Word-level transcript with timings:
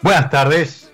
Buenas 0.00 0.30
tardes, 0.30 0.92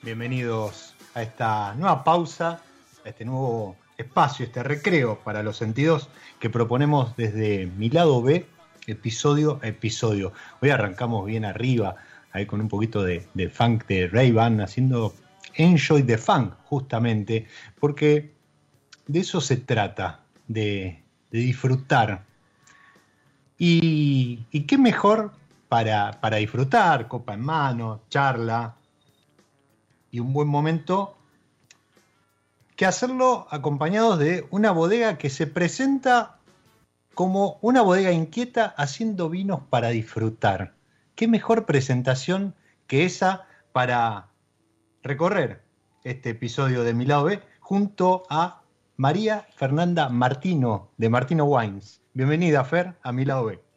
bienvenidos 0.00 0.94
a 1.12 1.22
esta 1.22 1.74
nueva 1.74 2.04
pausa, 2.04 2.62
a 3.04 3.08
este 3.10 3.26
nuevo 3.26 3.76
espacio, 3.98 4.46
este 4.46 4.62
recreo 4.62 5.18
para 5.22 5.42
los 5.42 5.58
sentidos 5.58 6.08
que 6.40 6.48
proponemos 6.48 7.14
desde 7.18 7.66
mi 7.66 7.90
lado 7.90 8.22
B, 8.22 8.46
episodio 8.86 9.60
a 9.62 9.68
episodio. 9.68 10.32
Hoy 10.62 10.70
arrancamos 10.70 11.26
bien 11.26 11.44
arriba, 11.44 11.96
ahí 12.32 12.46
con 12.46 12.62
un 12.62 12.68
poquito 12.68 13.02
de, 13.02 13.28
funk 13.52 13.86
de 13.86 14.08
Ray 14.08 14.32
Ban, 14.32 14.62
haciendo 14.62 15.14
Enjoy 15.56 16.02
the 16.02 16.16
Funk, 16.16 16.54
justamente, 16.64 17.46
porque 17.78 18.32
de 19.06 19.20
eso 19.20 19.42
se 19.42 19.58
trata, 19.58 20.22
de, 20.46 21.02
disfrutar. 21.30 22.24
Y 23.58 24.46
qué 24.66 24.78
mejor 24.78 25.32
para, 25.68 26.20
para 26.20 26.38
disfrutar, 26.38 27.08
copa 27.08 27.34
en 27.34 27.40
mano, 27.40 28.02
charla 28.08 28.76
y 30.10 30.20
un 30.20 30.32
buen 30.32 30.48
momento, 30.48 31.18
que 32.76 32.86
hacerlo 32.86 33.46
acompañados 33.50 34.18
de 34.18 34.46
una 34.50 34.70
bodega 34.70 35.18
que 35.18 35.30
se 35.30 35.46
presenta 35.46 36.38
como 37.14 37.58
una 37.60 37.82
bodega 37.82 38.12
inquieta 38.12 38.66
haciendo 38.76 39.28
vinos 39.28 39.62
para 39.68 39.88
disfrutar. 39.88 40.74
¿Qué 41.16 41.26
mejor 41.26 41.66
presentación 41.66 42.54
que 42.86 43.04
esa 43.04 43.46
para 43.72 44.28
recorrer 45.02 45.64
este 46.04 46.30
episodio 46.30 46.84
de 46.84 46.94
Mi 46.94 47.04
Lado 47.04 47.24
B 47.24 47.42
junto 47.58 48.22
a 48.30 48.62
María 48.96 49.48
Fernanda 49.56 50.08
Martino 50.08 50.90
de 50.96 51.08
Martino 51.08 51.44
Wines? 51.44 52.00
Bienvenida, 52.14 52.64
Fer, 52.64 52.94
a 53.02 53.10
Mi 53.10 53.24
Lado 53.24 53.46
B. 53.46 53.67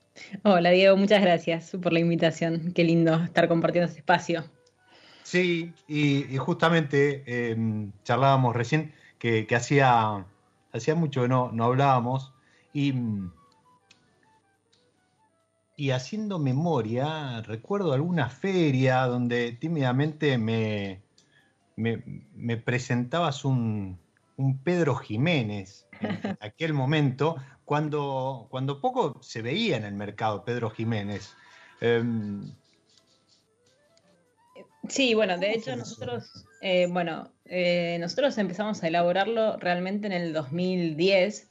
Hola 0.43 0.71
Diego, 0.71 0.97
muchas 0.97 1.21
gracias 1.21 1.71
por 1.81 1.93
la 1.93 1.99
invitación. 1.99 2.71
Qué 2.73 2.83
lindo 2.83 3.15
estar 3.23 3.47
compartiendo 3.47 3.87
este 3.87 3.99
espacio. 3.99 4.43
Sí, 5.23 5.73
y, 5.87 6.33
y 6.33 6.37
justamente 6.37 7.23
eh, 7.25 7.55
charlábamos 8.03 8.55
recién 8.55 8.93
que, 9.19 9.45
que 9.45 9.55
hacía, 9.55 10.25
hacía 10.73 10.95
mucho 10.95 11.21
que 11.21 11.27
no, 11.27 11.51
no 11.51 11.65
hablábamos 11.65 12.33
y, 12.73 12.93
y 15.75 15.91
haciendo 15.91 16.39
memoria, 16.39 17.41
recuerdo 17.41 17.93
alguna 17.93 18.29
feria 18.29 19.05
donde 19.05 19.51
tímidamente 19.53 20.37
me, 20.37 21.01
me, 21.75 22.03
me 22.35 22.57
presentabas 22.57 23.45
un, 23.45 23.99
un 24.37 24.57
Pedro 24.57 24.95
Jiménez 24.95 25.87
en 25.99 26.37
aquel 26.41 26.73
momento, 26.73 27.37
cuando, 27.72 28.47
cuando 28.50 28.82
poco 28.82 29.23
se 29.23 29.41
veía 29.41 29.78
en 29.78 29.85
el 29.85 29.94
mercado 29.94 30.44
Pedro 30.44 30.72
Jiménez. 30.72 31.38
Em, 31.79 32.52
Sí, 34.90 35.14
bueno, 35.14 35.38
de 35.38 35.53
hecho 35.53 35.73
nosotros, 35.78 36.46
eh, 36.59 36.88
bueno, 36.91 37.32
eh, 37.46 37.96
nosotros 38.02 38.38
empezamos 38.38 38.84
a 38.84 38.90
elaborarlo 38.90 39.56
realmente 39.56 40.08
en 40.08 40.12
el 40.12 40.34
2010 40.34 41.50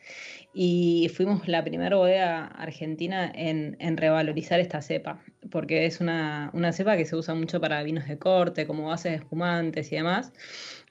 y 0.53 1.11
fuimos 1.15 1.49
la 1.49 1.65
primera 1.65 1.97
bodega 1.97 2.49
argentina 2.49 3.33
en, 3.35 3.79
en 3.81 3.97
revalorizar 3.97 4.61
esta 4.61 4.83
cepa, 4.83 5.25
porque 5.51 5.87
es 5.87 6.03
una, 6.03 6.51
una 6.53 6.75
cepa 6.75 6.99
que 6.99 7.07
se 7.07 7.17
usa 7.17 7.35
mucho 7.35 7.63
para 7.63 7.83
vinos 7.83 8.07
de 8.07 8.19
corte, 8.19 8.67
como 8.67 8.89
bases 8.89 9.13
de 9.13 9.19
espumantes 9.19 9.91
y 9.91 9.97
demás. 9.97 10.35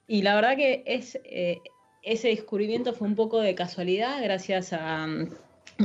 Y 0.07 0.23
la 0.23 0.33
verdad 0.33 0.55
que 0.55 0.81
es, 0.87 1.19
eh, 1.23 1.59
ese 2.09 2.29
descubrimiento 2.29 2.93
fue 2.93 3.07
un 3.07 3.15
poco 3.15 3.39
de 3.39 3.53
casualidad 3.53 4.21
gracias 4.23 4.73
a, 4.73 5.07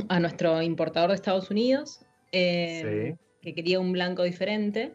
a 0.09 0.19
nuestro 0.19 0.61
importador 0.61 1.11
de 1.11 1.15
Estados 1.15 1.51
Unidos, 1.51 2.01
eh, 2.31 3.15
que 3.41 3.53
quería 3.53 3.79
un 3.79 3.91
blanco 3.91 4.23
diferente. 4.23 4.93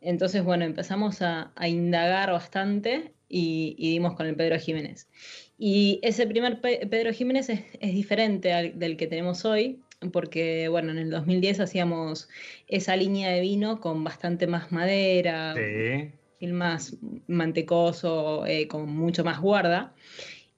Entonces, 0.00 0.42
bueno, 0.42 0.64
empezamos 0.64 1.20
a, 1.20 1.52
a 1.54 1.68
indagar 1.68 2.32
bastante 2.32 3.12
y, 3.28 3.76
y 3.78 3.90
dimos 3.90 4.14
con 4.14 4.26
el 4.26 4.34
Pedro 4.34 4.58
Jiménez. 4.58 5.06
Y 5.58 6.00
ese 6.02 6.26
primer 6.26 6.62
Pedro 6.62 7.12
Jiménez 7.12 7.50
es, 7.50 7.94
diferente 7.94 8.72
del 8.74 8.96
que 8.96 9.06
tenemos 9.06 9.44
hoy, 9.44 9.80
porque 10.10 10.68
bueno, 10.68 10.92
en 10.92 10.98
el 10.98 11.10
2010 11.10 11.60
hacíamos 11.60 12.30
esa 12.66 12.96
línea 12.96 13.30
de 13.30 13.42
vino 13.42 13.80
con 13.80 14.02
bastante 14.02 14.46
más 14.46 14.72
madera, 14.72 15.54
más 16.40 16.96
mantecoso, 17.26 18.46
eh, 18.46 18.66
con 18.66 18.88
mucho 18.88 19.22
más 19.22 19.38
guarda. 19.42 19.92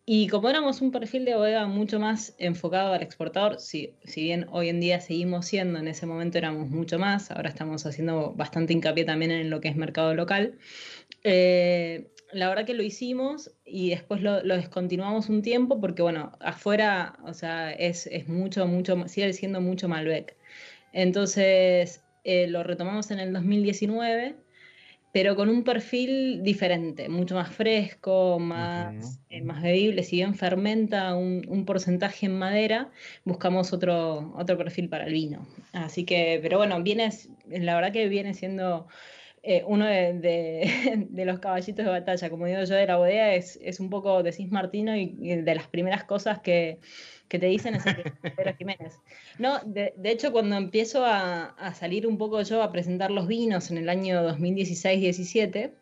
Y 0.04 0.26
como 0.26 0.50
éramos 0.50 0.80
un 0.80 0.90
perfil 0.90 1.24
de 1.24 1.36
bodega 1.36 1.66
mucho 1.68 2.00
más 2.00 2.34
enfocado 2.38 2.92
al 2.92 3.02
exportador, 3.02 3.60
si, 3.60 3.94
si 4.04 4.22
bien 4.24 4.46
hoy 4.50 4.68
en 4.68 4.80
día 4.80 5.00
seguimos 5.00 5.46
siendo, 5.46 5.78
en 5.78 5.86
ese 5.86 6.06
momento 6.06 6.38
éramos 6.38 6.68
mucho 6.68 6.98
más, 6.98 7.30
ahora 7.30 7.48
estamos 7.48 7.86
haciendo 7.86 8.32
bastante 8.32 8.72
hincapié 8.72 9.04
también 9.04 9.30
en 9.30 9.48
lo 9.48 9.60
que 9.60 9.68
es 9.68 9.76
mercado 9.76 10.14
local. 10.14 10.58
Eh, 11.22 12.10
la 12.32 12.48
verdad 12.48 12.64
que 12.64 12.74
lo 12.74 12.82
hicimos 12.82 13.52
y 13.64 13.90
después 13.90 14.22
lo, 14.22 14.42
descontinuamos 14.42 15.28
un 15.28 15.42
tiempo 15.42 15.80
porque, 15.80 16.02
bueno, 16.02 16.32
afuera, 16.40 17.18
o 17.24 17.34
sea, 17.34 17.72
es, 17.72 18.08
mucho, 18.26 18.66
mucho, 18.66 19.06
sigue 19.06 19.32
siendo 19.34 19.60
mucho 19.60 19.88
Malbec. 19.88 20.36
Entonces, 20.92 22.02
eh, 22.24 22.48
lo 22.48 22.64
retomamos 22.64 23.10
en 23.10 23.20
el 23.20 23.32
2019, 23.32 24.36
pero 25.12 25.36
con 25.36 25.50
un 25.50 25.62
perfil 25.62 26.42
diferente, 26.42 27.10
mucho 27.10 27.34
más 27.34 27.50
fresco, 27.54 28.38
más, 28.38 29.20
eh, 29.28 29.42
más 29.42 29.62
bebible. 29.62 30.02
Si 30.04 30.16
bien 30.16 30.34
fermenta 30.34 31.14
un, 31.14 31.64
porcentaje 31.66 32.26
en 32.26 32.38
madera, 32.38 32.90
buscamos 33.24 33.74
otro, 33.74 34.32
otro 34.36 34.56
perfil 34.56 34.88
para 34.88 35.04
el 35.04 35.12
vino. 35.12 35.46
Así 35.72 36.04
que, 36.04 36.40
pero 36.42 36.56
bueno, 36.56 36.82
viene, 36.82 37.10
la 37.46 37.74
verdad 37.74 37.92
que 37.92 38.08
viene 38.08 38.32
siendo 38.32 38.88
eh, 39.42 39.62
uno 39.66 39.84
de, 39.84 41.08
los 41.26 41.40
caballitos 41.40 41.84
de 41.84 41.90
batalla, 41.90 42.30
como 42.30 42.46
digo 42.46 42.62
yo, 42.64 42.74
de 42.74 42.86
la 42.86 42.96
bodega 42.96 43.34
es, 43.34 43.58
es 43.62 43.80
un 43.80 43.90
poco 43.90 44.22
de 44.22 44.32
Cis 44.32 44.50
Martino 44.50 44.96
y, 44.96 45.42
de 45.42 45.54
las 45.54 45.66
primeras 45.66 46.04
cosas 46.04 46.40
que, 46.40 46.78
te 47.38 47.46
dicen 47.46 47.74
es 47.74 47.86
el 47.86 48.02
Pedro 48.20 48.54
Jiménez. 48.56 49.00
No, 49.38 49.58
de, 49.64 49.92
hecho, 50.04 50.32
cuando 50.32 50.56
empiezo 50.56 51.04
a, 51.04 51.74
salir 51.74 52.06
un 52.06 52.18
poco 52.18 52.42
yo 52.42 52.62
a 52.62 52.72
presentar 52.72 53.10
los 53.10 53.26
vinos 53.26 53.70
en 53.70 53.78
el 53.78 53.88
año 53.88 54.22
2016-17, 54.28 55.72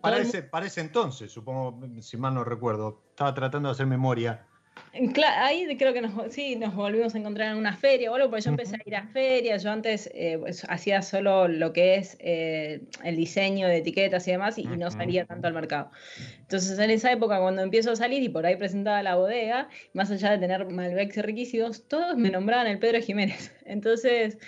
para 0.00 0.66
ese, 0.66 0.80
entonces, 0.80 1.30
supongo, 1.30 1.78
si 2.00 2.16
mal 2.16 2.34
no 2.34 2.42
recuerdo, 2.42 3.02
estaba 3.10 3.34
tratando 3.34 3.68
de 3.68 3.72
hacer 3.74 3.86
memoria 3.86 4.47
ahí 4.92 5.76
creo 5.76 5.92
que 5.92 6.00
nos, 6.00 6.32
sí, 6.32 6.56
nos 6.56 6.74
volvimos 6.74 7.14
a 7.14 7.18
encontrar 7.18 7.52
en 7.52 7.58
una 7.58 7.76
feria 7.76 8.10
o 8.10 8.14
algo, 8.14 8.30
porque 8.30 8.44
yo 8.44 8.50
empecé 8.50 8.76
a 8.76 8.80
ir 8.84 8.96
a 8.96 9.06
ferias, 9.08 9.62
yo 9.62 9.70
antes 9.70 10.10
eh, 10.14 10.38
pues, 10.38 10.64
hacía 10.68 11.02
solo 11.02 11.48
lo 11.48 11.72
que 11.72 11.96
es 11.96 12.16
eh, 12.20 12.80
el 13.04 13.16
diseño 13.16 13.68
de 13.68 13.78
etiquetas 13.78 14.26
y 14.28 14.32
demás 14.32 14.58
y, 14.58 14.64
no 14.64 14.90
salía 14.90 15.24
tanto 15.24 15.46
al 15.46 15.54
mercado. 15.54 15.90
Entonces 16.40 16.78
en 16.78 16.90
esa 16.90 17.10
época 17.10 17.40
cuando 17.40 17.62
empiezo 17.62 17.92
a 17.92 17.96
salir 17.96 18.22
y 18.22 18.28
por 18.28 18.46
ahí 18.46 18.56
presentaba 18.56 19.02
la 19.02 19.16
bodega, 19.16 19.68
más 19.92 20.10
allá 20.10 20.30
de 20.30 20.38
tener 20.38 20.64
Malbecs 20.66 21.16
riquísimos, 21.18 21.88
todos 21.88 22.16
me 22.16 22.30
nombraban 22.30 22.66
el 22.66 22.78
Pedro 22.78 23.00
Jiménez. 23.00 23.52
Entonces 23.64 24.38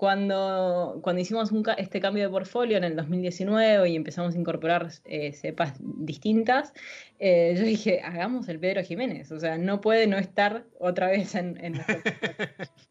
cuando, 0.00 0.98
cuando 1.02 1.20
hicimos 1.20 1.52
este 1.76 2.00
cambio 2.00 2.22
de 2.22 2.30
portfolio 2.30 2.78
en 2.78 2.84
el 2.84 2.96
2019 2.96 3.86
y 3.90 3.96
empezamos 3.96 4.34
a 4.34 4.38
incorporar 4.38 4.90
eh, 5.04 5.34
cepas 5.34 5.74
distintas, 5.78 6.72
eh, 7.18 7.54
yo 7.54 7.64
dije, 7.64 8.00
hagamos 8.00 8.48
el 8.48 8.58
Pedro 8.58 8.82
Jiménez, 8.82 9.30
o 9.30 9.38
sea, 9.38 9.58
no 9.58 9.82
puede 9.82 10.06
no 10.06 10.16
estar 10.16 10.64
otra 10.78 11.08
vez 11.08 11.34
en, 11.34 11.62
en 11.62 11.74
nuestro 11.74 12.00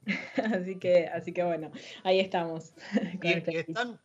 así 0.53 0.75
que 0.75 1.07
Así 1.07 1.31
que 1.31 1.43
bueno, 1.43 1.71
ahí 2.03 2.19
estamos. 2.19 2.75
están, 3.23 3.99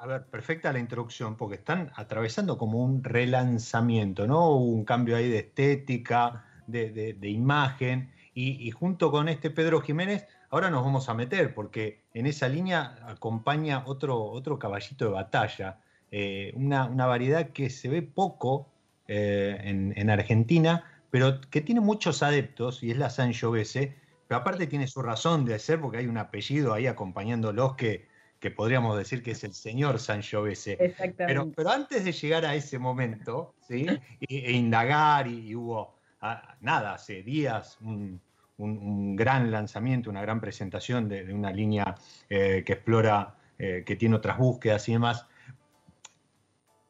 a 0.00 0.06
ver, 0.08 0.24
perfecta 0.24 0.72
la 0.72 0.80
introducción, 0.80 1.36
porque 1.36 1.54
están 1.54 1.92
atravesando 1.94 2.58
como 2.58 2.82
un 2.82 3.04
relanzamiento, 3.04 4.26
¿no? 4.26 4.56
Un 4.56 4.84
cambio 4.84 5.14
ahí 5.14 5.28
de 5.28 5.38
estética, 5.38 6.44
de, 6.66 7.16
imagen, 7.22 8.10
y, 8.34 8.66
y 8.66 8.72
junto 8.72 9.12
con 9.12 9.28
este 9.28 9.50
Pedro 9.50 9.80
Jiménez 9.80 10.26
Ahora 10.52 10.68
nos 10.68 10.84
vamos 10.84 11.08
a 11.08 11.14
meter 11.14 11.54
porque 11.54 12.02
en 12.12 12.26
esa 12.26 12.46
línea 12.46 12.98
acompaña 13.06 13.84
otro, 13.86 14.22
otro 14.22 14.58
caballito 14.58 15.06
de 15.06 15.10
batalla, 15.10 15.80
eh, 16.10 16.52
una, 16.54 17.06
variedad 17.06 17.52
que 17.52 17.70
se 17.70 17.88
ve 17.88 18.02
poco 18.02 18.68
eh, 19.08 19.58
en, 19.64 20.10
Argentina, 20.10 20.84
pero 21.10 21.40
que 21.40 21.62
tiene 21.62 21.80
muchos 21.80 22.22
adeptos 22.22 22.82
y 22.82 22.90
es 22.90 22.98
la 22.98 23.08
Sangiovese, 23.08 23.96
pero 24.28 24.42
aparte 24.42 24.66
tiene 24.66 24.86
su 24.88 25.00
razón 25.00 25.46
de 25.46 25.58
ser 25.58 25.80
porque 25.80 25.96
hay 25.96 26.06
un 26.06 26.18
apellido 26.18 26.74
ahí 26.74 26.86
acompañándolos 26.86 27.74
que, 27.74 28.06
que 28.38 28.50
podríamos 28.50 28.98
decir 28.98 29.22
que 29.22 29.30
es 29.30 29.44
el 29.44 29.54
señor 29.54 30.00
Sangiovese. 30.00 30.94
Pero, 31.16 31.50
pero 31.50 31.70
antes 31.70 32.04
de 32.04 32.12
llegar 32.12 32.44
a 32.44 32.54
ese 32.54 32.78
momento, 32.78 33.54
¿sí? 33.66 33.86
e, 34.20 34.52
indagar, 34.52 35.28
y, 35.28 35.54
hubo, 35.54 35.96
ah, 36.20 36.56
nada, 36.60 36.92
hace 36.92 37.22
días, 37.22 37.78
un, 37.80 38.20
un, 38.58 39.16
gran 39.16 39.50
lanzamiento, 39.50 40.10
una 40.10 40.22
gran 40.22 40.40
presentación 40.40 41.08
de, 41.08 41.32
una 41.32 41.50
línea 41.50 41.96
eh, 42.28 42.62
que 42.64 42.74
explora, 42.74 43.36
eh, 43.58 43.82
que 43.86 43.96
tiene 43.96 44.16
otras 44.16 44.38
búsquedas 44.38 44.88
y 44.88 44.92
demás. 44.92 45.26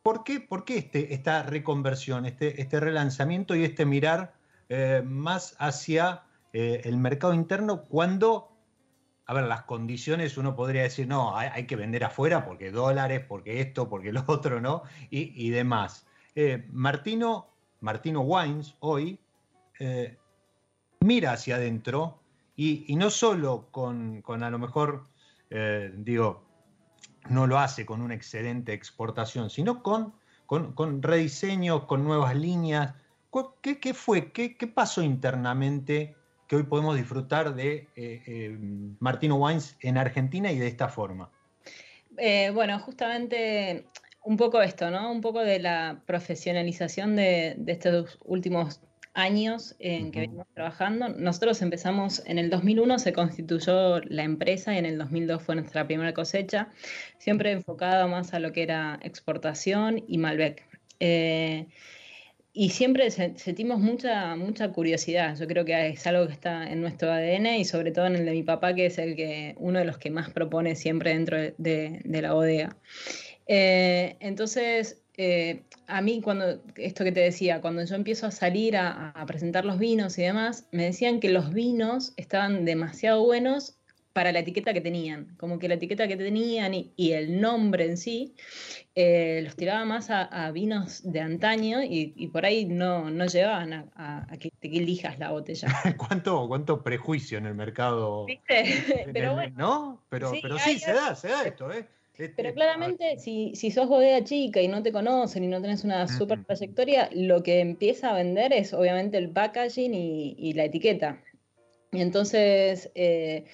¿Por 0.03 0.25
qué, 0.25 0.41
por 0.41 0.65
qué 0.65 0.79
este, 0.79 1.15
esta 1.15 1.43
reconversión, 1.43 2.27
este, 2.27 2.61
este 2.61 2.81
relanzamiento 2.81 3.55
y 3.55 3.65
este 3.65 3.87
mirar 3.87 4.35
eh, 4.69 5.03
más 5.05 5.55
hacia 5.59 6.23
el 6.55 6.99
mercado 6.99 7.33
interno 7.33 7.85
cuando, 7.85 8.53
a 9.25 9.33
ver, 9.33 9.45
las 9.45 9.63
condiciones 9.63 10.37
uno 10.37 10.55
podría 10.55 10.83
decir, 10.83 11.09
no, 11.09 11.35
hay, 11.35 11.65
que 11.65 11.77
vender 11.77 12.05
afuera 12.05 12.45
porque 12.45 12.71
dólares, 12.71 13.25
porque 13.27 13.63
esto, 13.63 13.89
porque 13.89 14.13
lo 14.13 14.23
otro, 14.27 14.61
¿no? 14.61 14.83
Y, 15.09 15.49
demás. 15.49 16.07
Martino, 16.71 17.49
Martino 17.81 18.21
Wines 18.21 18.77
hoy 18.81 19.19
mira 21.03 21.33
hacia 21.33 21.57
adentro 21.57 22.23
y, 22.57 22.95
no 22.97 23.11
solo 23.11 23.69
con, 23.71 24.23
a 24.27 24.51
lo 24.51 24.59
mejor, 24.59 25.05
eh, 25.51 25.91
digo, 25.97 26.45
no 27.29 27.47
lo 27.47 27.59
hace 27.59 27.87
con 27.87 28.03
una 28.03 28.15
excedente 28.15 28.73
exportación, 28.73 29.51
sino 29.51 29.83
con, 29.83 30.15
con, 30.47 31.03
rediseños, 31.03 31.85
con 31.85 32.05
nuevas 32.05 32.37
líneas. 32.37 32.95
¿Qué, 33.63 33.95
fue? 33.95 34.33
¿Qué, 34.33 34.67
pasó 34.73 35.03
internamente 35.03 36.15
que 36.47 36.57
hoy 36.57 36.65
podemos 36.65 36.97
disfrutar 36.97 37.55
de 37.55 37.89
eh, 37.97 38.23
eh, 38.27 38.59
Martino 39.01 39.37
Wines 39.37 39.77
en 39.81 39.97
Argentina 39.97 40.53
y 40.53 40.59
de 40.59 40.69
esta 40.69 40.89
forma? 40.89 41.31
bueno, 42.53 42.79
justamente 42.79 43.87
un 44.23 44.37
poco 44.37 44.61
esto, 44.61 44.91
¿no? 44.91 45.11
Un 45.11 45.23
poco 45.23 45.41
de 45.41 45.59
la 45.59 46.03
profesionalización 46.05 47.17
de, 47.17 47.55
de 47.57 47.73
estos 47.73 48.19
últimos 48.23 48.83
años 49.15 49.75
en 49.79 50.11
que 50.11 50.21
venimos 50.21 50.47
trabajando. 50.55 51.09
Nosotros 51.09 51.61
empezamos 51.63 52.23
en 52.27 52.39
el 52.39 52.51
2001, 52.51 52.99
se 52.99 53.13
constituyó 53.13 54.01
la 54.01 54.23
empresa 54.23 54.75
y 54.75 54.79
en 54.79 54.87
el 54.87 54.99
2002 54.99 55.43
fue 55.43 55.55
nuestra 55.55 55.87
primera 55.87 56.15
cosecha, 56.15 56.69
siempre 57.19 57.53
enfocada 57.53 58.07
más 58.07 58.33
a 58.35 58.39
lo 58.39 58.53
que 58.53 58.63
era 58.63 58.99
exportación 59.03 60.03
y 60.07 60.19
Malbec. 60.19 60.67
Eh, 61.01 61.67
y 62.55 62.71
siempre 62.71 63.11
sentimos 63.11 63.81
mucha, 63.81 64.37
mucha 64.37 64.71
curiosidad. 64.73 65.37
Yo 65.39 65.47
creo 65.47 65.65
que 65.65 65.89
es 65.89 66.07
algo 66.07 66.27
que 66.27 66.35
está 66.35 66.71
en 66.71 66.83
nuestro 66.83 67.11
ADN 67.11 67.47
y 67.57 67.65
sobre 67.65 67.93
todo 67.93 68.07
en 68.07 68.17
el 68.17 68.27
de 68.27 68.33
mi 68.33 68.43
papá, 68.43 68.75
que 68.75 68.87
es 68.87 68.99
el 68.99 69.17
que 69.17 69.55
uno 69.57 69.79
de 69.79 69.87
los 69.87 69.97
que 69.97 70.11
más 70.11 70.31
propone 70.31 70.77
siempre 70.77 71.15
dentro 71.15 71.39
de, 71.57 72.03
la 72.05 72.35
bodega. 72.35 72.77
Eh, 73.47 74.17
entonces, 74.21 75.02
eh, 75.17 75.65
a 75.89 76.01
mí 76.01 76.23
cuando, 76.23 76.63
esto 76.77 77.05
que 77.05 77.13
te 77.13 77.21
decía, 77.21 77.61
cuando 77.61 77.85
yo 77.85 77.95
empiezo 77.95 78.27
a 78.27 78.31
salir 78.31 78.77
a, 78.77 79.13
presentar 79.27 79.65
los 79.65 79.79
vinos 79.79 80.19
y 80.19 80.23
demás, 80.23 80.67
me 80.73 80.85
decían 80.85 81.21
que 81.21 81.29
los 81.29 81.53
vinos 81.53 82.15
estaban 82.17 82.65
demasiado 82.65 83.23
buenos 83.23 83.77
para 84.15 84.31
la 84.31 84.41
etiqueta 84.41 84.75
que 84.75 84.83
tenían, 84.83 85.35
como 85.39 85.59
que 85.59 85.69
la 85.69 85.75
etiqueta 85.75 86.07
que 86.07 86.17
tenían 86.17 86.75
y, 86.75 87.13
el 87.13 87.41
nombre 87.41 87.87
en 87.87 87.97
sí, 87.97 88.35
eh, 88.95 89.41
los 89.43 89.57
tiraba 89.57 89.87
más 89.87 90.09
a, 90.11 90.51
vinos 90.51 91.03
de 91.11 91.21
antaño 91.21 91.83
y, 91.83 92.29
por 92.29 92.45
ahí 92.45 92.67
no, 92.67 93.11
no 93.11 93.27
llevaban 93.27 93.91
a, 93.95 94.27
que 94.39 94.51
te 94.61 94.69
elijas 94.69 95.19
la 95.19 95.31
botella. 95.31 95.69
¿Cuánto, 95.97 96.47
¿Cuánto 96.47 96.83
prejuicio 96.83 97.39
en 97.39 97.47
el 97.47 97.55
mercado? 97.55 98.27
¿Viste? 98.27 99.11
pero 99.13 99.35
bueno, 99.35 99.55
¿No? 99.57 100.03
Pero 100.11 100.31
sí, 100.31 100.41
pero 100.43 100.59
sí 100.59 100.79
se 100.79 100.93
da, 100.93 101.15
se 101.15 101.29
da 101.29 101.45
esto, 101.45 101.73
¿eh? 101.73 101.87
Pero 102.17 102.53
claramente, 102.55 103.19
si, 103.19 103.55
si 103.55 103.71
sos 103.71 103.89
bodega 103.89 104.23
chica 104.23 104.61
y 104.61 104.69
no 104.69 104.83
te 104.83 104.93
conocen 104.93 105.45
y 105.45 105.47
no 105.47 105.63
tenés 105.63 105.83
una 105.83 106.07
super 106.09 106.45
trayectoria, 106.45 107.09
lo 107.13 107.43
que 107.43 107.61
empieza 107.61 108.11
a 108.11 108.15
vender 108.15 108.53
es 108.53 108.75
obviamente 108.75 109.17
el 109.17 109.31
packaging 109.31 109.95
y, 109.95 110.53
la 110.53 110.65
etiqueta. 110.65 111.23
Y 111.91 112.03
entonces, 112.03 112.91
eh, 112.95 113.45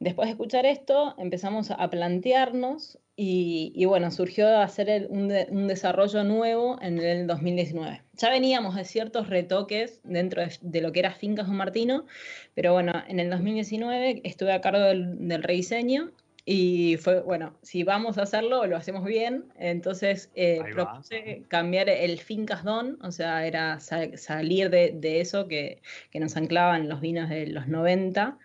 después 0.00 0.28
de 0.28 0.32
escuchar 0.32 0.64
esto, 0.64 1.14
empezamos 1.18 1.70
a 1.70 1.90
plantearnos 1.90 2.98
y, 3.18 3.84
bueno, 3.86 4.10
surgió 4.10 4.58
hacer 4.60 5.06
un, 5.10 5.28
desarrollo 5.28 6.24
nuevo 6.24 6.78
en 6.82 6.98
el 6.98 7.26
2019. 7.26 8.02
Ya 8.14 8.30
veníamos 8.30 8.74
de 8.76 8.84
ciertos 8.84 9.28
retoques 9.28 10.00
dentro 10.04 10.42
de, 10.60 10.80
lo 10.80 10.92
que 10.92 11.00
era 11.00 11.12
Fincas 11.12 11.46
Don 11.46 11.56
Martino, 11.56 12.06
pero 12.54 12.72
bueno, 12.72 12.92
en 13.08 13.20
el 13.20 13.30
2019 13.30 14.22
estuve 14.24 14.52
a 14.52 14.60
cargo 14.60 14.80
del, 14.80 15.28
del 15.28 15.42
rediseño 15.42 16.12
Y 16.48 16.96
fue, 16.98 17.22
bueno, 17.22 17.58
si 17.62 17.82
vamos 17.82 18.18
a 18.18 18.22
hacerlo, 18.22 18.66
lo 18.66 18.76
hacemos 18.76 19.04
bien. 19.04 19.46
Entonces 19.58 20.30
eh, 20.36 20.62
propuse 20.72 21.42
cambiar 21.48 21.88
el 21.88 22.20
Fincas 22.20 22.62
Don, 22.62 22.98
o 23.02 23.10
sea, 23.10 23.44
era 23.44 23.80
salir 23.80 24.70
de, 24.70 25.20
eso 25.20 25.48
que, 25.48 25.82
nos 26.14 26.36
anclaban 26.36 26.88
los 26.88 27.00
vinos 27.00 27.28
de 27.28 27.48
los 27.48 27.66
90, 27.66 28.38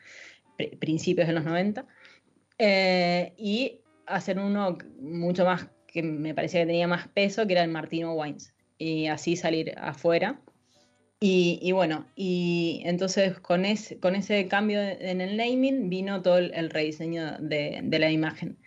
principios 0.79 1.27
de 1.27 1.33
los 1.33 1.43
90, 1.43 1.85
eh, 2.57 3.33
y 3.37 3.81
hacer 4.07 4.39
uno 4.39 4.79
mucho 4.99 5.45
más 5.45 5.69
que 5.85 6.01
me 6.01 6.33
parecía 6.33 6.61
que 6.61 6.67
tenía 6.67 6.87
más 6.87 7.07
peso, 7.07 7.45
que 7.45 7.53
era 7.53 7.63
el 7.63 7.69
Martino 7.69 8.13
Wines. 8.13 8.51
Y 8.79 9.07
así 9.07 9.35
salir 9.35 9.75
afuera. 9.77 10.41
Y, 11.23 11.71
bueno, 11.71 12.07
y 12.15 12.81
entonces 12.83 13.39
con 13.39 13.63
ese, 13.63 13.99
con 13.99 14.15
ese 14.15 14.47
cambio 14.47 14.81
en 14.81 15.21
el 15.21 15.37
naming 15.37 15.87
vino 15.87 16.23
todo 16.23 16.39
el, 16.39 16.69
rediseño 16.71 17.37
de, 17.37 17.83
la 17.99 18.09
imagen. 18.09 18.57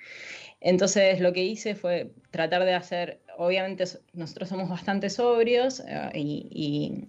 Entonces 0.60 1.18
lo 1.18 1.32
que 1.32 1.42
hice 1.42 1.74
fue 1.74 2.12
tratar 2.30 2.64
de 2.64 2.74
hacer, 2.74 3.20
obviamente 3.36 3.84
nosotros 4.12 4.48
somos 4.48 4.68
bastante 4.68 5.10
sobrios 5.10 5.80
eh, 5.80 6.10
y, 6.14 6.48
y, 6.52 7.08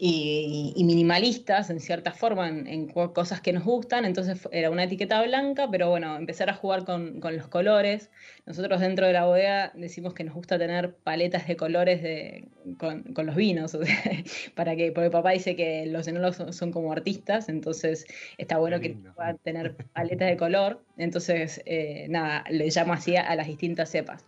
minimalistas 0.00 1.68
en 1.68 1.78
cierta 1.78 2.12
forma 2.12 2.48
en, 2.48 2.88
cosas 2.88 3.40
que 3.42 3.52
nos 3.52 3.64
gustan, 3.64 4.06
entonces 4.06 4.48
era 4.50 4.70
una 4.70 4.84
etiqueta 4.84 5.22
blanca, 5.22 5.68
pero 5.70 5.90
bueno, 5.90 6.16
empezar 6.16 6.48
a 6.48 6.54
jugar 6.54 6.84
con, 6.84 7.20
los 7.20 7.48
colores. 7.48 8.10
Nosotros 8.46 8.80
dentro 8.80 9.06
de 9.06 9.12
la 9.12 9.26
bodega 9.26 9.72
decimos 9.74 10.14
que 10.14 10.24
nos 10.24 10.34
gusta 10.34 10.58
tener 10.58 10.94
paletas 10.94 11.46
de 11.46 11.56
colores 11.56 12.02
de, 12.02 12.48
con, 12.78 13.04
los 13.26 13.36
vinos, 13.36 13.76
para 14.54 14.74
que, 14.74 14.90
porque 14.92 15.10
papá 15.10 15.32
dice 15.32 15.54
que 15.54 15.84
los 15.86 16.08
enólogos 16.08 16.56
son, 16.56 16.72
como 16.72 16.92
artistas, 16.92 17.48
entonces 17.50 18.06
está 18.38 18.56
bueno 18.56 18.80
que 18.80 18.96
puedan 19.14 19.36
tener 19.38 19.76
paletas 19.92 20.30
de 20.30 20.36
color, 20.38 20.82
entonces 20.96 21.60
eh, 21.66 22.06
nada, 22.08 22.44
le 22.50 22.68
llamo 22.70 22.94
así 22.94 23.16
a 23.16 23.34
las 23.34 23.46
distintas 23.46 23.90
cepas. 23.90 24.24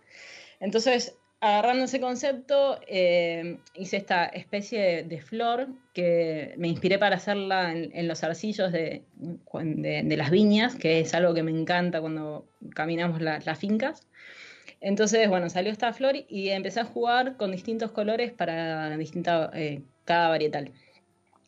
Entonces, 0.59 1.17
agarrando 1.43 1.83
ese 1.83 1.99
concepto, 1.99 2.79
eh, 2.87 3.57
hice 3.75 3.97
esta 3.97 4.27
especie 4.27 5.03
de, 5.03 5.21
flor 5.21 5.67
que 5.93 6.53
me 6.57 6.69
inspiré 6.69 6.97
para 6.97 7.17
hacerla 7.17 7.73
en, 7.73 8.07
los 8.07 8.23
arcillos 8.23 8.71
de, 8.71 9.03
las 9.51 10.31
viñas, 10.31 10.75
que 10.75 11.01
es 11.01 11.13
algo 11.13 11.33
que 11.33 11.43
me 11.43 11.51
encanta 11.51 11.99
cuando 11.99 12.47
caminamos 12.73 13.19
las 13.21 13.59
fincas. 13.59 14.07
Entonces, 14.79 15.27
bueno, 15.27 15.49
salió 15.49 15.69
esta 15.69 15.91
flor 15.91 16.15
y 16.29 16.47
empecé 16.47 16.79
a 16.79 16.85
jugar 16.85 17.35
con 17.35 17.51
distintos 17.51 17.91
colores 17.91 18.31
para 18.31 18.95
distinta, 18.95 19.51
eh, 19.53 19.81
cada 20.05 20.29
varietal. 20.29 20.71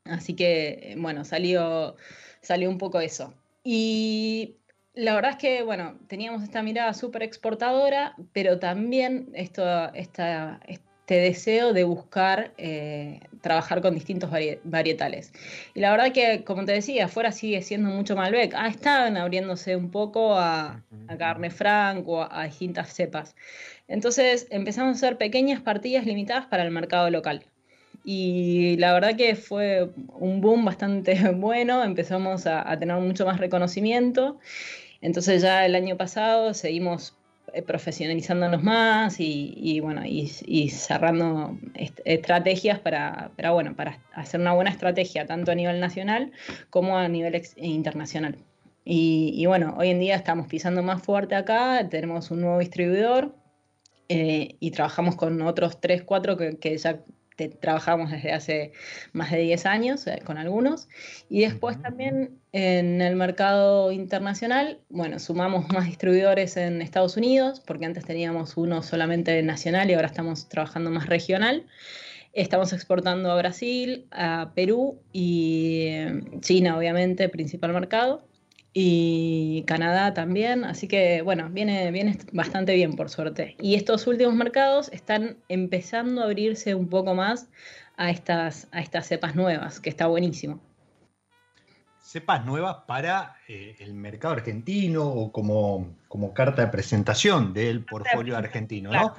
Así 0.03 0.35
que, 0.35 0.95
bueno, 0.97 1.23
salió, 1.23 1.95
salió 2.41 2.69
un 2.69 2.77
poco 2.77 2.99
eso. 2.99 3.33
Y 3.63 4.57
la 4.95 5.13
verdad 5.15 5.31
es 5.31 5.37
que, 5.37 5.61
bueno, 5.61 5.99
teníamos 6.07 6.43
esta 6.43 6.63
mirada 6.63 6.93
súper 6.93 7.23
exportadora, 7.23 8.15
pero 8.33 8.59
también 8.59 9.29
esto, 9.33 9.93
esta, 9.93 10.59
este 10.67 11.15
deseo 11.15 11.73
de 11.73 11.83
buscar 11.83 12.53
eh, 12.57 13.19
trabajar 13.41 13.81
con 13.81 13.93
distintos 13.93 14.31
varietales. 14.63 15.33
Y 15.73 15.81
la 15.81 15.91
verdad 15.91 16.11
que, 16.13 16.43
como 16.43 16.65
te 16.65 16.71
decía, 16.71 17.05
afuera 17.05 17.31
sigue 17.31 17.61
siendo 17.61 17.89
mucho 17.89 18.15
Malbec. 18.15 18.53
Ah, 18.55 18.67
están 18.67 19.17
abriéndose 19.17 19.75
un 19.75 19.91
poco 19.91 20.37
a, 20.37 20.81
carne 21.19 21.49
franco, 21.49 22.23
a, 22.23 22.41
a 22.41 22.45
distintas 22.45 22.93
cepas. 22.93 23.35
Entonces 23.87 24.47
empezamos 24.49 24.95
a 24.95 24.97
hacer 24.97 25.17
pequeñas 25.17 25.61
partidas 25.61 26.05
limitadas 26.05 26.47
para 26.47 26.63
el 26.63 26.71
mercado 26.71 27.09
local. 27.09 27.45
Y 28.03 28.77
la 28.77 28.93
verdad 28.93 29.15
que 29.15 29.35
fue 29.35 29.89
un 30.13 30.39
boom 30.39 30.63
bastante 30.63 31.31
bueno, 31.35 31.83
empezamos 31.83 32.47
a, 32.47 32.69
a 32.69 32.79
tener 32.79 32.95
mucho 32.97 33.25
más 33.25 33.39
reconocimiento 33.39 34.39
entonces 35.05 35.43
ya 35.43 35.65
el 35.67 35.75
año 35.75 35.97
pasado 35.97 36.55
seguimos 36.55 37.15
eh, 37.53 37.61
profesionalizándonos 37.61 38.63
más 38.63 39.17
y, 39.19 39.79
bueno, 39.79 40.01
y, 40.03 40.69
cerrando 40.69 41.57
estrategias 42.03 42.79
para, 42.79 43.31
bueno, 43.51 43.75
para 43.75 43.99
hacer 44.13 44.39
una 44.39 44.53
buena 44.53 44.71
estrategia 44.71 45.27
tanto 45.27 45.51
a 45.51 45.55
nivel 45.55 45.79
nacional 45.79 46.31
como 46.71 46.97
a 46.97 47.07
nivel 47.07 47.39
internacional. 47.57 48.35
Y, 48.83 49.45
bueno, 49.45 49.75
hoy 49.77 49.89
en 49.89 49.99
día 49.99 50.15
estamos 50.15 50.47
pisando 50.47 50.81
más 50.81 51.03
fuerte 51.03 51.35
acá, 51.35 51.87
tenemos 51.87 52.31
un 52.31 52.41
nuevo 52.41 52.57
distribuidor 52.57 53.35
eh, 54.09 54.55
y 54.59 54.71
trabajamos 54.71 55.15
con 55.15 55.39
otros 55.43 55.79
3, 55.79 56.01
4 56.03 56.37
que, 56.37 56.57
que 56.57 56.77
ya 56.77 56.99
trabajamos 57.59 58.11
desde 58.11 58.31
hace 58.31 58.71
más 59.13 59.31
de 59.31 59.39
10 59.39 59.65
años 59.65 60.07
eh, 60.07 60.21
con 60.25 60.37
algunos. 60.37 60.87
Y 61.29 61.41
después 61.41 61.81
también 61.81 62.39
en 62.51 63.01
el 63.01 63.15
mercado 63.15 63.91
internacional, 63.91 64.79
bueno, 64.89 65.19
sumamos 65.19 65.69
más 65.73 65.85
distribuidores 65.85 66.57
en 66.57 66.81
Estados 66.81 67.17
Unidos, 67.17 67.61
porque 67.65 67.85
antes 67.85 68.05
teníamos 68.05 68.57
uno 68.57 68.81
solamente 68.81 69.41
nacional 69.43 69.89
y 69.89 69.93
ahora 69.93 70.07
estamos 70.07 70.47
trabajando 70.49 70.91
más 70.91 71.07
regional. 71.07 71.65
Estamos 72.33 72.73
exportando 72.73 73.31
a 73.31 73.37
Brasil, 73.37 74.07
a 74.11 74.51
Perú 74.55 74.99
y 75.13 75.85
eh, 75.87 76.21
China, 76.41 76.77
obviamente, 76.77 77.29
principal 77.29 77.71
mercado 77.71 78.27
y 78.77 79.63
Canadá 79.67 80.13
también, 80.13 80.65
así 80.65 80.89
que 80.89 81.21
bueno, 81.21 81.47
viene, 81.49 81.91
viene 81.91 82.17
bastante 82.33 82.75
bien 82.75 82.97
por 82.97 83.09
suerte. 83.09 83.55
Y 83.61 83.75
estos 83.75 84.05
últimos 84.05 84.35
mercados 84.35 84.89
están 84.91 85.37
empezando 85.47 86.21
a 86.21 86.25
abrirse 86.25 86.75
un 86.75 86.89
poco 86.89 87.15
más 87.15 87.47
a 87.95 88.09
estas, 88.09 88.67
a 88.73 88.81
estas 88.81 89.07
cepas 89.07 89.33
nuevas, 89.33 89.79
que 89.79 89.89
está 89.89 90.07
buenísimo. 90.07 90.59
Cepas 92.01 92.45
nuevas 92.45 92.79
para 92.85 93.37
eh, 93.47 93.77
el 93.79 93.93
mercado 93.93 94.33
argentino 94.33 95.07
o 95.07 95.31
como, 95.31 95.95
como 96.09 96.33
carta 96.33 96.63
de 96.63 96.67
presentación 96.67 97.53
del 97.53 97.85
portfolio 97.85 98.35
argentino, 98.35 98.91
¿no? 98.91 99.13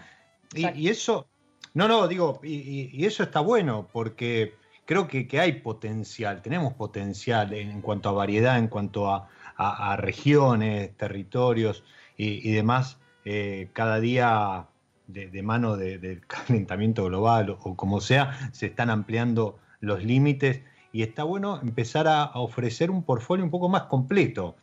Y, 0.54 0.88
eso, 0.90 1.28
no, 1.72 1.88
no, 1.88 2.06
digo, 2.06 2.40
y, 2.44 3.06
eso 3.06 3.22
está 3.22 3.40
bueno 3.40 3.88
porque 3.90 4.54
creo 4.84 5.08
que, 5.08 5.26
hay 5.40 5.60
potencial, 5.60 6.42
tenemos 6.42 6.74
potencial 6.74 7.54
en 7.54 7.80
cuanto 7.80 8.10
a 8.10 8.12
variedad, 8.12 8.58
en 8.58 8.68
cuanto 8.68 9.10
a, 9.10 9.28
a, 9.56 9.96
regiones, 9.96 10.96
territorios 10.96 11.84
y, 12.16 12.52
demás, 12.52 12.98
eh, 13.24 13.68
cada 13.72 14.00
día 14.00 14.66
de, 15.06 15.42
mano 15.42 15.76
del 15.76 16.26
calentamiento 16.26 17.04
global 17.04 17.56
o, 17.60 17.76
como 17.76 18.00
sea, 18.00 18.50
se 18.52 18.66
están 18.66 18.90
ampliando 18.90 19.58
los 19.80 20.04
límites 20.04 20.62
y 20.92 21.02
está 21.02 21.24
bueno 21.24 21.60
empezar 21.62 22.08
a, 22.08 22.30
ofrecer 22.34 22.90
un 22.90 23.02
portfolio 23.02 23.44
un 23.44 23.50
poco 23.50 23.68
más 23.68 23.84
completo. 23.84 24.56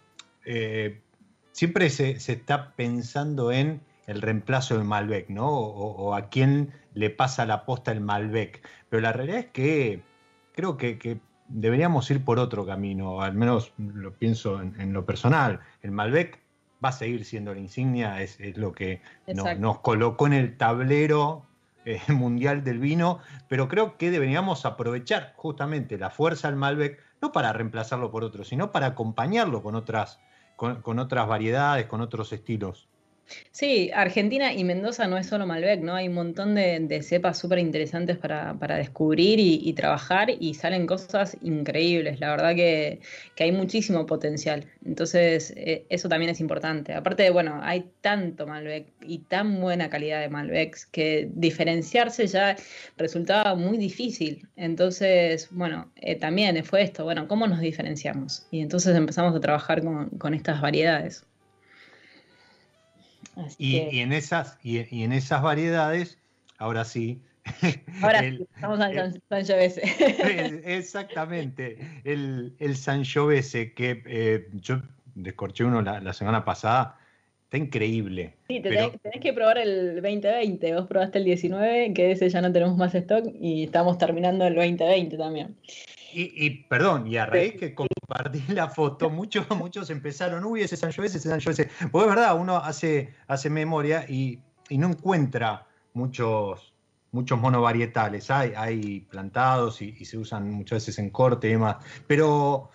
Eh, 0.46 1.02
siempre 1.52 1.90
se, 1.90 2.12
está 2.12 2.74
pensando 2.76 3.52
en 3.52 3.82
el 4.08 4.22
reemplazo 4.22 4.76
del 4.76 4.84
Malbec, 4.84 5.30
¿no? 5.30 5.50
O, 5.50 6.14
a 6.14 6.30
quién 6.30 6.74
le 6.94 7.10
pasa 7.10 7.46
la 7.46 7.66
posta 7.66 7.92
el 7.92 8.02
Malbec. 8.02 8.68
Pero 8.90 9.02
la 9.02 9.14
realidad 9.14 9.40
es 9.40 9.46
que 9.48 10.04
creo 10.54 10.78
que 10.78 11.20
deberíamos 11.48 12.10
ir 12.12 12.24
por 12.24 12.40
otro 12.40 12.66
camino, 12.66 13.22
al 13.22 13.34
menos 13.34 13.74
lo 13.78 14.14
pienso 14.14 14.62
en, 14.62 14.94
lo 14.94 15.06
personal. 15.06 15.60
El 15.82 15.92
Malbec 15.92 16.40
va 16.84 16.90
a 16.90 16.94
seguir 16.94 17.26
siendo 17.26 17.54
la 17.54 17.60
insignia, 17.60 18.22
es, 18.22 18.40
lo 18.58 18.74
que 18.74 19.02
nos 19.28 19.80
colocó 19.80 20.28
en 20.28 20.34
el 20.34 20.58
tablero 20.58 21.46
eh, 21.86 22.02
mundial 22.10 22.64
del 22.64 22.80
vino, 22.80 23.20
pero 23.48 23.68
creo 23.68 23.98
que 23.98 24.12
deberíamos 24.12 24.66
aprovechar 24.66 25.34
justamente 25.36 25.98
la 25.98 26.10
fuerza 26.10 26.48
del 26.48 26.58
Malbec, 26.58 27.00
no 27.22 27.32
para 27.32 27.54
reemplazarlo 27.54 28.12
por 28.12 28.24
otro, 28.24 28.44
sino 28.44 28.72
para 28.72 28.88
acompañarlo 28.88 29.62
con 29.64 29.76
otras, 29.76 30.20
con 30.56 31.00
otras 31.00 31.28
variedades, 31.28 31.86
con 31.86 32.02
otros 32.02 32.34
estilos. 32.34 32.90
Sí, 33.52 33.92
Argentina 33.94 34.54
y 34.54 34.64
Mendoza 34.64 35.08
no 35.08 35.18
es 35.18 35.28
solo 35.28 35.46
Malbec, 35.48 35.82
¿no? 35.82 35.96
Hay 35.96 36.08
un 36.08 36.16
montón 36.16 36.56
de, 36.56 37.02
cepas 37.04 37.38
súper 37.38 37.60
interesantes 37.60 38.18
para, 38.18 38.78
descubrir 38.78 39.40
y, 39.40 39.74
trabajar 39.74 40.30
y 40.40 40.54
salen 40.56 40.88
cosas 40.88 41.38
increíbles. 41.42 42.20
La 42.20 42.32
verdad 42.32 42.56
que, 42.56 43.00
hay 43.40 43.52
muchísimo 43.52 44.06
potencial. 44.06 44.66
Entonces, 44.86 45.54
eh, 45.58 45.86
eso 45.90 46.10
también 46.10 46.32
es 46.32 46.40
importante. 46.40 46.94
Aparte, 46.94 47.30
bueno, 47.30 47.60
hay 47.62 47.90
tanto 48.02 48.48
Malbec 48.48 48.88
y 49.02 49.20
tan 49.20 49.60
buena 49.62 49.90
calidad 49.90 50.22
de 50.22 50.30
Malbec 50.30 50.78
que 50.92 51.30
diferenciarse 51.34 52.28
ya 52.28 52.56
resultaba 52.98 53.56
muy 53.56 53.78
difícil. 53.78 54.48
Entonces, 54.56 55.50
bueno, 55.52 55.92
eh, 55.96 56.16
también 56.16 56.64
fue 56.66 56.84
esto, 56.84 57.04
bueno, 57.04 57.28
¿cómo 57.28 57.48
nos 57.48 57.60
diferenciamos? 57.60 58.48
Y 58.52 58.62
entonces 58.62 58.96
empezamos 58.96 59.36
a 59.36 59.40
trabajar 59.40 59.84
con 60.18 60.34
estas 60.34 60.62
variedades. 60.62 61.26
Y, 63.58 64.00
en 64.00 64.14
esas, 64.14 64.58
y, 64.64 65.04
en 65.04 65.12
esas 65.12 65.42
variedades, 65.42 66.20
ahora 66.58 66.86
sí. 66.86 67.22
Ahora 68.02 68.22
sí, 68.22 68.40
estamos 68.56 68.80
al 68.80 69.22
Sangiovese. 69.28 69.82
Exactamente, 70.64 71.78
el, 72.06 72.56
el 72.60 72.78
Sangiovese 72.78 73.74
que 73.74 74.02
eh, 74.06 74.48
yo 74.54 74.82
descorché 75.16 75.64
uno 75.66 75.82
la, 75.82 76.14
semana 76.14 76.46
pasada, 76.46 76.98
está 77.44 77.58
increíble. 77.58 78.36
Sí, 78.48 78.62
tenés, 78.62 78.92
que 79.22 79.34
probar 79.34 79.58
el 79.58 79.96
2020, 79.96 80.76
vos 80.76 80.88
probaste 80.88 81.20
el 81.20 81.26
19, 81.26 81.94
que 81.94 82.12
ese 82.12 82.30
ya 82.30 82.42
no 82.42 82.52
tenemos 82.52 82.78
más 82.78 82.96
stock 82.96 83.26
y 83.40 83.64
estamos 83.64 83.98
terminando 83.98 84.46
el 84.48 84.56
2020 84.56 85.18
también. 85.18 85.56
Y, 86.14 86.64
perdón, 86.70 87.08
y 87.08 87.18
a 87.18 87.26
raíz 87.26 87.56
que 87.56 87.74
compartí 87.74 88.44
la 88.50 88.70
foto, 88.70 89.10
muchos, 89.10 89.50
muchos 89.52 89.90
empezaron, 89.90 90.44
uy, 90.46 90.62
ese 90.62 90.78
Sangiovese, 90.78 91.18
ese 91.18 91.30
Sangiovese. 91.30 91.70
Porque 91.92 92.10
es 92.10 92.16
verdad, 92.16 92.40
uno 92.40 92.58
hace, 92.58 93.14
hace 93.28 93.50
memoria 93.50 94.06
y, 94.08 94.40
no 94.70 94.88
encuentra 94.88 95.68
muchos, 95.94 96.74
muchos 97.12 97.40
monovarietales. 97.40 98.32
Hay, 98.32 98.54
hay 98.56 99.02
plantados 99.02 99.82
y, 99.82 100.06
se 100.06 100.18
usan 100.18 100.50
muchas 100.52 100.78
veces 100.78 101.00
en 101.00 101.10
corte 101.10 101.48
y 101.48 101.52
demás. 101.52 101.78
Pero 102.08 102.72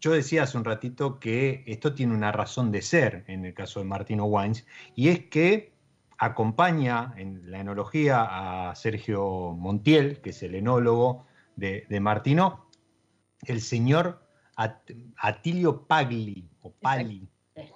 yo 0.00 0.12
decía 0.12 0.42
hace 0.42 0.58
un 0.58 0.64
ratito 0.64 1.18
que 1.18 1.62
esto 1.66 1.94
tiene 1.94 2.14
una 2.14 2.32
razón 2.32 2.72
de 2.72 2.82
ser 2.82 3.24
en 3.26 3.44
el 3.44 3.54
caso 3.54 3.80
de 3.80 3.86
Martino 3.86 4.24
Wines, 4.26 4.66
y 4.94 5.08
es 5.08 5.26
que 5.26 5.72
acompaña 6.18 7.14
en 7.16 7.50
la 7.50 7.60
enología 7.60 8.68
a 8.70 8.74
Sergio 8.74 9.54
Montiel, 9.56 10.20
que 10.20 10.30
es 10.30 10.42
el 10.42 10.56
enólogo 10.56 11.26
de, 11.58 12.00
Martino, 12.00 12.66
el 13.46 13.60
señor 13.60 14.22
Atilio 15.16 15.86
Pagli, 15.86 16.48
o 16.62 16.72
Pali, 16.72 17.28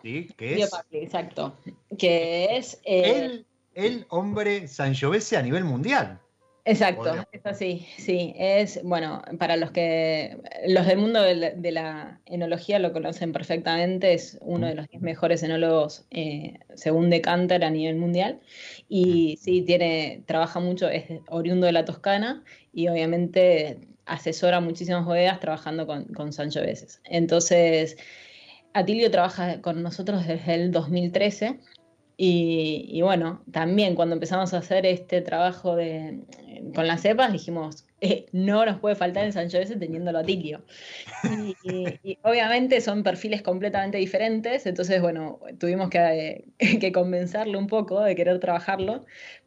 ¿sí? 0.02 0.28
que 0.36 0.62
es, 0.62 0.70
Pagli, 0.70 0.98
exacto, 0.98 1.56
que 1.98 2.56
es 2.56 2.80
eh, 2.84 3.44
el, 3.74 4.06
hombre 4.08 4.68
sangiovese 4.68 5.36
a 5.36 5.42
nivel 5.42 5.64
mundial. 5.64 6.20
Exacto, 6.64 7.26
es 7.32 7.44
así, 7.44 7.88
sí, 7.98 8.34
es, 8.36 8.80
bueno, 8.84 9.20
para 9.40 9.56
los 9.56 9.72
que, 9.72 10.38
los 10.68 10.86
del 10.86 10.98
mundo 10.98 11.20
de 11.20 11.72
la, 11.72 12.20
enología 12.24 12.78
lo 12.78 12.92
conocen 12.92 13.32
perfectamente, 13.32 14.14
es 14.14 14.38
uno 14.40 14.68
de 14.68 14.76
los 14.76 14.86
mejores 15.00 15.42
enólogos 15.42 16.06
eh, 16.12 16.60
según 16.76 17.10
Decanter 17.10 17.64
a 17.64 17.70
nivel 17.70 17.96
mundial, 17.96 18.38
y 18.88 19.38
sí, 19.42 19.62
tiene, 19.62 20.22
trabaja 20.26 20.60
mucho, 20.60 20.88
es 20.88 21.06
oriundo 21.28 21.66
de 21.66 21.72
la 21.72 21.84
Toscana, 21.84 22.44
y 22.72 22.86
obviamente 22.86 23.78
asesora 24.06 24.60
muchísimas 24.60 25.04
bodegas 25.04 25.40
trabajando 25.40 25.84
con, 25.88 26.04
con 26.04 26.32
Sancho 26.32 26.60
Veces. 26.60 27.00
Entonces, 27.04 27.96
Atilio 28.72 29.10
trabaja 29.10 29.60
con 29.60 29.82
nosotros 29.82 30.26
desde 30.26 30.54
el 30.54 30.70
2013, 30.70 31.58
y, 32.24 33.02
bueno, 33.02 33.42
también 33.50 33.96
cuando 33.96 34.14
empezamos 34.14 34.54
a 34.54 34.58
hacer 34.58 34.86
este 34.86 35.22
trabajo 35.22 35.74
de, 35.74 36.20
con 36.72 36.86
las 36.86 37.02
cepas, 37.02 37.32
dijimos, 37.32 37.84
eh, 38.00 38.26
no 38.30 38.64
nos 38.64 38.78
puede 38.78 38.94
faltar 38.94 39.24
el 39.24 39.32
Sangiovese 39.32 39.74
teniéndolo 39.74 40.20
a 40.20 40.22
Tilio. 40.22 40.62
Y, 41.64 42.18
obviamente 42.22 42.80
son 42.80 43.02
perfiles 43.02 43.42
completamente 43.42 43.98
diferentes, 43.98 44.66
entonces 44.66 45.02
bueno, 45.02 45.40
tuvimos 45.58 45.90
que, 45.90 46.44
que 46.80 46.92
convencerlo 46.92 47.58
un 47.58 47.66
poco 47.66 48.00
de 48.00 48.14
querer 48.14 48.38
trabajarlo, 48.38 49.04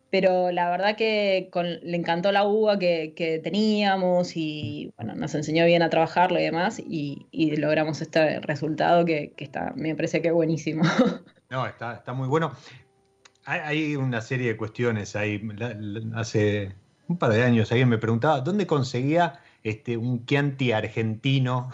pero 0.10 0.52
la 0.52 0.70
verdad 0.70 0.98
que 0.98 1.50
le 1.82 1.96
encantó 1.96 2.34
la 2.34 2.46
uva 2.46 2.78
que, 2.78 3.40
teníamos 3.42 4.36
y 4.36 4.92
bueno, 4.98 5.16
nos 5.16 5.34
enseñó 5.34 5.66
bien 5.66 5.82
a 5.82 5.90
trabajarlo 5.90 6.42
y 6.42 6.44
demás 6.44 6.80
y, 6.86 7.26
logramos 7.56 8.02
este 8.02 8.42
resultado 8.42 9.06
que, 9.06 9.32
que, 9.38 9.46
está, 9.46 9.72
me 9.78 9.96
parece 9.96 10.22
que 10.22 10.32
buenísimo. 10.32 10.84
No, 11.50 11.66
está, 11.66 11.96
está 11.96 12.14
muy 12.14 12.28
bueno. 12.28 12.52
Hay, 13.46 13.96
una 13.96 14.22
serie 14.22 14.48
de 14.48 14.58
cuestiones 14.58 15.16
ahí. 15.16 15.42
hace 16.16 16.76
un 17.08 17.18
par 17.18 17.32
de 17.32 17.44
años 17.44 17.72
alguien 17.72 17.90
me 17.90 18.00
preguntaba 18.00 18.42
dónde 18.42 18.66
conseguía 18.66 19.40
este, 19.64 19.98
un 19.98 20.26
Chianti 20.26 20.72
argentino, 20.72 21.72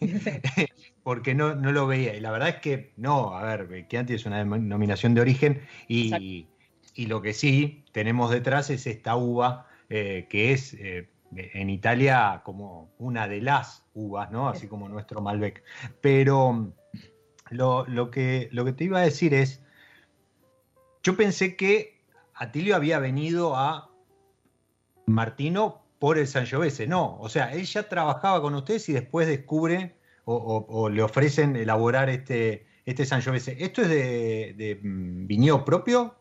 porque 1.04 1.34
no, 1.34 1.54
no 1.54 1.70
lo 1.70 1.86
veía. 1.86 2.16
Y 2.16 2.20
la 2.20 2.32
verdad 2.32 2.48
es 2.48 2.56
que 2.56 2.92
no, 2.96 3.36
a 3.36 3.44
ver, 3.44 3.86
Chianti 3.88 4.14
es 4.14 4.26
una 4.26 4.38
denominación 4.38 5.14
de 5.14 5.20
origen 5.20 5.62
y, 5.88 6.48
lo 6.96 7.20
que 7.22 7.32
sí 7.32 7.84
tenemos 7.90 8.30
detrás 8.30 8.70
es 8.70 8.86
esta 8.86 9.16
uva 9.16 9.66
eh, 9.88 10.28
que 10.30 10.52
es 10.52 10.74
eh, 10.74 11.08
en 11.34 11.68
Italia 11.68 12.42
como 12.44 12.94
una 12.98 13.26
de 13.26 13.40
las 13.40 13.84
uvas, 13.94 14.30
¿no? 14.30 14.48
Así 14.48 14.68
como 14.68 14.88
nuestro 14.88 15.20
Malbec. 15.20 15.64
Pero 16.00 16.72
lo, 17.50 18.10
que, 18.10 18.48
lo 18.52 18.64
que 18.64 18.72
te 18.72 18.84
iba 18.84 18.98
a 18.98 19.02
decir 19.02 19.34
es, 19.34 19.60
yo 21.02 21.16
pensé 21.16 21.56
que 21.56 22.00
Atilio 22.34 22.76
había 22.76 22.98
venido 22.98 23.56
a 23.56 23.90
Martino 25.06 25.82
por 25.98 26.18
el 26.18 26.26
Sangiovese. 26.26 26.86
No, 26.86 27.18
o 27.20 27.28
sea, 27.28 27.52
él 27.52 27.64
ya 27.64 27.88
trabajaba 27.88 28.40
con 28.40 28.54
ustedes 28.54 28.88
y 28.88 28.92
después 28.92 29.26
descubre 29.26 29.96
o, 30.24 30.88
le 30.88 31.02
ofrecen 31.02 31.54
elaborar 31.56 32.08
este, 32.08 32.66
este 32.86 33.04
Sangiovese. 33.04 33.56
¿Esto 33.62 33.82
es 33.82 33.88
de, 33.88 34.54
de 34.56 34.80
mm, 34.82 35.26
viñedo 35.26 35.64
propio? 35.64 36.14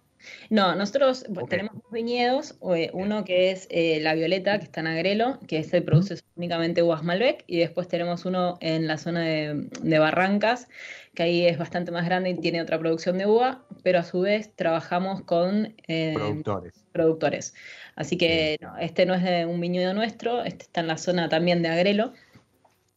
No, 0.50 0.76
nosotros 0.76 1.26
tenemos 1.50 1.74
dos 1.74 1.92
viñedos, 1.92 2.56
eh, 2.76 2.90
uno 2.94 3.24
que 3.24 3.52
es 3.52 3.68
eh, 3.70 4.00
La 4.02 4.14
Violeta, 4.14 4.58
que 4.60 4.66
está 4.66 4.82
en 4.82 4.88
Agrelo, 4.88 5.40
que 5.48 5.58
este 5.58 5.82
produce 5.82 6.16
únicamente 6.36 6.84
uvas 6.84 7.04
Malbec, 7.04 7.44
y 7.48 7.58
después 7.58 7.88
tenemos 7.88 8.26
uno 8.26 8.58
en 8.62 8.88
la 8.88 8.98
zona 8.98 9.22
de, 9.22 10.00
Barrancas, 10.00 10.68
que 11.14 11.24
ahí 11.24 11.46
es 11.46 11.58
bastante 11.58 11.92
más 11.92 12.06
grande 12.06 12.32
y 12.32 12.36
tiene 12.36 12.62
otra 12.62 12.80
producción 12.80 13.18
de 13.18 13.26
uva, 13.26 13.64
pero 13.84 14.00
a 14.00 14.04
su 14.04 14.22
vez 14.22 14.54
trabajamos 14.56 15.22
con 15.22 15.76
eh, 15.88 16.14
productores. 16.16 16.86
productores. 16.92 17.56
Así 17.96 18.18
que 18.18 18.60
este 18.80 19.06
no 19.06 19.14
es 19.14 19.24
de 19.24 19.46
un 19.46 19.60
viñedo 19.62 19.94
nuestro, 19.94 20.44
este 20.44 20.66
está 20.66 20.82
en 20.82 20.88
la 20.88 20.98
zona 20.98 21.30
también 21.30 21.62
de 21.62 21.70
Agrelo. 21.70 22.14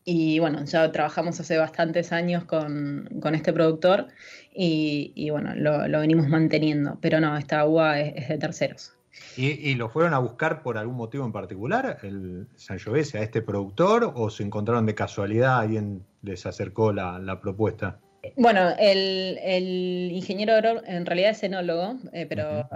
Y 0.09 0.39
bueno, 0.39 0.65
ya 0.65 0.93
trabajamos 0.93 1.41
hace 1.41 1.59
bastantes 1.59 2.13
años 2.13 2.45
con, 2.45 3.09
este 3.35 3.53
productor 3.53 4.07
y, 4.55 5.29
bueno, 5.31 5.53
lo, 5.57 5.99
venimos 5.99 6.29
manteniendo. 6.29 6.97
Pero 7.01 7.19
no, 7.19 7.37
esta 7.37 7.67
uva 7.67 7.99
es, 7.99 8.29
de 8.29 8.39
terceros. 8.39 8.93
¿Y, 9.37 9.75
lo 9.75 9.89
fueron 9.89 10.15
a 10.15 10.21
buscar 10.21 10.63
por 10.63 10.79
algún 10.79 10.95
motivo 10.95 11.27
en 11.27 11.33
particular, 11.33 11.99
el 12.05 12.47
Sangiovese, 12.55 13.19
a 13.19 13.23
este 13.23 13.43
productor, 13.43 14.13
o 14.15 14.31
se 14.31 14.45
encontraron 14.45 14.87
de 14.87 14.95
casualidad, 14.95 15.59
alguien 15.59 16.05
les 16.23 16.47
acercó 16.47 16.93
la, 16.93 17.41
propuesta? 17.43 17.99
Bueno, 18.37 18.61
el, 18.79 20.11
ingeniero 20.13 20.85
en 20.87 21.05
realidad 21.05 21.31
es 21.31 21.43
enólogo, 21.43 21.97
eh, 22.13 22.27
pero 22.27 22.69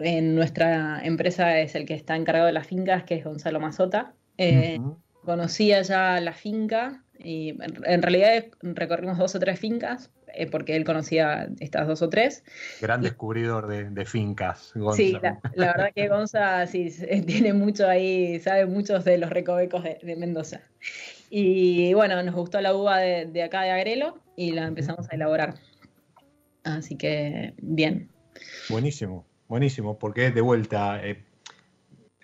en, 0.00 0.34
nuestra 0.34 1.00
empresa 1.02 1.58
es 1.58 1.74
el 1.74 1.86
que 1.86 1.94
está 1.94 2.16
encargado 2.16 2.48
de 2.48 2.52
las 2.52 2.66
fincas, 2.66 3.04
que 3.04 3.14
es 3.14 3.24
Gonzalo 3.24 3.60
Mazota. 3.60 4.12
Eh, 4.36 4.78
conocía 5.26 5.82
ya 5.82 6.18
la 6.20 6.32
finca 6.32 7.02
y 7.18 7.58
en 7.84 8.02
realidad 8.02 8.46
recorrimos 8.62 9.18
dos 9.18 9.34
o 9.34 9.38
tres 9.38 9.58
fincas 9.60 10.10
eh, 10.36 10.46
porque 10.46 10.76
él 10.76 10.84
conocía 10.84 11.48
estas 11.60 11.86
dos 11.86 12.02
o 12.02 12.10
tres. 12.10 12.44
Gran 12.80 13.00
descubridor 13.00 13.66
de, 13.66 14.04
fincas. 14.04 14.72
Gonza. 14.74 14.96
Sí, 14.96 15.16
la, 15.54 15.72
verdad 15.72 15.90
que 15.94 16.08
Gonza 16.08 16.66
sí, 16.66 16.90
tiene 17.26 17.52
mucho 17.54 17.88
ahí, 17.88 18.38
sabe 18.40 18.66
muchos 18.66 19.04
de 19.04 19.18
los 19.18 19.30
recovecos 19.30 19.82
de, 19.82 20.16
Mendoza. 20.16 20.60
Y 21.30 21.94
bueno, 21.94 22.22
nos 22.22 22.34
gustó 22.34 22.60
la 22.60 22.74
uva 22.74 22.98
de, 22.98 23.42
acá 23.42 23.62
de 23.62 23.70
Agrelo 23.70 24.18
y 24.36 24.52
la 24.52 24.66
empezamos 24.66 25.10
a 25.10 25.14
elaborar. 25.14 25.54
Así 26.64 26.96
que 26.96 27.54
bien. 27.58 28.10
Buenísimo, 28.68 29.24
buenísimo, 29.48 29.98
porque 29.98 30.30
de 30.30 30.40
vuelta 30.42 31.00
eh, 31.02 31.24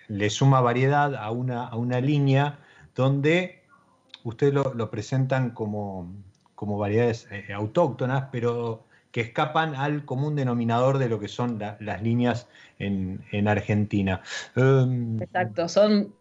le 0.07 0.29
suma 0.29 0.61
variedad 0.61 1.15
a 1.15 1.31
una, 1.31 1.65
a 1.65 1.75
una 1.77 1.99
línea 1.99 2.59
donde 2.95 3.63
ustedes 4.23 4.53
lo, 4.53 4.89
presentan 4.89 5.51
como, 5.51 6.11
como 6.55 6.77
variedades 6.77 7.27
eh, 7.31 7.53
autóctonas, 7.53 8.29
pero 8.31 8.85
que 9.11 9.21
escapan 9.21 9.75
al 9.75 10.05
común 10.05 10.35
denominador 10.35 10.97
de 10.97 11.07
lo 11.07 11.19
que 11.19 11.27
son 11.27 11.59
las 11.59 12.01
líneas 12.01 12.47
en, 12.79 13.47
Argentina. 13.47 14.21
Em, 14.55 15.21
Exacto, 15.21 15.69
son 15.69 16.15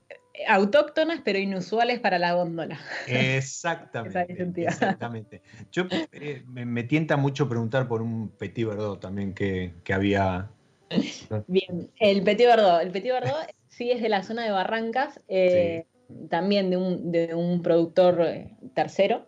autóctonas 0.47 1.21
pero 1.25 1.39
inusuales 1.39 2.01
para 2.01 2.19
la 2.19 2.35
góndola. 2.35 2.79
Exactamente. 3.07 4.63
exactamente. 4.65 5.43
Yo 5.71 5.85
eh, 6.13 6.43
me, 6.47 6.83
tienta 6.85 7.17
mucho 7.17 7.49
preguntar 7.49 7.89
por 7.89 8.03
un 8.03 8.29
Petit 8.29 8.67
Verdot 8.67 9.01
también 9.01 9.35
que, 9.35 9.73
había. 9.93 10.51
Bien, 11.47 11.91
el 11.99 12.23
Petit 12.23 12.47
Verdot. 12.47 12.83
El 12.83 12.91
Petit 12.91 13.13
Verdot 13.13 13.55
sí 13.69 13.91
es 13.91 14.03
de 14.03 14.09
la 14.09 14.23
zona 14.23 14.45
de 14.45 14.51
Barrancas. 14.51 15.21
Eh, 15.29 15.87
también 16.29 16.71
de 16.71 16.77
un, 16.77 17.13
de 17.13 17.35
un 17.35 17.63
productor 17.63 18.21
eh, 18.23 18.57
tercero. 18.75 19.27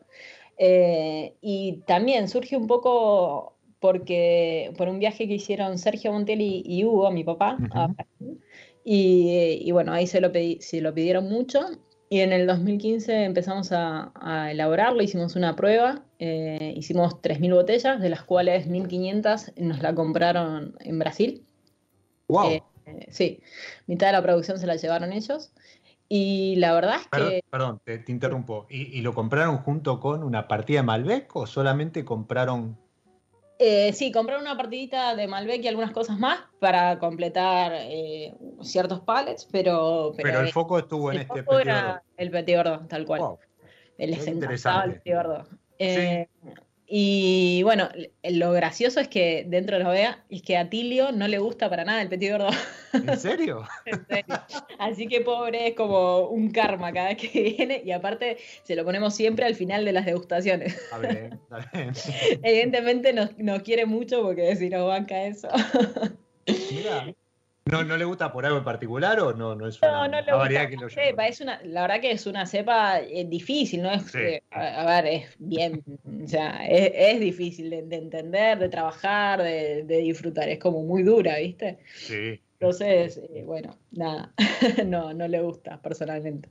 Eh, 0.58 1.34
y 1.40 1.82
también 1.86 2.28
surge 2.28 2.56
un 2.56 2.66
poco 2.66 3.56
porque 3.80 4.72
por 4.78 4.88
un 4.88 4.98
viaje 4.98 5.28
que 5.28 5.34
hicieron 5.34 5.78
Sergio 5.78 6.12
Montelli 6.12 6.62
y 6.64 6.84
Hugo, 6.84 7.10
mi 7.10 7.24
papá, 7.24 7.58
y, 8.86 9.70
bueno, 9.72 9.92
ahí 9.92 10.06
se 10.06 10.20
lo, 10.20 10.30
pedí, 10.30 10.58
se 10.60 10.80
lo 10.80 10.92
pidieron 10.94 11.28
mucho. 11.28 11.60
Y 12.10 12.20
en 12.20 12.32
el 12.32 12.46
2015 12.46 13.24
empezamos 13.24 13.70
a, 13.72 14.50
elaborarlo, 14.50 15.02
hicimos 15.02 15.36
una 15.36 15.56
prueba, 15.56 16.04
eh, 16.18 16.74
hicimos 16.76 17.14
3.000 17.22 17.54
botellas, 17.54 18.00
de 18.00 18.08
las 18.10 18.22
cuales 18.22 18.68
1.500 18.68 19.54
nos 19.56 19.82
la 19.82 19.94
compraron 19.94 20.76
en 20.80 20.98
Brasil. 20.98 21.44
¡Wow! 22.28 22.62
sí, 23.08 23.40
mitad 23.86 24.08
de 24.08 24.12
la 24.12 24.22
producción 24.22 24.58
se 24.58 24.66
la 24.66 24.76
llevaron 24.76 25.12
ellos. 25.12 25.52
Y 26.16 26.54
la 26.58 26.72
verdad 26.74 27.00
es 27.00 27.08
que. 27.08 27.42
Perdón, 27.50 27.80
te, 27.84 28.04
interrumpo. 28.06 28.68
¿Y, 28.70 29.00
lo 29.00 29.12
compraron 29.14 29.58
junto 29.58 29.98
con 29.98 30.22
una 30.22 30.46
partida 30.46 30.78
de 30.78 30.82
Malbec 30.84 31.34
o 31.34 31.44
solamente 31.44 32.04
compraron 32.04 32.78
Eh, 33.58 33.92
sí, 33.92 34.12
comprar 34.12 34.38
una 34.38 34.56
partidita 34.56 35.16
de 35.16 35.26
Malbec 35.26 35.64
y 35.64 35.66
algunas 35.66 35.90
cosas 35.90 36.16
más 36.16 36.38
para 36.60 37.00
completar 37.00 37.72
eh, 37.74 38.32
ciertos 38.62 39.00
pallets, 39.00 39.48
pero, 39.50 40.12
Pero, 40.16 40.38
el 40.38 40.52
foco 40.52 40.78
estuvo 40.78 41.10
en 41.10 41.22
este 41.22 41.42
foco 41.42 41.56
Petit 41.56 41.66
era 41.66 42.04
el 42.16 42.30
Petit 42.30 42.56
Verdot, 42.58 42.88
tal 42.88 43.06
cual. 43.06 43.20
Wow. 43.20 43.38
Les 43.98 44.10
encantaba 44.10 44.30
el 44.30 44.34
interesante. 44.34 45.00
Petit 45.00 45.14
Verdot. 45.14 45.48
Eh, 45.80 46.28
Y 46.96 47.64
bueno, 47.64 47.88
lo 48.22 48.52
gracioso 48.52 49.00
es 49.00 49.08
que 49.08 49.44
dentro 49.48 49.76
de 49.76 49.82
la 49.82 49.88
bodega 49.88 50.24
es 50.30 50.42
que 50.42 50.56
a 50.56 50.70
Tilio 50.70 51.10
no 51.10 51.26
le 51.26 51.38
gusta 51.38 51.68
para 51.68 51.84
nada 51.84 52.00
el 52.00 52.08
Petit 52.08 52.30
Verdot. 52.30 52.54
¿En 52.92 53.18
serio? 53.18 53.66
En 53.86 54.06
serio. 54.06 54.40
Así 54.78 55.08
que 55.08 55.20
pobre 55.20 55.66
es 55.66 55.74
como 55.74 56.28
un 56.28 56.52
karma 56.52 56.92
cada 56.92 57.08
vez 57.08 57.16
que 57.16 57.42
viene 57.58 57.82
y 57.84 57.90
aparte 57.90 58.36
se 58.62 58.76
lo 58.76 58.84
ponemos 58.84 59.12
siempre 59.12 59.44
al 59.44 59.56
final 59.56 59.84
de 59.84 59.90
las 59.90 60.06
degustaciones. 60.06 60.76
Está 60.76 60.98
bien, 60.98 61.32
está 61.32 61.70
bien. 61.72 61.92
Evidentemente 62.44 63.12
nos, 63.12 63.36
nos 63.38 63.62
quiere 63.62 63.86
mucho 63.86 64.22
porque 64.22 64.54
si 64.54 64.70
nos 64.70 64.86
banca 64.86 65.24
eso. 65.24 65.48
Mirá. 66.70 67.12
¿No, 67.66 67.82
¿No 67.82 67.96
le 67.96 68.04
gusta 68.04 68.30
por 68.30 68.44
algo 68.44 68.58
en 68.58 68.64
particular 68.64 69.18
o 69.20 69.32
no, 69.32 69.54
no 69.54 69.66
es 69.66 69.80
una, 69.80 69.90
No, 69.92 70.08
no 70.08 70.16
le 70.20 70.22
una 70.24 70.36
variedad 70.36 70.62
gusta 70.68 70.76
que 70.76 70.84
lo 70.84 70.90
cepa, 70.90 71.26
es 71.28 71.40
una, 71.40 71.62
la 71.64 71.82
verdad 71.82 72.00
que 72.00 72.10
es 72.10 72.26
una 72.26 72.44
cepa 72.44 73.00
eh, 73.00 73.24
difícil, 73.26 73.82
¿no? 73.82 73.90
Es, 73.90 74.02
Sí. 74.10 74.18
eh, 74.18 74.42
a, 74.50 74.82
a 74.82 75.00
ver, 75.00 75.06
es 75.06 75.26
bien, 75.38 75.82
o 76.24 76.28
sea, 76.28 76.66
es, 76.66 76.92
es 76.94 77.20
difícil 77.20 77.70
de, 77.70 77.82
de 77.82 77.96
entender, 77.96 78.58
de 78.58 78.68
trabajar, 78.68 79.42
de, 79.42 79.82
de 79.84 79.96
disfrutar, 79.98 80.46
es 80.50 80.58
como 80.58 80.82
muy 80.82 81.02
dura, 81.04 81.38
¿viste? 81.38 81.78
Sí. 81.94 82.38
Entonces, 82.60 83.18
eh, 83.34 83.42
bueno, 83.46 83.74
nada, 83.92 84.34
no, 84.84 85.14
no 85.14 85.26
le 85.26 85.40
gusta 85.40 85.80
personalmente. 85.80 86.50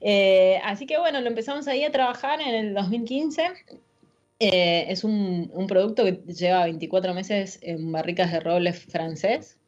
Eh, 0.00 0.60
así 0.64 0.86
que 0.86 0.96
bueno, 0.98 1.20
lo 1.20 1.26
empezamos 1.26 1.66
ahí 1.66 1.82
a 1.82 1.90
trabajar 1.90 2.40
en 2.40 2.54
el 2.54 2.74
2015. 2.74 3.48
Eh, 4.38 4.86
es 4.88 5.02
un, 5.02 5.50
un 5.52 5.66
producto 5.66 6.04
que 6.04 6.12
lleva 6.32 6.64
24 6.64 7.14
meses 7.14 7.58
en 7.62 7.90
barricas 7.92 8.32
de 8.32 8.40
roble 8.40 8.72
francés, 8.72 9.58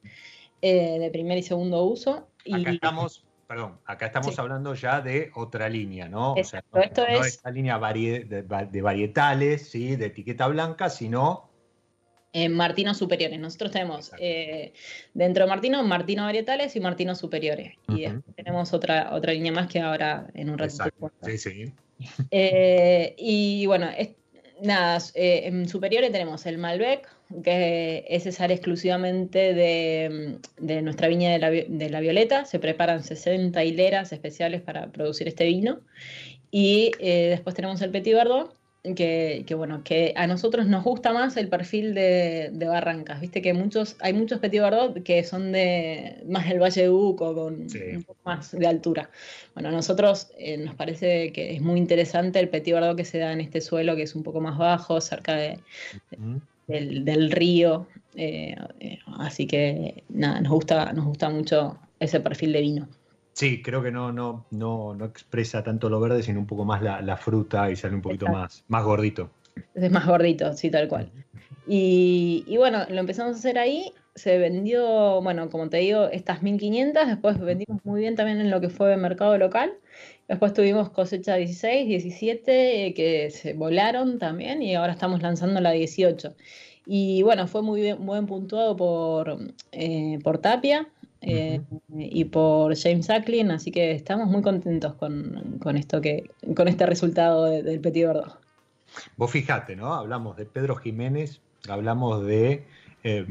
eh, 0.63 0.99
de 0.99 1.11
primer 1.11 1.37
y 1.39 1.43
segundo 1.43 1.85
uso. 1.85 2.29
Y 2.45 2.55
Acá 2.61 2.71
estamos, 2.71 3.25
perdón, 3.47 3.79
acá 3.85 4.07
estamos 4.07 4.35
Sí. 4.35 4.41
hablando 4.41 4.75
ya 4.75 5.01
de 5.01 5.31
otra 5.35 5.69
línea, 5.69 6.09
¿no? 6.09 6.35
Exacto, 6.37 6.79
no, 6.79 6.83
esto 6.83 7.03
no 7.07 7.21
es- 7.21 7.27
esta 7.35 7.51
línea 7.51 7.77
varie- 7.79 8.25
de, 8.27 8.43
va- 8.43 8.65
de 8.65 8.81
varietales, 8.81 9.69
¿sí? 9.69 9.97
De 9.97 10.07
etiqueta 10.07 10.47
blanca, 10.49 10.89
sino 10.89 11.51
en 12.33 12.55
Martinos 12.55 12.97
superiores. 12.97 13.39
Nosotros 13.39 13.73
tenemos 13.73 14.11
eh, 14.19 14.73
dentro 15.13 15.45
de 15.45 15.51
Martino, 15.51 15.83
Martino 15.83 16.23
varietales 16.25 16.75
y 16.77 16.81
Martinos 16.81 17.19
superiores. 17.19 17.75
Y 17.89 18.03
después 18.03 18.35
tenemos 18.37 18.73
otra, 18.73 19.11
otra 19.15 19.33
línea 19.35 19.53
más 19.53 19.67
que 19.67 19.81
ahora 19.81 20.29
en 20.33 20.49
un 20.49 20.57
ratito. 20.57 20.85
Sí, 21.23 21.37
sí. 21.37 21.73
Eh, 22.31 23.15
y 23.19 23.67
bueno, 23.67 23.89
es- 23.97 24.17
nada, 24.63 24.99
eh, 25.15 25.43
en 25.45 25.69
superiores 25.69 26.11
tenemos 26.11 26.47
el 26.47 26.57
Malbec, 26.57 27.07
que 27.43 28.05
ese 28.09 28.33
sale 28.33 28.55
exclusivamente 28.55 29.55
de, 29.55 30.39
de 30.59 30.83
nuestra 30.83 31.09
viña 31.09 31.31
de 31.31 31.39
la, 31.39 31.51
de 31.51 31.91
la 31.91 32.01
Violeta. 32.01 32.45
Se 32.45 32.59
preparan 32.59 33.03
60 33.03 33.65
hileras 33.65 34.13
especiales 34.13 34.61
para 34.61 34.89
producir 34.93 35.29
este 35.29 35.45
vino. 35.45 35.81
Y 36.51 36.91
eh, 36.99 37.29
después 37.31 37.55
tenemos 37.55 37.81
el 37.83 37.91
Petit 37.91 38.15
Verdot, 38.15 38.55
que, 38.97 39.45
que, 39.47 39.55
bueno, 39.55 39.83
que 39.85 40.13
a 40.17 40.27
nosotros 40.27 40.67
nos 40.67 40.83
gusta 40.83 41.13
más 41.13 41.37
el 41.37 41.47
perfil 41.49 41.95
de, 41.95 42.51
de 42.53 42.67
Barrancas. 42.67 43.21
Viste 43.21 43.41
que 43.41 43.55
muchos, 43.55 43.95
hay 44.01 44.13
muchos 44.13 44.41
Petit 44.41 44.61
Verdot 44.61 45.03
que 45.05 45.23
son 45.23 45.53
de 45.53 46.17
más 46.29 46.49
del 46.49 46.59
Valle 46.61 46.83
de 46.83 46.91
Uco, 46.91 47.33
con 47.33 47.71
Sí. 47.71 47.79
un 47.95 48.03
poco 48.03 48.19
más 48.25 48.51
de 48.51 48.67
altura. 48.67 49.09
Bueno, 49.55 49.69
a 49.69 49.73
nosotros 49.73 50.33
eh, 50.37 50.57
nos 50.59 50.75
parece 50.75 51.31
que 51.33 51.55
es 51.55 51.61
muy 51.63 51.79
interesante 51.79 52.41
el 52.41 52.49
Petit 52.49 52.75
Verdot 52.75 52.97
que 52.97 53.05
se 53.05 53.19
da 53.19 53.33
en 53.33 53.41
este 53.41 53.61
suelo, 53.61 53.95
que 53.95 54.03
es 54.03 54.17
un 54.17 54.25
poco 54.25 54.41
más 54.41 54.59
bajo, 54.59 55.01
cerca 55.01 55.37
de- 55.37 55.61
Mm. 56.19 56.39
Del, 56.67 57.05
del 57.05 57.31
río. 57.31 57.87
eh, 58.15 58.55
eh, 58.81 58.99
así 59.19 59.47
que 59.47 60.05
nada, 60.09 60.41
nos 60.41 60.53
gusta, 60.53 60.93
nos 60.93 61.07
gusta 61.07 61.31
mucho 61.31 61.79
ese 61.99 62.21
perfil 62.21 62.53
de 62.53 62.61
vino. 62.61 62.89
Sí, 63.35 63.63
creo 63.63 63.83
que 63.83 63.91
no, 63.91 64.13
no, 64.13 64.45
no, 64.51 64.95
no 64.95 65.05
expresa 65.07 65.63
tanto 65.65 65.89
lo 65.89 66.01
verde, 66.01 66.23
sino 66.23 66.39
un 66.41 66.47
poco 66.47 66.65
más 66.65 66.83
la, 66.83 67.01
la 67.01 67.17
fruta 67.17 67.71
y 67.71 67.77
sale 67.77 67.95
un 67.95 68.03
poquito 68.03 68.27
Exacto. 68.27 68.41
más, 68.43 68.65
más 68.69 68.85
gordito. 68.85 69.31
Es 69.75 69.91
más 69.91 70.07
gordito, 70.07 70.53
sí, 70.55 70.71
tal 70.71 70.89
cual. 70.89 71.11
Y, 71.67 72.45
y 72.47 72.57
bueno, 72.59 72.85
lo 72.89 73.01
empezamos 73.01 73.35
a 73.37 73.39
hacer 73.39 73.59
ahí. 73.59 73.93
Se 74.15 74.37
vendió, 74.37 75.23
bueno, 75.23 75.49
como 75.49 75.71
te 75.71 75.79
digo, 75.79 76.09
estas 76.09 76.43
1500. 76.43 77.07
Después 77.07 77.39
vendimos 77.41 77.83
muy 77.85 78.01
bien 78.01 78.17
también 78.17 78.41
en 78.41 78.51
lo 78.51 78.61
que 78.61 78.69
fue 78.69 78.97
mercado 78.99 79.39
local. 79.39 79.73
Después 80.33 80.55
tuvimos 80.55 80.89
cosecha 80.89 81.35
16, 81.35 81.87
17, 81.89 82.87
eh, 82.87 82.95
que 82.95 83.31
se 83.31 83.53
volaron 83.53 84.19
también. 84.19 84.63
Y 84.63 84.75
ahora 84.75 84.95
estamos 84.95 85.21
lanzando 85.21 85.61
la 85.61 85.73
18. 85.73 86.35
Y 86.87 87.23
bueno, 87.23 87.47
fue 87.47 87.61
muy 87.61 87.83
bien, 87.83 88.01
muy 88.01 88.15
bien 88.17 88.27
puntuado 88.27 88.75
por, 88.75 89.37
eh, 89.73 90.19
por 90.25 90.39
Tapia 90.39 90.89
eh, 91.21 91.61
y 91.99 92.25
por 92.25 92.75
James 92.79 93.11
Acklin. 93.11 93.51
Así 93.51 93.71
que 93.71 93.91
estamos 93.93 94.27
muy 94.29 94.41
contentos 94.41 94.95
con, 94.95 95.59
con 95.61 95.77
esto 95.77 96.01
que, 96.01 96.25
con 96.57 96.67
este 96.67 96.87
resultado 96.87 97.45
de- 97.45 97.63
del 97.63 97.81
Petit 97.81 98.07
Verdot. 98.07 98.39
Vos 99.19 99.31
fijate, 99.31 99.77
¿no? 99.77 99.93
Hablamos 99.93 100.39
de 100.39 100.47
Pedro 100.47 100.77
Jiménez, 100.77 101.43
hablamos 101.69 102.25
de 102.25 102.65
eh, 103.05 103.27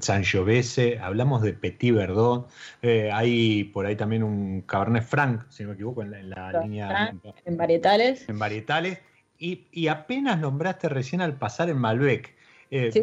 Sangiovese, 0.00 0.98
hablamos 0.98 1.42
de 1.42 1.52
Petit 1.52 1.94
Verdot, 1.94 2.48
eh, 2.82 3.10
hay 3.12 3.64
por 3.64 3.86
ahí 3.86 3.96
también 3.96 4.22
un 4.22 4.62
Cabernet 4.62 5.02
Franc, 5.04 5.42
si 5.50 5.62
no 5.62 5.70
me 5.70 5.74
equivoco, 5.74 6.02
en 6.02 6.10
la, 6.12 6.20
en 6.20 6.30
la 6.30 6.36
Cabernet 6.36 6.62
línea. 6.64 7.14
En 7.44 7.56
varietales. 7.56 8.28
en 8.28 8.38
varietales, 8.38 8.98
y, 9.38 9.66
y 9.72 9.88
apenas 9.88 10.38
nombraste 10.38 10.88
recién 10.88 11.20
al 11.20 11.34
pasar 11.38 11.68
en 11.70 11.78
Malbec. 11.78 12.34
Eh, 12.70 12.90
Sí. 12.92 13.00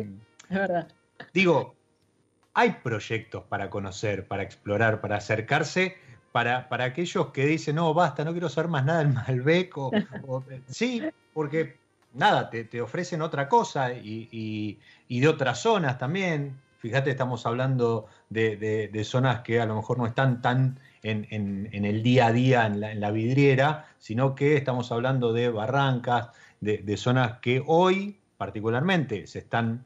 Es 0.50 0.58
verdad. 0.58 0.88
Digo, 1.34 1.76
hay 2.54 2.78
proyectos 2.84 3.44
para 3.44 3.70
conocer, 3.70 4.28
para 4.28 4.44
explorar, 4.44 5.02
para 5.02 5.18
acercarse, 5.18 5.96
para, 6.32 6.70
para 6.70 6.86
aquellos 6.86 7.32
que 7.32 7.46
dicen, 7.46 7.76
no, 7.76 7.94
basta, 7.94 8.24
no 8.24 8.32
quiero 8.32 8.48
saber 8.50 8.70
más 8.70 8.86
nada 8.86 9.00
del 9.00 9.14
Malbec. 9.14 9.78
O, 9.78 9.92
o- 10.28 10.44
sí, 10.68 11.02
porque 11.34 11.76
nada, 12.18 12.50
te, 12.50 12.82
ofrecen 12.82 13.22
otra 13.22 13.48
cosa 13.48 13.94
y, 13.94 14.80
de 15.08 15.28
otras 15.28 15.62
zonas 15.62 15.98
también. 15.98 16.60
Fíjate, 16.80 17.12
estamos 17.12 17.46
hablando 17.46 18.08
de, 18.30 19.02
zonas 19.04 19.42
que 19.42 19.60
a 19.60 19.66
lo 19.66 19.76
mejor 19.76 19.98
no 19.98 20.06
están 20.06 20.42
tan 20.42 20.80
en, 21.04 21.70
el 21.72 22.04
día 22.04 22.28
a 22.28 22.32
día 22.32 22.66
en 22.66 22.80
la, 22.80 22.92
en 22.92 23.00
la 23.00 23.12
vidriera, 23.12 23.88
sino 24.00 24.36
que 24.36 24.58
estamos 24.58 24.92
hablando 24.92 25.34
de 25.34 25.50
barrancas, 25.50 26.30
de, 26.60 26.98
zonas 26.98 27.40
que 27.40 27.64
hoy 27.66 28.20
particularmente 28.38 29.28
se 29.28 29.40
están 29.40 29.86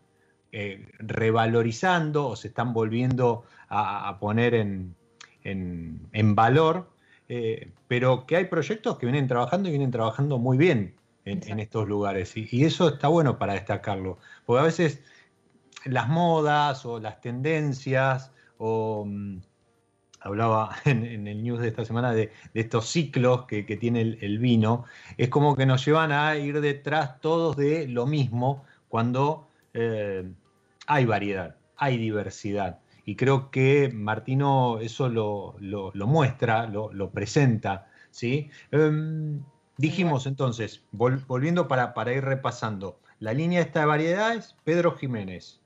eh, 0.52 0.88
revalorizando 1.00 2.28
o 2.28 2.36
se 2.36 2.50
están 2.50 2.74
volviendo 2.74 3.44
a, 3.70 4.18
poner 4.20 4.54
en 4.54 6.36
valor, 6.36 6.90
eh, 7.34 7.72
pero 7.88 8.26
que 8.26 8.36
hay 8.36 8.46
proyectos 8.46 8.98
que 8.98 9.06
vienen 9.06 9.30
trabajando 9.30 9.70
y 9.70 9.72
vienen 9.72 9.92
trabajando 9.92 10.38
muy 10.38 10.58
bien 10.58 10.96
en, 11.26 11.60
estos 11.60 11.88
lugares. 11.88 12.36
Y, 12.38 12.48
y 12.52 12.66
eso 12.66 12.90
está 12.90 13.08
bueno 13.08 13.38
para 13.40 13.54
destacarlo, 13.54 14.18
porque 14.46 14.62
a 14.62 14.64
veces 14.66 15.02
las 15.86 16.10
modas 16.10 16.86
o 16.86 17.00
las 17.00 17.22
tendencias 17.22 18.32
o... 18.58 19.06
mm, 19.08 19.40
Hablaba 20.22 20.76
en, 20.86 21.06
en 21.06 21.28
el 21.28 21.42
news 21.44 21.60
de 21.62 21.70
esta 21.70 21.86
semana 21.86 22.14
de, 22.14 22.32
de 22.54 22.62
estos 22.62 22.88
ciclos 22.90 23.46
que, 23.46 23.66
que 23.66 23.78
tiene 23.78 24.02
el, 24.02 24.18
el 24.22 24.40
vino. 24.40 24.86
Es 25.18 25.30
como 25.30 25.56
que 25.56 25.66
nos 25.66 25.86
llevan 25.86 26.12
a 26.12 26.36
ir 26.38 26.62
detrás 26.62 27.20
todos 27.22 27.58
de 27.58 27.88
lo 27.88 28.06
mismo 28.06 28.64
cuando 28.90 29.48
eh, 29.74 30.32
hay 30.88 31.06
variedad, 31.06 31.56
hay 31.78 31.98
diversidad. 31.98 32.80
Y 33.06 33.16
creo 33.16 33.50
que 33.52 33.90
Martino 33.94 34.80
eso 34.80 35.10
lo, 35.10 35.56
lo- 35.60 35.92
lo 35.94 36.08
muestra, 36.08 36.68
lo, 36.68 36.94
lo 36.94 37.10
presenta. 37.12 37.90
¿sí? 38.12 38.50
Em, 38.72 39.44
dijimos 39.82 40.26
entonces, 40.28 40.84
vol- 40.94 41.26
volviendo 41.28 41.68
para, 41.68 41.94
para 41.94 42.14
ir 42.14 42.24
repasando, 42.24 43.00
la 43.20 43.34
línea 43.34 43.62
esta 43.62 43.82
de 43.82 43.86
variedades, 43.86 44.56
Pedro 44.64 44.92
Jiménez, 44.96 45.60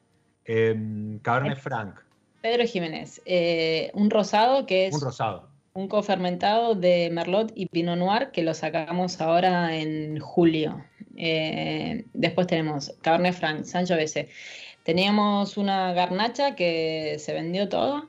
em, 0.45 1.19
Cabernet 1.19 1.57
Franc, 1.59 1.99
Pedro 2.41 2.65
Jiménez, 2.65 3.21
eh, 3.25 3.91
un 3.93 4.09
rosado 4.09 4.65
que 4.65 4.87
es 4.87 4.93
un 4.95 5.01
rosado. 5.01 5.49
un 5.73 5.87
cofermentado 5.87 6.75
de 6.75 7.09
Merlot 7.11 7.51
y 7.55 7.65
Pinot 7.67 7.97
Noir 7.97 8.29
que 8.31 8.43
lo 8.43 8.53
sacamos 8.53 9.19
ahora 9.19 9.75
en 9.75 10.19
julio. 10.19 10.83
Eh, 11.17 12.05
después 12.13 12.45
tenemos 12.47 12.93
Cabernet 13.01 13.33
Franc, 13.33 13.63
Sangiovese. 13.63 14.29
Teníamos 14.83 15.57
una 15.57 15.93
garnacha 15.93 16.55
que 16.55 17.15
se 17.19 17.33
vendió 17.33 17.67
toda 17.69 18.05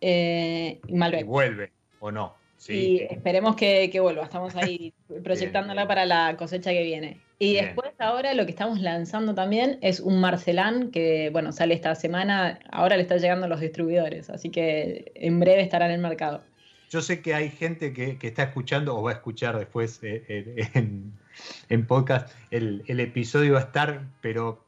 eh, 0.00 0.80
y 0.86 1.22
vuelve, 1.24 1.72
¿o 2.00 2.10
no? 2.12 2.34
Sí. 2.58 2.72
Y 2.74 2.98
esperemos 3.02 3.56
que, 3.56 3.88
que 3.90 4.00
vuelva. 4.00 4.24
Estamos 4.24 4.54
ahí 4.56 4.92
proyectándola 5.24 5.88
para 5.88 6.04
la 6.04 6.36
cosecha 6.36 6.70
que 6.70 6.82
viene. 6.82 7.20
Y 7.38 7.52
Bien. 7.52 7.66
después 7.66 7.92
ahora 7.98 8.34
lo 8.34 8.44
que 8.44 8.50
estamos 8.50 8.80
lanzando 8.80 9.34
también 9.34 9.78
es 9.80 10.00
un 10.00 10.20
Marcelán 10.20 10.90
que, 10.90 11.30
bueno, 11.30 11.52
sale 11.52 11.74
esta 11.74 11.94
semana. 11.94 12.58
Ahora 12.70 12.96
le 12.96 13.02
está 13.02 13.16
llegando 13.16 13.46
a 13.46 13.48
los 13.48 13.60
distribuidores, 13.60 14.28
así 14.28 14.50
que 14.50 15.12
en 15.14 15.38
breve 15.38 15.62
estará 15.62 15.86
en 15.86 15.92
el 15.92 16.00
mercado. 16.00 16.42
Yo 16.90 17.00
sé 17.00 17.22
que 17.22 17.34
hay 17.34 17.50
gente 17.50 17.92
que, 17.92 18.18
que 18.18 18.28
está 18.28 18.44
escuchando 18.44 18.96
o 18.96 19.02
va 19.02 19.10
a 19.10 19.14
escuchar 19.14 19.56
después 19.56 20.00
eh, 20.02 20.24
eh, 20.28 20.68
en, 20.74 21.12
en 21.68 21.86
podcast. 21.86 22.34
El, 22.50 22.82
el 22.88 22.98
episodio 22.98 23.52
va 23.52 23.60
a 23.60 23.64
estar, 23.64 24.02
pero 24.20 24.64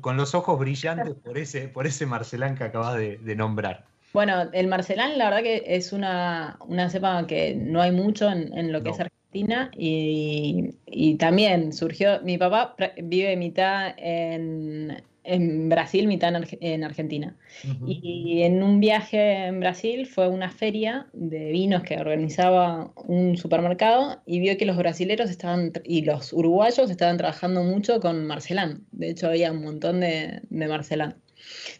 con 0.00 0.16
los 0.16 0.34
ojos 0.34 0.58
brillantes 0.58 1.14
por 1.14 1.36
ese, 1.36 1.68
por 1.68 1.86
ese 1.86 2.06
Marcelán 2.06 2.56
que 2.56 2.64
acabas 2.64 2.96
de, 2.96 3.18
de 3.18 3.36
nombrar. 3.36 3.87
Bueno, 4.12 4.48
el 4.52 4.66
Marcelán, 4.68 5.18
la 5.18 5.26
verdad 5.26 5.42
que 5.42 5.62
es 5.66 5.92
una, 5.92 6.58
una 6.66 6.90
cepa 6.90 7.26
que 7.26 7.54
no 7.54 7.80
hay 7.82 7.92
mucho 7.92 8.28
en, 8.30 8.56
en 8.56 8.72
lo 8.72 8.82
que 8.82 8.90
No. 8.90 8.94
es 8.94 9.00
Argentina 9.00 9.70
y, 9.76 10.70
y 10.86 11.16
también 11.16 11.72
surgió, 11.72 12.20
mi 12.22 12.38
papá 12.38 12.74
vive 13.02 13.36
mitad 13.36 13.94
en, 13.98 15.02
en 15.24 15.68
Brasil, 15.68 16.06
mitad 16.08 16.30
en, 16.34 16.42
Arge- 16.42 16.58
en 16.60 16.84
Argentina. 16.84 17.36
Y 17.84 18.42
en 18.42 18.62
un 18.62 18.80
viaje 18.80 19.46
en 19.46 19.60
Brasil 19.60 20.06
fue 20.06 20.28
una 20.28 20.50
feria 20.50 21.06
de 21.12 21.50
vinos 21.52 21.82
que 21.82 21.98
organizaba 21.98 22.92
un 22.96 23.36
supermercado 23.36 24.22
y 24.26 24.40
vio 24.40 24.56
que 24.56 24.64
los 24.66 24.76
brasileros 24.76 25.30
estaban 25.30 25.72
y 25.84 26.02
los 26.02 26.32
uruguayos 26.32 26.90
estaban 26.90 27.18
trabajando 27.18 27.62
mucho 27.62 28.00
con 28.00 28.26
Marcelán. 28.26 28.86
De 28.92 29.10
hecho, 29.10 29.28
había 29.28 29.52
un 29.52 29.62
montón 29.62 30.00
de, 30.00 30.40
de 30.48 30.68
Marcelán, 30.68 31.16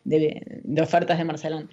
de, 0.04 0.60
de 0.64 0.82
ofertas 0.82 1.18
de 1.18 1.24
Marcelán. 1.24 1.70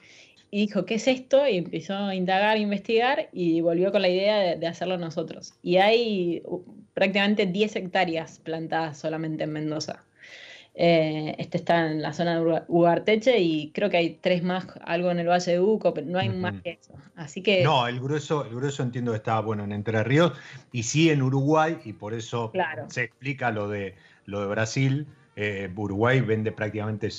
Y 0.56 0.68
dijo, 0.68 0.86
¿qué 0.86 0.96
es 0.96 1.08
esto? 1.10 1.46
Y 1.46 1.58
empezó 1.58 1.96
a 1.98 2.16
indagar, 2.16 2.58
investigar 2.58 3.28
y 3.34 3.60
volvió 3.60 3.92
con 3.92 4.02
la 4.02 4.08
idea 4.08 4.38
de, 4.38 4.56
de 4.56 4.68
hacerlo 4.68 4.98
nosotros. 4.98 5.54
Y 5.62 5.78
hay 5.78 6.42
uh, 6.46 6.62
prácticamente 6.94 7.46
10 7.46 7.76
hectáreas 7.76 8.40
plantadas 8.40 8.98
solamente 8.98 9.44
en 9.44 9.52
Mendoza. 9.52 10.06
Eh, 10.74 11.36
este 11.40 11.58
está 11.58 11.92
en 11.92 12.02
la 12.02 12.14
zona 12.14 12.36
de 12.36 12.42
Uga- 12.46 12.66
Ugarteche 12.70 13.38
y 13.40 13.72
creo 13.72 13.90
que 13.90 13.98
hay 13.98 14.10
tres 14.22 14.44
más, 14.44 14.66
algo 14.86 15.12
en 15.12 15.20
el 15.20 15.28
Valle 15.28 15.52
de 15.52 15.60
Uco, 15.60 15.94
pero 15.94 16.08
no 16.08 16.20
hay 16.20 16.30
más 16.30 16.62
que 16.62 16.80
eso. 16.82 16.94
Así 17.18 17.42
que, 17.42 17.62
No, 17.62 17.86
el 17.90 18.00
grueso, 18.00 18.46
el 18.46 18.56
grueso 18.56 18.82
entiendo 18.82 19.12
que 19.12 19.18
está 19.18 19.38
bueno 19.42 19.66
en 19.66 19.74
Entre 19.74 20.02
Ríos 20.06 20.32
y 20.72 20.84
sí 20.84 21.10
en 21.10 21.22
Uruguay, 21.22 21.80
y 21.84 21.92
por 21.92 22.14
eso 22.14 22.52
Claro. 22.52 22.90
se 22.90 23.04
explica 23.04 23.52
lo 23.52 23.68
de 23.68 23.96
lo 24.26 24.40
de 24.40 24.48
Brasil. 24.48 25.06
Eh, 25.36 25.70
Uruguay 25.76 26.22
vende 26.22 26.54
prácticamente, 26.54 27.10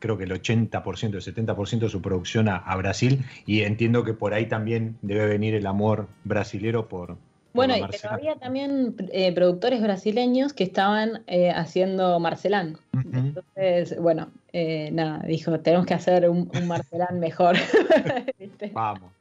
creo 0.00 0.18
que 0.18 0.24
el 0.24 0.32
80%, 0.32 1.14
el 1.14 1.22
70% 1.22 1.78
de 1.78 1.88
su 1.88 2.02
producción 2.02 2.48
a, 2.48 2.56
a 2.56 2.76
Brasil, 2.76 3.24
y 3.46 3.60
entiendo 3.60 4.02
que 4.02 4.14
por 4.14 4.34
ahí 4.34 4.46
también 4.46 4.96
debe 5.02 5.26
venir 5.26 5.54
el 5.54 5.66
amor 5.66 6.08
brasilero 6.24 6.88
por. 6.88 7.16
bueno, 7.52 7.76
y 7.76 7.82
pero 7.88 8.10
había 8.10 8.34
también 8.34 8.96
eh, 9.12 9.32
productores 9.32 9.80
brasileños 9.80 10.52
que 10.52 10.64
estaban 10.64 11.22
eh, 11.28 11.50
haciendo 11.50 12.18
Marcelán. 12.18 12.78
Entonces, 12.92 14.00
bueno, 14.00 14.32
eh, 14.52 14.90
nada, 14.92 15.22
dijo, 15.26 15.60
tenemos 15.60 15.86
que 15.86 15.94
hacer 15.94 16.28
un, 16.28 16.50
un 16.54 16.66
Marcelán 16.66 17.20
mejor. 17.20 17.56
Vamos. 18.72 19.12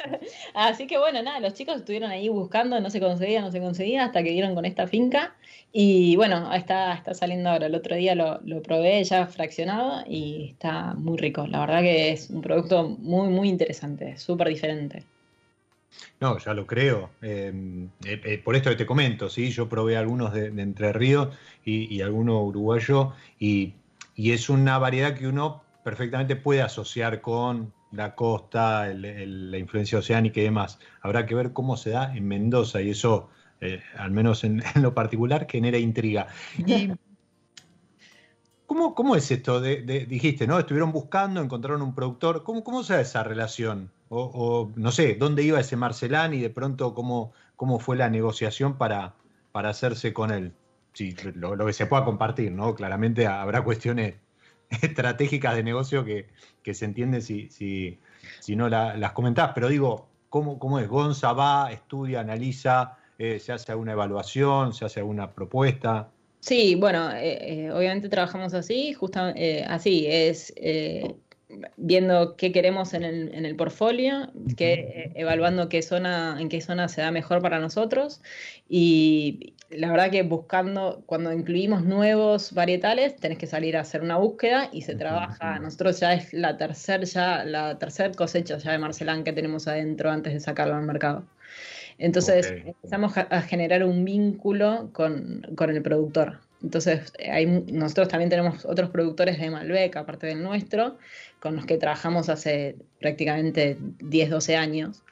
Así 0.54 0.86
que 0.86 0.98
bueno, 0.98 1.22
nada, 1.22 1.40
los 1.40 1.54
chicos 1.54 1.76
estuvieron 1.76 2.10
ahí 2.10 2.28
buscando, 2.28 2.80
no 2.80 2.90
se 2.90 3.00
conseguía, 3.00 3.40
no 3.40 3.50
se 3.50 3.60
conseguía, 3.60 4.04
hasta 4.04 4.22
que 4.22 4.30
dieron 4.30 4.54
con 4.54 4.64
esta 4.64 4.86
finca. 4.86 5.34
Y 5.72 6.16
bueno, 6.16 6.52
está, 6.54 6.94
está 6.94 7.14
saliendo 7.14 7.50
ahora. 7.50 7.66
El 7.66 7.74
otro 7.74 7.96
día 7.96 8.14
lo, 8.14 8.40
lo 8.42 8.62
probé 8.62 9.02
ya 9.04 9.26
fraccionado 9.26 10.04
y 10.08 10.50
está 10.50 10.94
muy 10.94 11.18
rico. 11.18 11.46
La 11.46 11.60
verdad 11.60 11.80
que 11.80 12.12
es 12.12 12.30
un 12.30 12.40
producto 12.40 12.88
muy, 12.88 13.28
muy 13.28 13.48
interesante, 13.48 14.16
súper 14.16 14.48
diferente. 14.48 15.04
No, 16.20 16.38
ya 16.38 16.54
lo 16.54 16.66
creo. 16.66 17.10
Eh, 17.22 17.52
eh, 18.04 18.20
eh, 18.24 18.38
por 18.38 18.56
esto 18.56 18.70
que 18.70 18.76
te 18.76 18.86
comento, 18.86 19.28
¿sí? 19.28 19.50
yo 19.50 19.68
probé 19.68 19.96
algunos 19.96 20.32
de, 20.32 20.50
de 20.50 20.62
Entre 20.62 20.92
Ríos 20.92 21.28
y, 21.64 21.94
y 21.94 22.00
alguno 22.00 22.42
uruguayo 22.42 23.12
y, 23.38 23.74
y 24.16 24.32
es 24.32 24.48
una 24.48 24.78
variedad 24.78 25.14
que 25.14 25.28
uno 25.28 25.62
perfectamente 25.84 26.34
puede 26.34 26.62
asociar 26.62 27.20
con 27.20 27.72
la 27.92 28.14
costa, 28.14 28.92
la 28.92 29.58
influencia 29.58 29.98
oceánica 29.98 30.40
y 30.40 30.44
demás. 30.44 30.80
Habrá 31.02 31.26
que 31.26 31.34
ver 31.34 31.52
cómo 31.52 31.76
se 31.76 31.90
da 31.90 32.16
en 32.16 32.26
Mendoza 32.26 32.80
y 32.80 32.90
eso, 32.90 33.28
eh, 33.60 33.80
al 33.96 34.10
menos 34.10 34.42
en, 34.42 34.62
lo 34.80 34.94
particular, 34.94 35.46
genera 35.48 35.78
intriga. 35.78 36.26
Y, 36.66 36.90
¿Cómo, 38.66 38.94
cómo 38.96 39.14
es 39.14 39.30
esto? 39.30 39.60
De, 39.60 39.82
de- 39.82 40.06
dijiste, 40.06 40.46
¿no? 40.46 40.58
Estuvieron 40.58 40.90
buscando, 40.90 41.40
encontraron 41.40 41.82
un 41.82 41.94
productor. 41.94 42.42
¿Cómo, 42.42 42.64
cómo 42.64 42.82
se 42.82 42.94
da 42.94 43.00
esa 43.00 43.22
relación? 43.22 43.92
O, 44.08 44.22
o, 44.22 44.72
no 44.76 44.90
sé, 44.90 45.14
¿dónde 45.14 45.44
iba 45.44 45.60
ese 45.60 45.76
Marcelán 45.76 46.34
y 46.34 46.40
de 46.40 46.50
pronto 46.50 46.94
cómo, 46.94 47.32
cómo 47.54 47.78
fue 47.78 47.96
la 47.96 48.10
negociación 48.10 48.76
para, 48.76 49.14
para 49.52 49.70
hacerse 49.70 50.12
con 50.12 50.32
él? 50.32 50.52
Sí, 50.96 51.14
lo, 51.34 51.66
que 51.66 51.74
se 51.74 51.84
pueda 51.84 52.06
compartir, 52.06 52.52
¿no? 52.52 52.74
Claramente 52.74 53.26
habrá 53.26 53.62
cuestiones 53.62 54.14
estratégicas 54.80 55.54
de 55.54 55.62
negocio 55.62 56.06
que, 56.06 56.28
que 56.62 56.72
se 56.72 56.86
entienden 56.86 57.20
si, 57.20 57.50
si, 57.50 57.98
si 58.40 58.56
no 58.56 58.70
la- 58.70 58.96
las 58.96 59.12
comentás, 59.12 59.50
pero 59.54 59.68
digo, 59.68 60.08
¿cómo, 60.30 60.58
cómo 60.58 60.78
es? 60.78 60.88
Gonza 60.88 61.34
va, 61.34 61.70
estudia, 61.70 62.20
analiza, 62.20 62.96
eh, 63.18 63.38
se 63.40 63.52
hace 63.52 63.72
alguna 63.72 63.92
evaluación, 63.92 64.72
se 64.72 64.86
hace 64.86 65.00
alguna 65.00 65.34
propuesta. 65.34 66.08
Sí, 66.40 66.76
bueno, 66.76 67.10
eh, 67.12 67.66
eh, 67.66 67.72
obviamente 67.72 68.08
trabajamos 68.08 68.54
así, 68.54 68.96
eh, 69.34 69.66
así, 69.68 70.06
es 70.08 70.54
viendo 71.76 72.36
qué 72.36 72.52
queremos 72.52 72.94
en 72.94 73.04
el, 73.04 73.34
en 73.34 73.46
el 73.46 73.54
portfolio, 73.56 74.32
que, 74.56 74.72
eh, 74.72 75.12
evaluando 75.14 75.68
qué 75.68 75.82
zona, 75.82 76.40
en 76.40 76.48
qué 76.48 76.60
zona 76.60 76.88
se 76.88 77.00
da 77.02 77.10
mejor 77.10 77.40
para 77.40 77.60
nosotros. 77.60 78.20
Y 78.68 79.54
la 79.70 79.90
verdad 79.90 80.10
que 80.10 80.22
buscando, 80.22 81.02
cuando 81.06 81.32
incluimos 81.32 81.84
nuevos 81.84 82.52
varietales, 82.52 83.16
tenés 83.16 83.38
que 83.38 83.46
salir 83.46 83.76
a 83.76 83.80
hacer 83.80 84.02
una 84.02 84.16
búsqueda 84.16 84.68
y 84.72 84.82
se 84.82 84.96
trabaja, 84.96 85.58
nosotros 85.58 86.00
ya 86.00 86.14
es 86.14 86.32
la 86.32 86.56
tercer, 86.56 87.04
ya, 87.04 87.44
la 87.44 87.78
tercer 87.78 88.14
cosecha 88.16 88.58
ya 88.58 88.72
de 88.72 88.78
Marcelán 88.78 89.24
que 89.24 89.32
tenemos 89.32 89.68
adentro 89.68 90.10
antes 90.10 90.32
de 90.32 90.40
sacarlo 90.40 90.74
al 90.74 90.84
mercado. 90.84 91.24
Entonces 91.98 92.50
empezamos 92.50 93.16
a, 93.16 93.22
a 93.22 93.40
generar 93.40 93.82
un 93.84 94.04
vínculo 94.04 94.90
con, 94.92 95.46
con 95.56 95.70
el 95.70 95.80
productor. 95.80 96.40
Entonces, 96.66 97.12
eh, 97.18 97.30
hay, 97.30 97.46
nosotros 97.46 98.08
también 98.08 98.28
tenemos 98.28 98.64
otros 98.64 98.90
productores 98.90 99.38
de 99.38 99.50
Malbec, 99.50 99.94
aparte 99.96 100.26
del 100.26 100.42
nuestro, 100.42 100.98
con 101.40 101.54
los 101.54 101.64
que 101.64 101.76
trabajamos 101.78 102.28
hace 102.28 102.74
prácticamente 103.00 103.78
10, 104.00 104.30
12 104.30 104.56
años. 104.56 105.02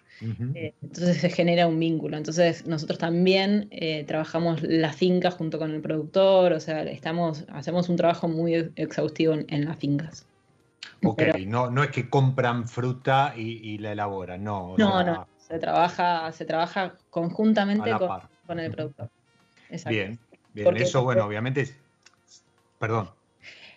Eh, 0.54 0.72
Entonces 0.82 1.18
se 1.18 1.30
genera 1.30 1.66
un 1.68 1.78
vínculo. 1.78 2.16
Entonces 2.16 2.66
nosotros 2.66 2.98
también 2.98 3.68
eh, 3.70 4.02
trabajamos 4.04 4.62
la 4.62 4.92
finca 4.92 5.30
junto 5.30 5.58
con 5.60 5.70
el 5.70 5.80
productor, 5.80 6.52
o 6.54 6.60
sea, 6.60 6.82
estamos, 6.84 7.44
hacemos 7.52 7.88
un 7.88 7.96
trabajo 7.96 8.26
muy 8.26 8.54
ex- 8.56 8.70
exhaustivo 8.74 9.34
en, 9.34 9.46
en 9.48 9.64
las 9.64 9.78
fincas. 9.78 10.26
Ok, 11.04 11.18
Pero- 11.18 11.38
no, 11.46 11.70
no 11.70 11.84
es 11.84 11.90
que 11.90 12.08
compran 12.10 12.66
fruta 12.66 13.34
y, 13.36 13.60
y 13.74 13.78
la 13.78 13.92
elaboran, 13.92 14.42
no. 14.42 14.74
no, 14.76 15.04
no, 15.04 15.26
se 15.38 15.58
trabaja, 15.58 16.32
se 16.32 16.44
trabaja 16.46 16.94
conjuntamente 17.10 17.90
con, 17.92 18.08
con 18.46 18.58
el 18.60 18.70
productor. 18.72 19.08
Exacto. 19.70 19.90
Bien, 19.90 20.18
bien. 20.54 20.64
Porque- 20.64 20.84
Eso, 20.84 21.02
bueno, 21.04 21.24
obviamente. 21.26 21.68
Perdón. 22.78 23.10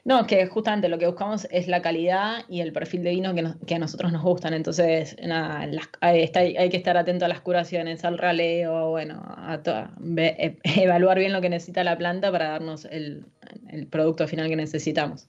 No, 0.06 0.26
que 0.26 0.48
justamente 0.48 0.88
lo 0.88 0.98
que 0.98 1.06
buscamos 1.06 1.50
es 1.52 1.68
la 1.68 1.82
calidad 1.82 2.46
y 2.48 2.62
el 2.62 2.72
perfil 2.72 3.04
de 3.04 3.10
vino 3.10 3.36
que, 3.36 3.42
nos- 3.42 3.58
que 3.68 3.76
a 3.76 3.80
nosotros 3.80 4.14
nos 4.14 4.24
gustan. 4.24 4.54
Entonces, 4.54 5.18
nada, 5.22 5.66
las- 5.68 5.90
hay, 6.00 6.22
está- 6.24 6.40
hay 6.40 6.70
que 6.70 6.78
estar 6.78 6.96
atento 6.96 7.26
a 7.26 7.28
las 7.28 7.42
curaciones, 7.42 8.06
al 8.06 8.18
raleo, 8.18 8.92
bueno, 8.92 9.22
a 9.38 9.62
to- 9.62 9.90
ve- 9.98 10.36
e- 10.40 10.58
evaluar 10.88 11.20
bien 11.20 11.34
lo 11.34 11.42
que 11.42 11.50
necesita 11.50 11.84
la 11.84 11.98
planta 11.98 12.32
para 12.32 12.48
darnos 12.52 12.86
el, 12.86 13.26
el 13.70 13.88
producto 13.88 14.28
final 14.30 14.48
que 14.48 14.56
necesitamos. 14.56 15.28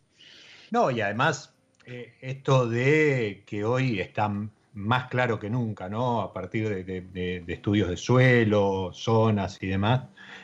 No, 0.71 0.93
y 0.93 1.01
además, 1.01 1.53
eh, 1.85 2.13
esto 2.21 2.69
de 2.69 3.43
que 3.47 3.65
hoy 3.65 3.99
está 3.99 4.31
más 4.75 5.09
claro 5.09 5.41
que 5.41 5.51
nunca, 5.51 5.89
¿no? 5.89 6.21
A 6.21 6.33
partir 6.33 6.69
de, 6.69 6.85
de- 6.85 7.01
de- 7.01 7.41
de 7.45 7.53
estudios 7.53 7.89
de 7.89 7.97
suelo, 7.97 8.93
zonas 8.93 9.59
y 9.61 9.67
demás, 9.67 10.03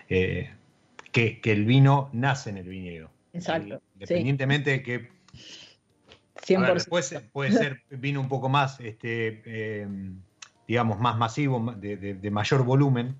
eh, 0.08 0.50
que, 1.14 1.40
que 1.40 1.52
el 1.52 1.64
vino 1.64 2.10
nace 2.12 2.50
en 2.50 2.58
el 2.58 2.68
viñedo. 2.68 3.08
Exacto, 3.32 3.80
Independientemente 3.94 4.70
de 4.70 4.82
que 4.82 4.94
A 6.36 6.40
100%. 6.42 6.60
ver, 6.60 6.74
después 6.74 7.14
puede 7.32 7.52
ser 7.52 7.80
vino 7.90 8.20
un 8.20 8.28
poco 8.28 8.48
más, 8.48 8.80
este, 8.80 9.42
eh, 9.46 9.88
digamos, 10.66 10.98
más 10.98 11.16
masivo, 11.16 11.72
de, 11.76 11.96
de- 11.96 12.14
de 12.14 12.30
mayor 12.30 12.64
volumen, 12.64 13.14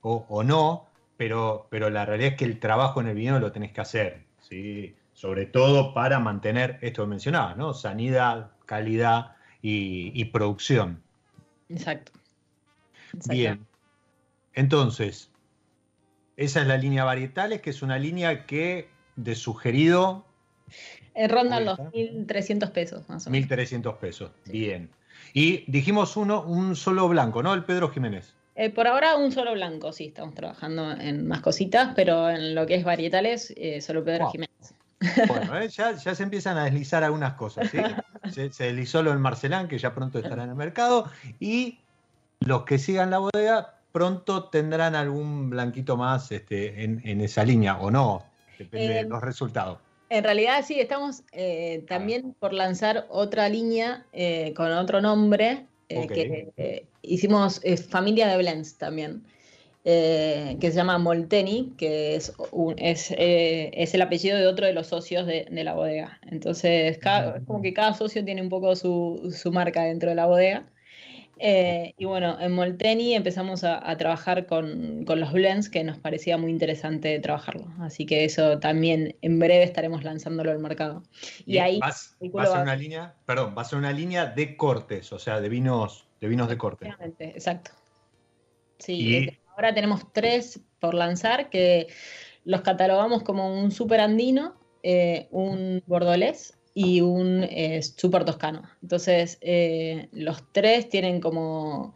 o, 0.00 0.26
o 0.28 0.42
no, 0.42 0.88
pero, 1.16 1.68
pero 1.70 1.90
la 1.90 2.04
realidad 2.04 2.32
es 2.32 2.36
que 2.38 2.44
el 2.44 2.58
trabajo 2.58 3.00
en 3.00 3.06
el 3.06 3.14
vino 3.14 3.38
lo 3.38 3.52
tenés 3.52 3.72
que 3.72 3.80
hacer, 3.80 4.24
¿sí? 4.40 4.96
sobre 5.12 5.46
todo 5.46 5.94
para 5.94 6.18
mantener 6.18 6.78
esto 6.82 7.02
que 7.04 7.08
mencionabas, 7.08 7.56
¿no? 7.56 7.72
Sanidad, 7.72 8.50
calidad 8.66 9.36
y, 9.62 10.10
y 10.20 10.24
producción. 10.26 11.02
Exacto. 11.68 12.12
Exacto. 13.14 13.32
Bien. 13.32 13.66
Entonces, 14.54 15.30
esa 16.38 16.62
es 16.62 16.66
la 16.68 16.78
línea 16.78 17.04
varietales, 17.04 17.60
que 17.60 17.70
es 17.70 17.82
una 17.82 17.98
línea 17.98 18.46
que 18.46 18.88
de 19.16 19.34
sugerido 19.34 20.24
Eh, 21.14 21.26
rondan 21.26 21.64
los 21.64 21.78
Ahí 21.80 22.10
1.300 22.14 22.70
pesos, 22.70 23.08
más 23.08 23.26
o 23.26 23.30
menos. 23.30 23.50
1.300 23.50 23.96
pesos. 23.98 24.30
Bien. 24.46 24.88
Y 25.34 25.64
dijimos 25.70 26.16
uno, 26.16 26.42
un 26.42 26.76
solo 26.76 27.08
blanco, 27.08 27.42
¿no? 27.42 27.52
El 27.54 27.64
Pedro 27.64 27.88
Jiménez. 27.90 28.34
Eh, 28.54 28.70
por 28.70 28.86
ahora 28.86 29.16
un 29.16 29.32
solo 29.32 29.52
blanco, 29.52 29.92
sí, 29.92 30.06
estamos 30.06 30.34
trabajando 30.34 30.92
en 30.92 31.26
más 31.26 31.40
cositas, 31.40 31.92
pero 31.96 32.30
en 32.30 32.54
lo 32.54 32.66
que 32.66 32.76
es 32.76 32.84
varietales, 32.84 33.52
eh, 33.56 33.80
solo 33.80 34.04
Pedro 34.04 34.24
Wow. 34.24 34.32
Jiménez. 34.32 34.74
Bueno, 35.28 35.58
¿eh? 35.58 35.68
ya, 35.68 35.92
ya 35.96 36.14
se 36.14 36.22
empiezan 36.22 36.56
a 36.56 36.64
deslizar 36.64 37.02
algunas 37.04 37.34
cosas, 37.34 37.68
¿sí? 37.70 37.78
Se, 38.32 38.52
se 38.52 38.64
deslizó 38.64 39.02
lo 39.02 39.10
del 39.10 39.20
Marcelán, 39.20 39.68
que 39.68 39.78
ya 39.78 39.94
pronto 39.94 40.18
estará 40.18 40.44
en 40.44 40.50
el 40.50 40.54
mercado, 40.56 41.10
y 41.40 41.78
los 42.40 42.64
que 42.64 42.78
sigan 42.78 43.10
la 43.10 43.18
bodega 43.18 43.77
pronto 43.92 44.44
tendrán 44.50 44.94
algún 44.94 45.50
blanquito 45.50 45.96
más 45.96 46.30
este, 46.32 46.84
en, 46.84 47.00
en 47.04 47.20
esa 47.20 47.44
línea, 47.44 47.78
o 47.78 47.90
no, 47.90 48.24
depende 48.58 49.00
Eh, 49.00 49.02
de 49.04 49.08
los 49.08 49.22
resultados. 49.22 49.78
En 50.10 50.24
realidad 50.24 50.64
sí, 50.66 50.80
estamos 50.80 51.22
eh, 51.32 51.84
también 51.86 52.34
por 52.40 52.54
lanzar 52.54 53.06
otra 53.10 53.48
línea 53.48 54.06
eh, 54.12 54.54
con 54.56 54.72
otro 54.72 55.00
nombre, 55.00 55.66
eh, 55.88 56.06
que 56.08 56.86
hicimos 57.02 57.60
Familia 57.90 58.28
de 58.28 58.38
Blends 58.38 58.78
también, 58.78 59.22
que 59.84 60.56
se 60.60 60.72
llama 60.72 60.98
Molteni, 60.98 61.72
que 61.78 62.14
es, 62.16 62.32
un- 62.52 62.74
es, 62.78 63.10
eh, 63.12 63.70
es 63.72 63.94
el 63.94 64.02
apellido 64.02 64.36
de 64.36 64.46
otro 64.46 64.66
de 64.66 64.72
los 64.74 64.86
socios 64.88 65.26
de, 65.26 65.46
de 65.50 65.64
la 65.64 65.74
bodega. 65.74 66.18
Entonces, 66.30 66.98
cada- 66.98 67.36
es 67.38 67.44
como 67.46 67.62
que 67.62 67.72
cada 67.72 67.94
socio 67.94 68.24
tiene 68.24 68.42
un 68.42 68.48
poco 68.50 68.76
su, 68.76 69.34
su 69.34 69.52
marca 69.52 69.82
dentro 69.84 70.10
de 70.10 70.16
la 70.16 70.26
bodega. 70.26 70.66
Eh, 71.40 71.94
y 71.96 72.04
bueno, 72.04 72.36
en 72.40 72.52
Molteni 72.52 73.14
empezamos 73.14 73.62
a, 73.64 73.88
a 73.88 73.96
trabajar 73.96 74.46
con, 74.46 75.04
con 75.04 75.20
los 75.20 75.32
blends, 75.32 75.68
que 75.68 75.84
nos 75.84 75.98
parecía 75.98 76.36
muy 76.36 76.50
interesante 76.50 77.18
trabajarlo. 77.20 77.66
Así 77.80 78.06
que 78.06 78.24
eso 78.24 78.58
también 78.58 79.16
en 79.22 79.38
breve 79.38 79.62
estaremos 79.62 80.04
lanzándolo 80.04 80.50
al 80.50 80.58
mercado. 80.58 81.02
Y, 81.46 81.58
ahí 81.58 81.78
vas, 81.78 82.16
a 82.20 82.62
una 82.62 82.76
línea, 82.76 83.14
perdón, 83.24 83.54
va 83.56 83.62
a 83.62 83.64
ser 83.64 83.78
una 83.78 83.92
línea 83.92 84.26
de 84.26 84.56
cortes, 84.56 85.12
o 85.12 85.18
sea, 85.18 85.40
de 85.40 85.48
vinos, 85.48 86.08
de 86.20 86.28
vinos 86.28 86.48
de 86.48 86.58
corte. 86.58 86.92
Exacto. 87.20 87.70
Sí, 88.78 88.94
Y- 88.94 89.14
eh, 89.16 89.40
ahora 89.54 89.74
tenemos 89.74 90.12
tres 90.12 90.60
por 90.80 90.94
lanzar 90.94 91.50
que 91.50 91.88
los 92.44 92.62
catalogamos 92.62 93.22
como 93.22 93.52
un 93.60 93.70
super 93.70 94.00
andino, 94.00 94.56
eh, 94.82 95.28
un 95.30 95.82
bordolés 95.86 96.57
y 96.80 97.00
un 97.00 97.42
eh, 97.44 97.82
super 97.82 98.24
toscano. 98.24 98.62
Entonces, 98.82 99.38
eh, 99.40 100.08
los 100.12 100.44
tres 100.52 100.88
tienen 100.88 101.20
como, 101.20 101.94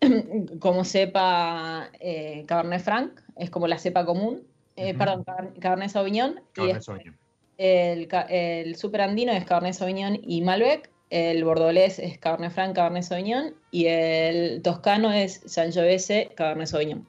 como 0.60 0.84
cepa 0.84 1.90
eh, 2.00 2.44
Cabernet 2.46 2.80
Franc, 2.80 3.20
es 3.36 3.50
como 3.50 3.66
la 3.68 3.78
cepa 3.78 4.04
común, 4.06 4.46
eh, 4.76 4.94
perdón, 4.94 5.24
Caber- 5.24 5.58
Cabernet 5.58 5.90
Sauvignon, 5.90 6.40
Cabernet 6.52 6.82
Sauvignon. 6.82 7.18
el, 7.58 8.08
el 8.30 8.76
super 8.76 9.00
andino 9.02 9.32
es 9.32 9.44
Cabernet 9.44 9.74
Sauvignon 9.74 10.18
y 10.22 10.40
Malbec, 10.42 10.90
el 11.10 11.42
bordolés 11.44 11.98
es 11.98 12.18
Cabernet 12.18 12.52
Franc, 12.52 12.74
Cabernet 12.74 13.02
Sauvignon 13.02 13.54
y 13.70 13.86
el 13.86 14.62
toscano 14.62 15.12
es 15.12 15.40
Sangiovese, 15.46 16.30
Cabernet 16.36 16.68
Sauvignon. 16.68 17.06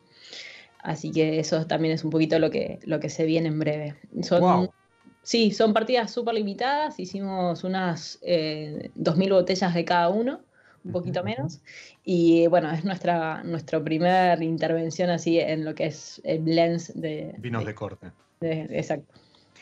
Así 0.82 1.12
que 1.12 1.39
eso 1.39 1.67
también 1.67 1.93
es 1.93 2.04
un 2.04 2.10
poquito 2.10 2.39
lo 2.39 2.50
que, 2.50 2.80
lo 2.84 3.00
que 3.00 3.10
se 3.10 3.26
viene 3.26 3.50
en 3.50 3.60
breve. 3.60 3.95
Son, 4.24 4.39
Guau. 4.39 4.74
Sí, 5.23 5.51
son 5.51 5.73
partidas 5.73 6.12
súper 6.12 6.34
limitadas, 6.36 6.99
hicimos 6.99 7.63
unas 7.63 8.19
eh, 8.21 8.89
2.000 8.95 9.29
botellas 9.32 9.73
de 9.73 9.86
cada 9.86 10.10
uno, 10.10 10.41
un 10.84 10.91
poquito 10.93 11.23
menos, 11.23 11.60
y 12.05 12.47
bueno, 12.47 12.71
es 12.71 12.84
nuestra, 12.86 13.43
nuestra 13.43 13.84
primera 13.84 14.41
intervención 14.43 15.10
así 15.10 15.39
en 15.39 15.65
lo 15.65 15.75
que 15.75 15.88
es 15.88 16.21
el 16.23 16.39
blends 16.39 16.99
de... 16.99 17.36
Vinos 17.38 17.62
de- 17.63 17.67
de 17.67 17.75
corte. 17.75 18.12
de- 18.39 18.62
exacto. 18.71 19.13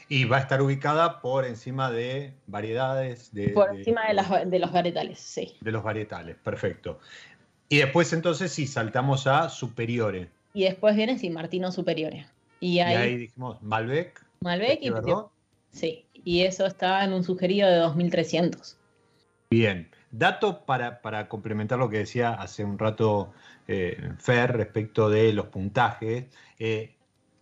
Y 0.09 0.23
va 0.23 0.37
a 0.37 0.39
estar 0.41 0.61
ubicada 0.61 1.19
por 1.19 1.43
encima 1.43 1.91
de 1.91 2.33
variedades 2.45 3.33
de, 3.33 3.49
Por 3.49 3.75
encima 3.75 4.07
de, 4.07 4.13
las, 4.13 4.49
de 4.49 4.59
los 4.59 4.71
varietales, 4.71 5.19
sí. 5.19 5.57
de 5.59 5.71
los 5.71 5.83
varietales. 5.83 6.37
Perfecto. 6.37 6.99
Y 7.67 7.79
después 7.79 8.13
entonces 8.13 8.51
sí, 8.53 8.67
saltamos 8.67 9.27
a 9.27 9.49
superiores. 9.49 10.29
Y 10.53 10.63
después 10.63 10.95
viene 10.95 11.19
sí, 11.19 11.29
Martino 11.29 11.73
Superiore. 11.73 12.25
Y 12.61 12.75
Y 12.75 12.79
ahí, 12.79 13.17
dijimos 13.17 13.61
Malbec, 13.61 14.23
Malbec 14.39 14.79
y 14.81 14.89
Verdot. 14.91 15.29
Sí, 15.71 16.06
y 16.13 16.41
eso 16.41 16.65
está 16.65 17.03
en 17.03 17.13
un 17.13 17.23
sugerido 17.23 17.69
de 17.69 17.77
2300. 17.77 18.77
Bien. 19.49 19.89
Dato 20.12 20.65
para, 20.65 21.01
para 21.01 21.27
complementar 21.27 21.80
lo 21.80 21.89
que 21.89 21.99
decía 21.99 22.34
hace 22.34 22.63
un 22.63 22.80
rato 22.80 23.34
eh, 23.67 24.13
Fer 24.17 24.56
respecto 24.56 25.10
de 25.10 25.34
los 25.34 25.47
puntajes. 25.47 26.25
Eh, 26.58 26.95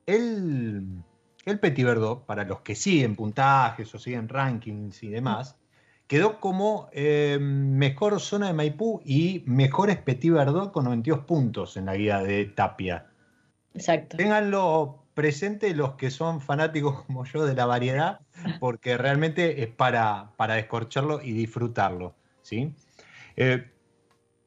el, 0.06 0.84
el 1.46 1.60
Petit 1.60 1.86
Verdot, 1.86 2.26
para 2.26 2.44
los 2.44 2.62
que 2.62 2.76
siguen 2.76 3.16
puntajes 3.16 3.94
o 3.94 4.00
siguen 4.00 4.28
rankings 4.28 5.04
y 5.04 5.10
demás, 5.10 5.58
quedó 6.08 6.40
como 6.40 6.90
eh, 6.92 7.38
mejor 7.40 8.20
zona 8.20 8.48
de 8.48 8.54
Maipú 8.54 9.02
y 9.06 9.44
mejores 9.46 9.98
Petit 9.98 10.32
Verdot 10.32 10.72
con 10.72 10.86
92 10.86 11.26
puntos 11.26 11.78
en 11.78 11.86
la 11.86 11.96
guía 11.96 12.20
de 12.20 12.46
Tapia. 12.46 13.08
Exacto. 13.74 14.18
Ténganlo 14.18 15.05
presente 15.16 15.74
los 15.74 15.94
que 15.96 16.12
son 16.12 16.42
fanáticos 16.42 17.04
como 17.08 17.26
yo 17.26 17.46
de 17.46 17.56
la 17.56 17.66
variedad, 17.66 18.20
porque 18.60 18.98
realmente 18.98 19.64
es 19.64 19.70
para, 19.70 20.34
para 20.38 20.56
descorcharlo 20.56 21.22
y 21.22 21.32
disfrutarlo. 21.32 22.14
¿sí? 22.44 22.76
Eh, 23.36 23.72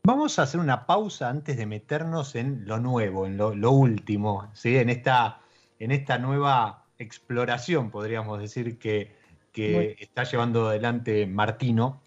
vamos 0.04 0.38
a 0.38 0.42
hacer 0.42 0.60
una 0.60 0.86
pausa 0.86 1.28
antes 1.28 1.56
de 1.56 1.66
meternos 1.66 2.36
en 2.36 2.66
lo 2.66 2.78
nuevo, 2.78 3.26
en 3.26 3.36
lo, 3.36 3.54
lo 3.54 3.72
último, 3.72 4.48
¿sí? 4.54 4.76
en, 4.76 4.90
esta, 4.90 5.40
en 5.80 5.90
esta 5.90 6.18
nueva 6.18 6.86
exploración, 6.98 7.90
podríamos 7.90 8.40
decir, 8.40 8.78
que, 8.78 9.16
que 9.52 9.72
Muy- 9.72 9.96
está 9.98 10.24
llevando 10.24 10.68
adelante 10.68 11.26
Martino. 11.26 12.02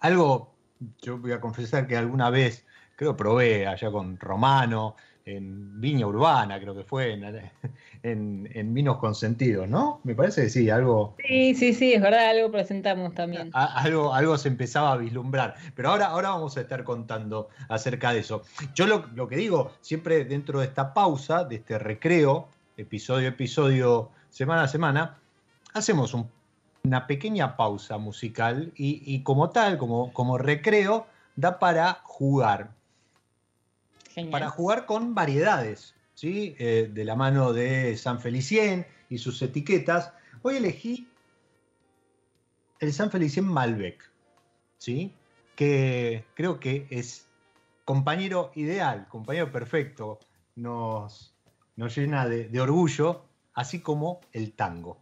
Algo, 0.00 0.54
yo 1.02 1.18
voy 1.18 1.32
a 1.32 1.40
confesar 1.40 1.86
que 1.86 1.96
alguna 1.96 2.30
vez, 2.30 2.66
creo 2.96 3.16
probé 3.16 3.66
allá 3.66 3.90
con 3.90 4.18
Romano, 4.18 4.96
en 5.36 5.80
Viña 5.80 6.06
Urbana, 6.06 6.60
creo 6.60 6.74
que 6.74 6.84
fue, 6.84 7.12
en, 7.14 7.24
en, 8.02 8.48
en 8.52 8.74
Vinos 8.74 8.98
Consentidos, 8.98 9.68
¿no? 9.68 10.00
Me 10.04 10.14
parece 10.14 10.42
que 10.42 10.50
sí, 10.50 10.70
algo, 10.70 11.14
Sí, 11.26 11.54
sí, 11.54 11.72
sí, 11.74 11.92
es 11.94 12.02
verdad, 12.02 12.30
algo 12.30 12.50
presentamos 12.50 13.14
también. 13.14 13.50
a- 13.52 13.80
algo, 13.80 14.12
algo 14.14 14.36
se 14.38 14.48
empezaba 14.48 14.92
a 14.92 14.96
vislumbrar. 14.96 15.54
Pero 15.74 15.90
ahora, 15.90 16.06
ahora 16.06 16.30
vamos 16.30 16.56
a 16.56 16.60
estar 16.62 16.82
contando 16.84 17.48
acerca 17.68 18.12
de 18.12 18.20
eso. 18.20 18.42
Yo 18.74 18.86
lo, 18.86 19.06
lo 19.14 19.28
que 19.28 19.36
digo, 19.36 19.72
siempre 19.80 20.24
dentro 20.24 20.60
de 20.60 20.66
esta 20.66 20.92
pausa, 20.94 21.44
de 21.44 21.56
este 21.56 21.78
recreo, 21.78 22.48
episodio 22.76 23.26
a 23.28 23.30
episodio, 23.30 24.10
semana 24.30 24.62
a 24.62 24.68
semana, 24.68 25.18
hacemos 25.74 26.14
un- 26.14 26.28
una 26.82 27.06
pequeña 27.06 27.56
pausa 27.56 27.98
musical 27.98 28.72
y, 28.74 29.02
y 29.04 29.22
como 29.22 29.50
tal, 29.50 29.76
como, 29.76 30.12
como 30.14 30.38
recreo, 30.38 31.06
da 31.36 31.58
para 31.58 32.00
jugar. 32.04 32.70
Para 34.30 34.50
jugar 34.50 34.86
con 34.86 35.14
variedades, 35.14 35.94
¿sí? 36.14 36.56
Eh, 36.58 36.90
de 36.92 37.04
la 37.04 37.16
mano 37.16 37.52
de 37.52 37.96
San 37.96 38.20
Felicien 38.20 38.86
y 39.08 39.18
sus 39.18 39.40
etiquetas. 39.42 40.12
Hoy 40.42 40.56
elegí 40.56 41.08
el 42.80 42.92
San 42.92 43.10
Felicien 43.10 43.46
Malbec, 43.46 44.10
¿sí? 44.78 45.12
que 45.54 46.24
creo 46.34 46.58
que 46.58 46.86
es 46.90 47.26
compañero 47.84 48.50
ideal, 48.54 49.06
compañero 49.08 49.52
perfecto, 49.52 50.18
nos, 50.56 51.34
nos 51.76 51.94
llena 51.94 52.26
de 52.26 52.60
orgullo, 52.60 53.26
así 53.52 53.80
como 53.80 54.20
el 54.32 54.52
tango. 54.52 54.98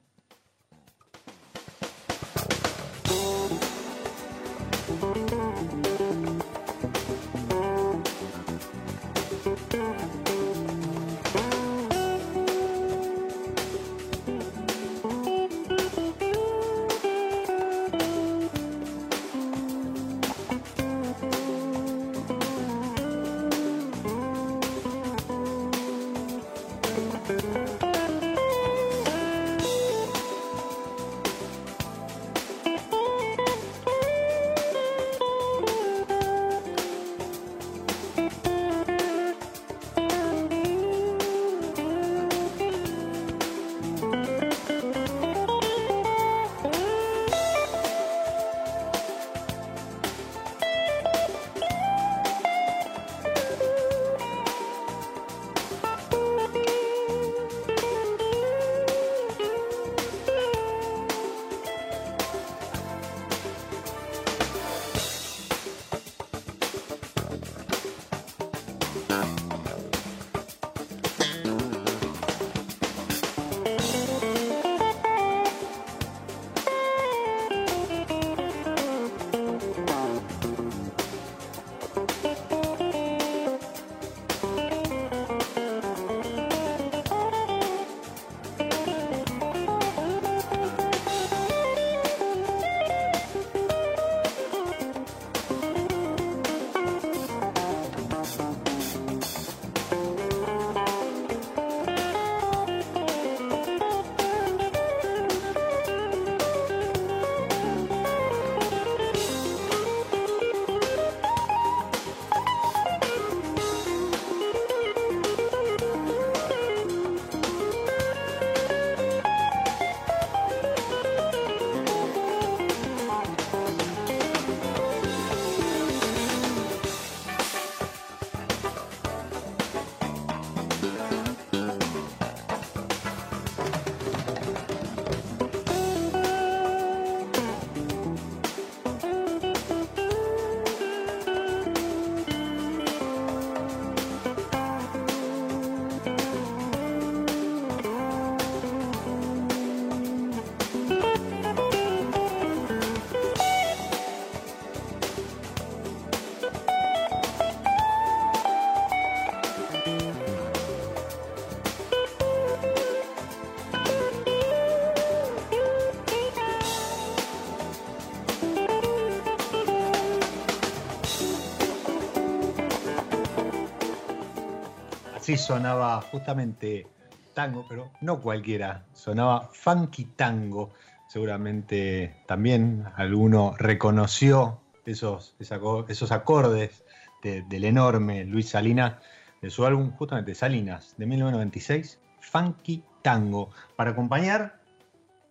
Así 175.28 175.36
sonaba 175.36 176.00
justamente 176.00 176.86
tango, 177.34 177.66
pero 177.68 177.90
no 178.00 178.18
cualquiera, 178.18 178.86
sonaba 178.94 179.50
funky 179.52 180.06
tango. 180.16 180.70
Seguramente 181.06 182.16
también 182.26 182.86
alguno 182.96 183.54
reconoció 183.58 184.58
esos, 184.86 185.36
esos 185.38 186.12
acordes 186.12 186.82
del 187.22 187.64
enorme 187.64 188.24
Luis 188.24 188.48
Salinas, 188.48 188.94
de 189.42 189.50
su 189.50 189.66
álbum 189.66 189.90
justamente 189.90 190.34
Salinas 190.34 190.94
de 190.96 191.04
1996, 191.04 192.00
Funky 192.20 192.82
Tango, 193.02 193.50
para 193.76 193.90
acompañar 193.90 194.62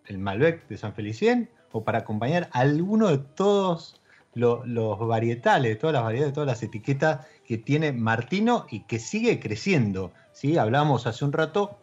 el 0.06 0.18
Malbec 0.18 0.68
de 0.68 0.78
San 0.78 0.94
Felicien 0.94 1.50
o 1.72 1.82
para 1.82 1.98
acompañar 1.98 2.48
alguno 2.52 3.08
de 3.08 3.18
todos 3.18 4.00
los, 4.38 4.98
varietales, 5.06 5.78
todas 5.78 5.94
las 5.94 6.04
variedades, 6.04 6.32
todas 6.32 6.46
las 6.46 6.62
etiquetas 6.62 7.26
que 7.46 7.58
tiene 7.58 7.92
Martino 7.92 8.66
y 8.70 8.80
que 8.80 8.98
sigue 8.98 9.40
creciendo. 9.40 10.12
¿sí? 10.32 10.56
Hablamos 10.56 11.06
hace 11.06 11.24
un 11.24 11.32
rato 11.32 11.78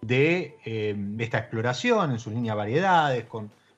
de, 0.00 0.56
eh, 0.64 0.96
esta 1.18 1.38
exploración 1.38 2.12
en 2.12 2.18
sus 2.18 2.32
líneas 2.32 2.56
variedades, 2.56 3.26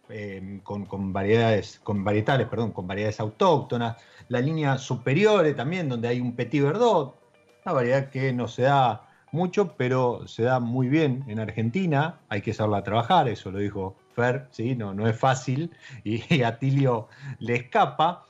eh, 0.08 0.60
con, 0.62 0.86
con, 0.86 1.12
variedades, 1.12 1.80
con 1.82 2.04
varietales, 2.04 2.46
perdón, 2.46 2.72
con 2.72 2.86
variedades 2.86 3.18
autóctonas, 3.20 3.96
la 4.28 4.40
línea 4.40 4.78
superior 4.78 5.52
también, 5.54 5.88
donde 5.88 6.08
hay 6.08 6.20
un 6.20 6.34
Petit 6.34 6.62
Verdot, 6.62 7.16
una 7.64 7.72
variedad 7.72 8.10
que 8.10 8.32
no 8.32 8.46
se 8.46 8.62
da 8.62 9.05
mucho, 9.32 9.76
pero 9.76 10.26
se 10.26 10.44
da 10.44 10.60
muy 10.60 10.88
bien 10.88 11.24
en 11.28 11.40
Argentina, 11.40 12.20
hay 12.28 12.42
que 12.42 12.54
saberla 12.54 12.82
trabajar, 12.82 13.28
eso 13.28 13.50
lo 13.50 13.58
dijo 13.58 13.96
Fer, 14.14 14.48
¿sí? 14.50 14.74
no, 14.74 14.94
no 14.94 15.06
es 15.06 15.18
fácil 15.18 15.76
y 16.04 16.42
a 16.42 16.58
Tilio 16.58 17.08
le 17.38 17.56
escapa, 17.56 18.24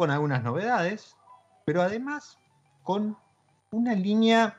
con 0.00 0.10
algunas 0.10 0.42
novedades, 0.42 1.14
pero 1.66 1.82
además 1.82 2.38
con 2.82 3.18
una 3.70 3.94
línea 3.94 4.58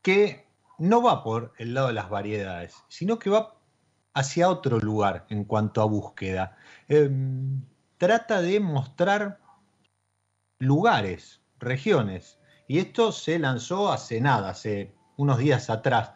que 0.00 0.46
no 0.78 1.02
va 1.02 1.22
por 1.22 1.52
el 1.58 1.74
lado 1.74 1.88
de 1.88 1.92
las 1.92 2.08
variedades, 2.08 2.76
sino 2.88 3.18
que 3.18 3.28
va 3.28 3.58
hacia 4.14 4.48
otro 4.48 4.78
lugar 4.78 5.26
en 5.28 5.44
cuanto 5.44 5.82
a 5.82 5.84
búsqueda. 5.84 6.56
Em, 6.88 7.62
trata 7.98 8.40
de 8.40 8.58
mostrar 8.58 9.38
lugares, 10.58 11.42
regiones, 11.58 12.38
y 12.68 12.78
esto 12.78 13.10
se 13.10 13.38
lanzó 13.38 13.90
hace 13.90 14.20
nada, 14.20 14.50
hace 14.50 14.92
unos 15.16 15.38
días 15.38 15.70
atrás. 15.70 16.12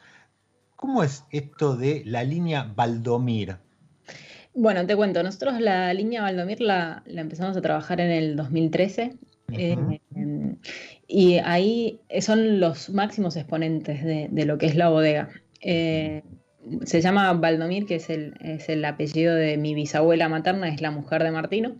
¿Cómo 0.76 1.02
es 1.02 1.24
esto 1.30 1.76
de 1.76 2.02
la 2.04 2.22
línea 2.22 2.70
Valdomir? 2.74 3.56
Bueno, 4.54 4.86
te 4.86 4.94
cuento, 4.94 5.22
nosotros 5.22 5.58
la 5.60 5.92
línea 5.94 6.22
Valdomir 6.22 6.60
la, 6.60 7.02
empezamos 7.06 7.56
a 7.56 7.62
trabajar 7.62 8.00
en 8.00 8.10
el 8.10 8.36
2013 8.36 9.16
eh, 9.52 10.00
y 11.08 11.38
ahí 11.38 12.00
son 12.20 12.60
los 12.60 12.90
máximos 12.90 13.36
exponentes 13.36 14.04
de, 14.04 14.44
lo 14.44 14.58
que 14.58 14.66
es 14.66 14.76
la 14.76 14.90
bodega. 14.90 15.30
Eh, 15.62 16.22
se 16.84 17.00
llama 17.00 17.32
Valdomir, 17.32 17.86
que 17.86 17.96
es 17.96 18.08
el, 18.08 18.34
es 18.40 18.68
el 18.68 18.84
apellido 18.84 19.34
de 19.34 19.56
mi 19.56 19.74
bisabuela 19.74 20.28
materna, 20.28 20.68
es 20.68 20.80
la 20.80 20.90
mujer 20.90 21.22
de 21.22 21.30
Martino. 21.30 21.76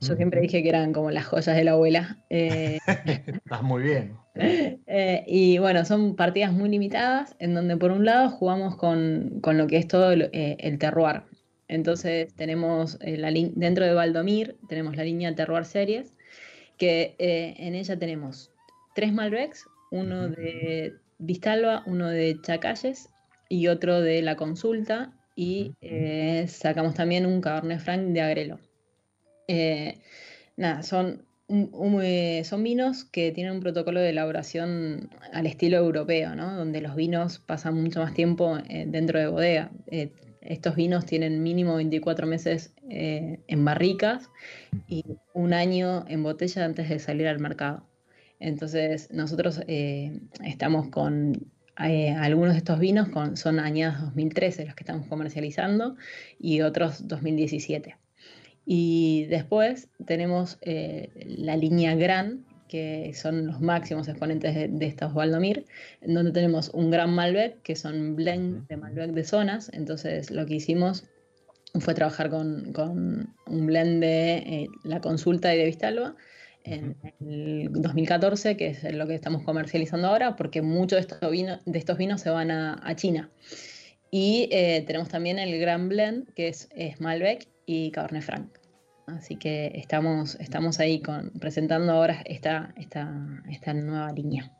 Yo 0.00 0.16
siempre 0.16 0.40
dije 0.40 0.62
que 0.62 0.68
eran 0.68 0.92
como 0.92 1.10
las 1.10 1.26
joyas 1.26 1.56
de 1.56 1.64
la 1.64 1.72
abuela. 1.72 2.18
Eh, 2.30 2.78
Estás 3.26 3.62
muy 3.62 3.82
bien. 3.82 4.16
Eh, 4.34 5.24
y 5.26 5.58
bueno, 5.58 5.84
son 5.84 6.16
partidas 6.16 6.52
muy 6.52 6.68
limitadas, 6.68 7.36
en 7.38 7.54
donde 7.54 7.76
por 7.76 7.90
un 7.90 8.04
lado 8.04 8.30
jugamos 8.30 8.76
con, 8.76 9.40
lo 9.42 9.66
que 9.66 9.76
es 9.76 9.88
todo 9.88 10.12
el, 10.12 10.30
eh, 10.32 10.76
terroir. 10.78 11.22
Entonces 11.68 12.32
tenemos 12.34 12.98
la 13.02 13.32
dentro 13.32 13.84
de 13.84 13.92
Valdomir, 13.92 14.56
tenemos 14.68 14.96
la 14.96 15.04
línea 15.04 15.34
Terroir 15.34 15.64
Series, 15.64 16.16
que 16.78 17.16
en 17.18 17.74
ella 17.74 17.98
tenemos 17.98 18.52
tres 18.94 19.12
Malbecs, 19.12 19.66
uno 19.90 20.28
de 20.28 20.94
Vistalba, 21.18 21.82
uno 21.86 22.08
de 22.08 22.38
Chacalles 22.42 23.08
y 23.48 23.68
otro 23.68 24.00
de 24.00 24.22
la 24.22 24.36
consulta 24.36 25.12
y 25.36 25.74
eh, 25.82 26.46
sacamos 26.48 26.94
también 26.94 27.26
un 27.26 27.40
Cabernet 27.40 27.78
Franc 27.80 28.08
de 28.08 28.20
Agrelo. 28.22 28.58
Eh, 29.46 30.00
nada, 30.56 30.82
son, 30.82 31.26
eh, 31.48 32.42
son 32.44 32.62
vinos 32.64 33.04
que 33.04 33.30
tienen 33.32 33.52
un 33.52 33.60
protocolo 33.60 34.00
de 34.00 34.10
elaboración 34.10 35.10
al 35.32 35.46
estilo 35.46 35.76
europeo, 35.76 36.34
¿no? 36.34 36.56
donde 36.56 36.80
los 36.80 36.96
vinos 36.96 37.38
pasan 37.38 37.80
mucho 37.80 38.00
más 38.00 38.14
tiempo 38.14 38.58
dentro 38.86 39.20
de 39.20 39.28
bodega. 39.28 39.70
estos 40.40 40.74
vinos 40.74 41.04
tienen 41.04 41.42
mínimo 41.42 41.76
24 41.76 42.26
meses 42.26 42.72
en 42.88 43.64
barricas 43.64 44.30
y 44.88 45.04
un 45.34 45.52
año 45.52 46.04
en 46.08 46.22
botella 46.22 46.64
antes 46.64 46.88
de 46.88 46.98
salir 46.98 47.28
al 47.28 47.40
mercado. 47.40 47.86
Entonces 48.40 49.10
nosotros 49.12 49.60
estamos 49.66 50.88
con 50.88 51.50
eh, 51.84 52.10
algunos 52.10 52.52
de 52.52 52.58
estos 52.58 52.78
vinos 52.78 53.08
son 53.34 53.60
añados 53.60 54.00
2013 54.00 54.66
los 54.66 54.74
que 54.74 54.82
estamos 54.82 55.06
comercializando 55.08 55.96
y 56.38 56.62
otros 56.62 57.06
2017. 57.06 57.96
Y 58.64 59.26
después 59.26 59.88
tenemos 60.04 60.58
eh, 60.62 61.10
la 61.14 61.56
línea 61.56 61.94
Gran, 61.94 62.44
que 62.68 63.12
son 63.14 63.46
los 63.46 63.60
máximos 63.60 64.08
exponentes 64.08 64.54
de, 64.54 64.86
estos 64.86 65.14
Valdomir, 65.14 65.66
en 66.00 66.14
donde 66.14 66.32
tenemos 66.32 66.70
un 66.70 66.90
Gran 66.90 67.14
Malbec, 67.14 67.62
que 67.62 67.76
son 67.76 68.16
blend 68.16 68.66
de 68.66 68.76
Malbec 68.76 69.12
de 69.12 69.22
zonas. 69.22 69.70
Entonces 69.72 70.30
lo 70.30 70.46
que 70.46 70.54
hicimos 70.54 71.04
fue 71.78 71.94
trabajar 71.94 72.30
con, 72.30 72.72
un 73.46 73.66
blend 73.66 74.00
de 74.00 74.36
eh, 74.38 74.68
la 74.82 75.00
consulta 75.00 75.54
y 75.54 75.58
de 75.58 75.66
Vistalba 75.66 76.16
en 76.66 76.96
el 77.20 77.70
2014, 77.72 78.56
que 78.56 78.68
es 78.68 78.82
lo 78.92 79.06
que 79.06 79.14
estamos 79.14 79.42
comercializando 79.42 80.08
ahora, 80.08 80.36
porque 80.36 80.62
muchos 80.62 80.96
de 80.96 81.00
estos 81.00 81.30
vinos, 81.30 81.60
de 81.64 81.78
estos 81.78 81.96
vinos 81.96 82.20
se 82.20 82.30
van 82.30 82.50
a, 82.50 82.96
China. 82.96 83.30
Y 84.10 84.48
eh, 84.52 84.84
tenemos 84.86 85.08
también 85.08 85.38
el 85.38 85.58
Grand 85.58 85.88
Blend, 85.88 86.32
que 86.34 86.48
es, 86.48 86.68
Malbec 87.00 87.48
y 87.66 87.90
Cabernet 87.90 88.22
Franc. 88.22 88.58
Así 89.06 89.36
que 89.36 89.72
estamos, 89.74 90.34
estamos 90.36 90.80
ahí 90.80 91.00
con, 91.00 91.30
presentando 91.38 91.92
ahora 91.92 92.22
esta, 92.24 92.74
esta, 92.76 93.08
esta 93.48 93.72
nueva 93.72 94.12
línea. 94.12 94.52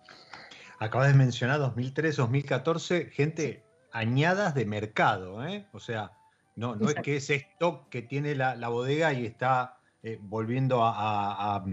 Acabas 0.78 1.08
de 1.08 1.14
mencionar 1.14 1.60
2003-2014, 1.60 3.10
gente, 3.10 3.64
añadas 3.92 4.54
de 4.54 4.66
mercado, 4.66 5.44
¿eh? 5.46 5.66
O 5.72 5.80
sea, 5.80 6.12
no, 6.56 6.74
no 6.74 6.88
es 6.88 6.96
que 6.96 7.16
ese 7.16 7.34
stock 7.34 7.88
que 7.90 8.02
tiene 8.02 8.34
la, 8.34 8.68
bodega 8.68 9.12
y 9.12 9.26
está 9.26 9.75
eh, 10.06 10.20
volviendo 10.22 10.84
a, 10.84 11.64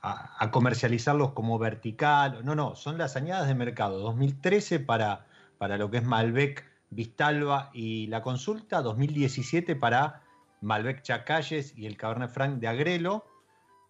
a, 0.00 0.50
comercializarlos 0.50 1.32
como 1.32 1.58
vertical. 1.58 2.42
No, 2.42 2.54
no, 2.54 2.74
son 2.74 2.96
las 2.96 3.16
añadas 3.16 3.48
de 3.48 3.54
mercado. 3.54 3.98
2013 3.98 4.80
para, 4.80 5.26
para 5.58 5.76
lo 5.76 5.90
que 5.90 5.98
es 5.98 6.04
Malbec, 6.04 6.64
Vistalba 6.88 7.70
y 7.74 8.06
la 8.06 8.22
consulta. 8.22 8.80
2017 8.80 9.76
para 9.76 10.22
Malbec 10.62 11.02
Chacalles 11.02 11.76
y 11.76 11.84
el 11.84 11.98
Cabernet 11.98 12.30
Franc 12.30 12.60
de 12.60 12.68
Agrelo. 12.68 13.26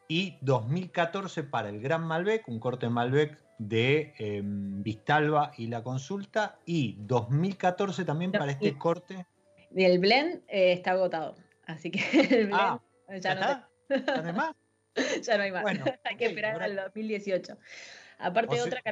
Y 0.08 0.36
2014 0.40 1.44
para 1.44 1.68
el 1.68 1.80
Gran 1.80 2.04
Malbec, 2.04 2.48
un 2.48 2.58
corte 2.58 2.88
Malbec 2.88 3.38
de 3.58 4.14
em, 4.18 4.82
Vistalba 4.82 5.52
y 5.56 5.68
la 5.68 5.84
consulta. 5.84 6.58
Y 6.66 6.96
2014 7.02 8.04
también 8.04 8.32
para 8.32 8.50
este 8.50 8.76
corte. 8.76 9.26
Y 9.72 9.84
el 9.84 10.00
blend 10.00 10.42
eh, 10.48 10.72
está 10.72 10.90
agotado. 10.90 11.36
Así 11.66 11.92
que 11.92 12.00
el 12.40 12.46
blend 12.46 12.60
ah, 12.60 12.80
ya, 13.18 13.34
no 13.34 13.40
está. 13.40 13.68
ya 15.22 15.36
no 15.36 15.42
hay 15.42 15.52
más. 15.52 15.64
hay 16.04 16.16
que 16.16 16.26
esperar 16.26 16.62
al 16.62 16.76
2018. 16.76 17.56
Aparte, 18.18 18.60
otra, 18.60 18.82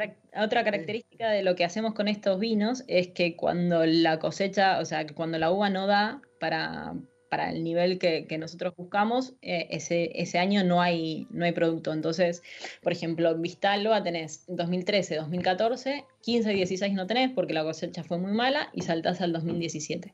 otra 0.42 0.64
característica 0.64 1.28
de 1.28 1.42
lo 1.42 1.54
que 1.54 1.64
hacemos 1.64 1.92
con 1.92 2.08
estos 2.08 2.40
vinos 2.40 2.84
es 2.88 3.08
que 3.08 3.36
cuando 3.36 3.84
la 3.84 4.18
cosecha, 4.18 4.80
o 4.80 4.86
sea, 4.86 5.06
cuando 5.06 5.38
la 5.38 5.50
uva 5.50 5.68
no 5.68 5.86
da 5.86 6.22
para, 6.40 6.94
para 7.28 7.50
el 7.50 7.62
nivel 7.62 7.98
que, 7.98 8.26
nosotros 8.38 8.74
buscamos, 8.74 9.34
eh, 9.42 9.66
ese, 9.70 10.10
ese, 10.14 10.38
año 10.38 10.64
no 10.64 10.80
hay, 10.80 11.26
no 11.30 11.44
hay 11.44 11.52
producto. 11.52 11.92
Entonces, 11.92 12.42
por 12.82 12.92
ejemplo, 12.92 13.36
Vistalba 13.36 14.02
tenés 14.02 14.44
2013, 14.48 15.16
2014, 15.16 16.06
15 16.22 16.52
y 16.52 16.56
16 16.56 16.94
no 16.94 17.06
tenés 17.06 17.30
porque 17.30 17.52
la 17.52 17.64
cosecha 17.64 18.04
fue 18.04 18.16
muy 18.16 18.32
mala 18.32 18.70
y 18.72 18.80
saltás 18.80 19.20
al 19.20 19.34
2017. 19.34 20.10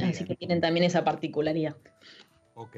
Así 0.00 0.24
que 0.24 0.36
tienen 0.36 0.60
también 0.60 0.84
esa 0.84 1.04
particularidad. 1.04 1.76
Ok. 2.54 2.76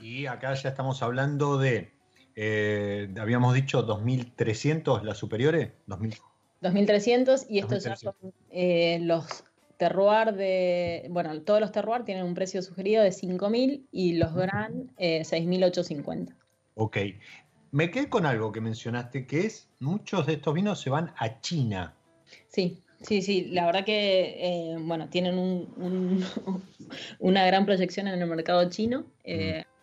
Y 0.00 0.26
acá 0.26 0.54
ya 0.54 0.68
estamos 0.68 1.02
hablando 1.02 1.58
de, 1.58 1.92
eh, 2.36 3.08
habíamos 3.20 3.54
dicho 3.54 3.86
2.300 3.86 5.02
las 5.02 5.18
superiores. 5.18 5.72
2.300 5.86 7.46
y 7.48 7.58
estos 7.58 7.84
ya 7.84 7.96
son 7.96 8.14
eh, 8.50 8.98
los 9.02 9.44
terroir 9.76 10.34
de, 10.34 11.06
bueno, 11.10 11.40
todos 11.42 11.60
los 11.60 11.72
terroir 11.72 12.04
tienen 12.04 12.24
un 12.24 12.34
precio 12.34 12.62
sugerido 12.62 13.02
de 13.02 13.10
5.000 13.10 13.86
y 13.92 14.14
los 14.14 14.34
gran 14.34 14.92
eh, 14.98 15.22
6.850. 15.22 16.34
Ok. 16.74 16.98
Me 17.70 17.90
quedé 17.90 18.08
con 18.08 18.26
algo 18.26 18.50
que 18.50 18.60
mencionaste, 18.60 19.26
que 19.26 19.46
es 19.46 19.68
muchos 19.78 20.26
de 20.26 20.34
estos 20.34 20.54
vinos 20.54 20.80
se 20.80 20.90
van 20.90 21.12
a 21.18 21.40
China. 21.40 21.94
Sí, 22.48 22.82
sí, 23.00 23.22
sí. 23.22 23.48
La 23.50 23.66
verdad 23.66 23.84
que, 23.84 24.36
eh, 24.38 24.76
bueno, 24.80 25.08
tienen 25.08 25.36
una 27.18 27.46
gran 27.46 27.64
proyección 27.66 28.08
en 28.08 28.20
el 28.20 28.28
mercado 28.28 28.68
chino. 28.68 29.06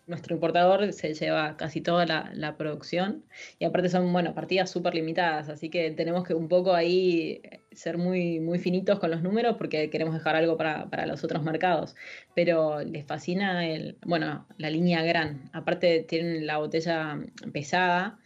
nuestro 0.07 0.36
importador 0.36 0.93
se 0.93 1.16
lleva 1.16 1.57
casi 1.57 1.82
toda 1.82 2.05
la, 2.05 2.55
producción 2.57 3.24
y 3.57 3.66
aparte 3.66 3.89
son, 3.89 4.11
bueno, 4.13 4.36
partidas 4.36 4.70
súper 4.70 4.93
limitadas, 4.93 5.49
así 5.49 5.70
que 5.70 5.91
tenemos 5.91 6.24
que 6.26 6.36
un 6.36 6.47
poco 6.47 6.74
ahí 6.76 7.41
ser 7.72 7.97
muy, 7.97 8.39
muy 8.39 8.59
finitos 8.59 8.99
con 8.99 9.11
los 9.11 9.22
números 9.22 9.55
porque 9.57 9.89
queremos 9.89 10.13
dejar 10.13 10.36
algo 10.36 10.57
para, 10.57 11.05
los 11.05 11.24
otros 11.24 11.43
mercados, 11.43 11.95
pero 12.34 12.82
les 12.84 13.05
fascina 13.05 13.68
el, 13.68 13.97
bueno, 14.05 14.47
la 14.57 14.70
línea 14.70 15.03
gran, 15.03 15.49
aparte 15.53 16.05
tienen 16.07 16.45
la 16.45 16.57
botella 16.57 17.20
pesada 17.51 18.20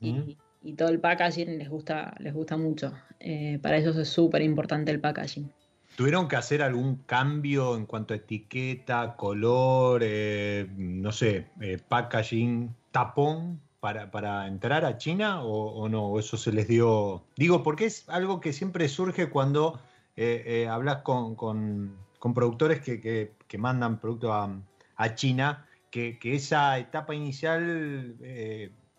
y, 0.00 0.36
todo 0.74 0.88
el 0.88 1.00
packaging 1.00 1.58
les 1.58 1.68
gusta, 1.68 2.14
les 2.18 2.34
gusta 2.34 2.56
mucho, 2.56 2.92
eh, 3.20 3.58
para 3.62 3.76
ellos 3.76 3.96
es 3.96 4.08
súper 4.08 4.42
importante 4.42 4.90
el 4.90 5.00
packaging. 5.00 5.50
¿Tuvieron 5.96 6.28
que 6.28 6.36
hacer 6.36 6.62
algún 6.62 6.96
cambio 7.06 7.76
en 7.76 7.86
cuanto 7.86 8.12
a 8.12 8.18
etiqueta, 8.18 9.16
color, 9.16 10.02
eh, 10.04 10.68
no 10.76 11.10
sé, 11.12 11.46
eh, 11.60 11.78
packaging, 11.88 12.74
tapón 12.90 13.60
para, 13.80 14.46
entrar 14.46 14.84
a 14.84 14.98
China 14.98 15.42
o, 15.42 15.88
no? 15.88 16.18
¿Eso 16.18 16.36
se 16.36 16.52
les 16.52 16.66
dio? 16.66 17.22
Digo, 17.36 17.62
porque 17.62 17.86
es 17.86 18.08
algo 18.08 18.40
que 18.40 18.52
siempre 18.52 18.88
surge 18.88 19.30
cuando 19.30 19.80
hablas 20.68 21.02
con, 21.02 21.96
productores 22.34 22.80
que, 22.80 23.56
mandan 23.56 24.00
producto 24.00 24.34
a, 24.34 25.14
China, 25.14 25.66
que, 25.90 26.18
esa 26.22 26.78
etapa 26.78 27.14
inicial 27.14 28.16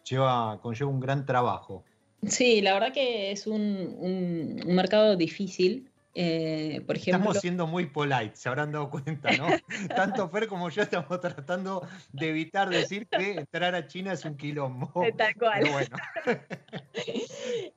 lleva, 0.09 0.59
conlleva 0.61 0.89
un 0.89 0.99
gran 0.99 1.25
trabajo. 1.25 1.83
Sí, 2.25 2.61
la 2.61 2.73
verdad 2.73 2.93
que 2.93 3.31
es 3.31 3.45
un 3.47 4.61
mercado 4.65 5.15
difícil 5.15 5.91
eh, 6.19 6.81
por 6.87 6.95
ejemplo, 6.95 7.19
estamos 7.19 7.37
siendo 7.41 7.67
muy 7.67 7.85
polite, 7.85 8.31
se 8.33 8.49
habrán 8.49 8.71
dado 8.71 8.89
cuenta, 8.89 9.29
¿no? 9.37 9.45
Tanto 9.95 10.27
Fer 10.29 10.47
como 10.47 10.67
yo 10.71 10.81
estamos 10.81 11.21
tratando 11.21 11.87
de 12.11 12.29
evitar 12.29 12.69
decir 12.69 13.05
que 13.07 13.33
entrar 13.33 13.75
a 13.75 13.85
China 13.85 14.13
es 14.13 14.25
un 14.25 14.35
quilombo. 14.35 14.91
Tal 15.15 15.35
cual. 15.35 15.59
Pero 15.61 15.73
bueno. 15.73 15.97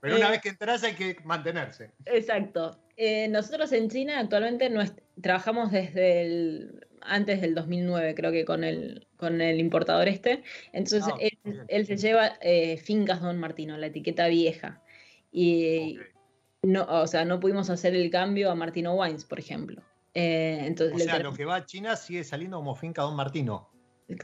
Pero 0.00 0.16
una 0.16 0.28
eh, 0.28 0.30
vez 0.30 0.40
que 0.40 0.48
entras 0.48 0.82
hay 0.84 0.94
que 0.94 1.18
mantenerse. 1.22 1.90
Exacto. 2.06 2.80
Eh, 2.96 3.28
nosotros 3.28 3.72
en 3.72 3.90
China 3.90 4.18
actualmente 4.18 4.72
trabajamos 5.20 5.70
desde 5.70 6.22
el, 6.22 6.86
antes 7.02 7.40
del 7.40 7.54
2009, 7.54 8.14
creo 8.14 8.32
que 8.32 8.44
con 8.44 8.64
el, 8.64 9.06
con 9.16 9.40
el 9.40 9.60
importador 9.60 10.08
este. 10.08 10.42
Entonces 10.72 11.04
ah, 11.06 11.16
él, 11.68 11.86
se 11.86 11.96
lleva 11.96 12.38
Fincas 12.82 13.20
Don 13.20 13.38
Martino, 13.38 13.76
la 13.76 13.86
etiqueta 13.86 14.26
vieja. 14.28 14.82
Y, 15.32 15.98
no, 16.62 16.84
o 16.84 17.06
sea, 17.06 17.24
no 17.24 17.40
pudimos 17.40 17.70
hacer 17.70 17.94
el 17.94 18.10
cambio 18.10 18.50
a 18.50 18.54
Martino 18.54 18.94
Wines, 18.94 19.24
por 19.24 19.38
ejemplo. 19.38 19.82
Eh, 20.14 20.58
entonces 20.66 21.00
o 21.00 21.04
sea, 21.04 21.18
lo 21.20 21.32
que 21.32 21.44
va 21.44 21.56
a 21.56 21.66
China 21.66 21.96
sigue 21.96 22.24
saliendo 22.24 22.58
como 22.58 22.74
Finca 22.74 23.02
Don 23.02 23.16
Martino. 23.16 23.70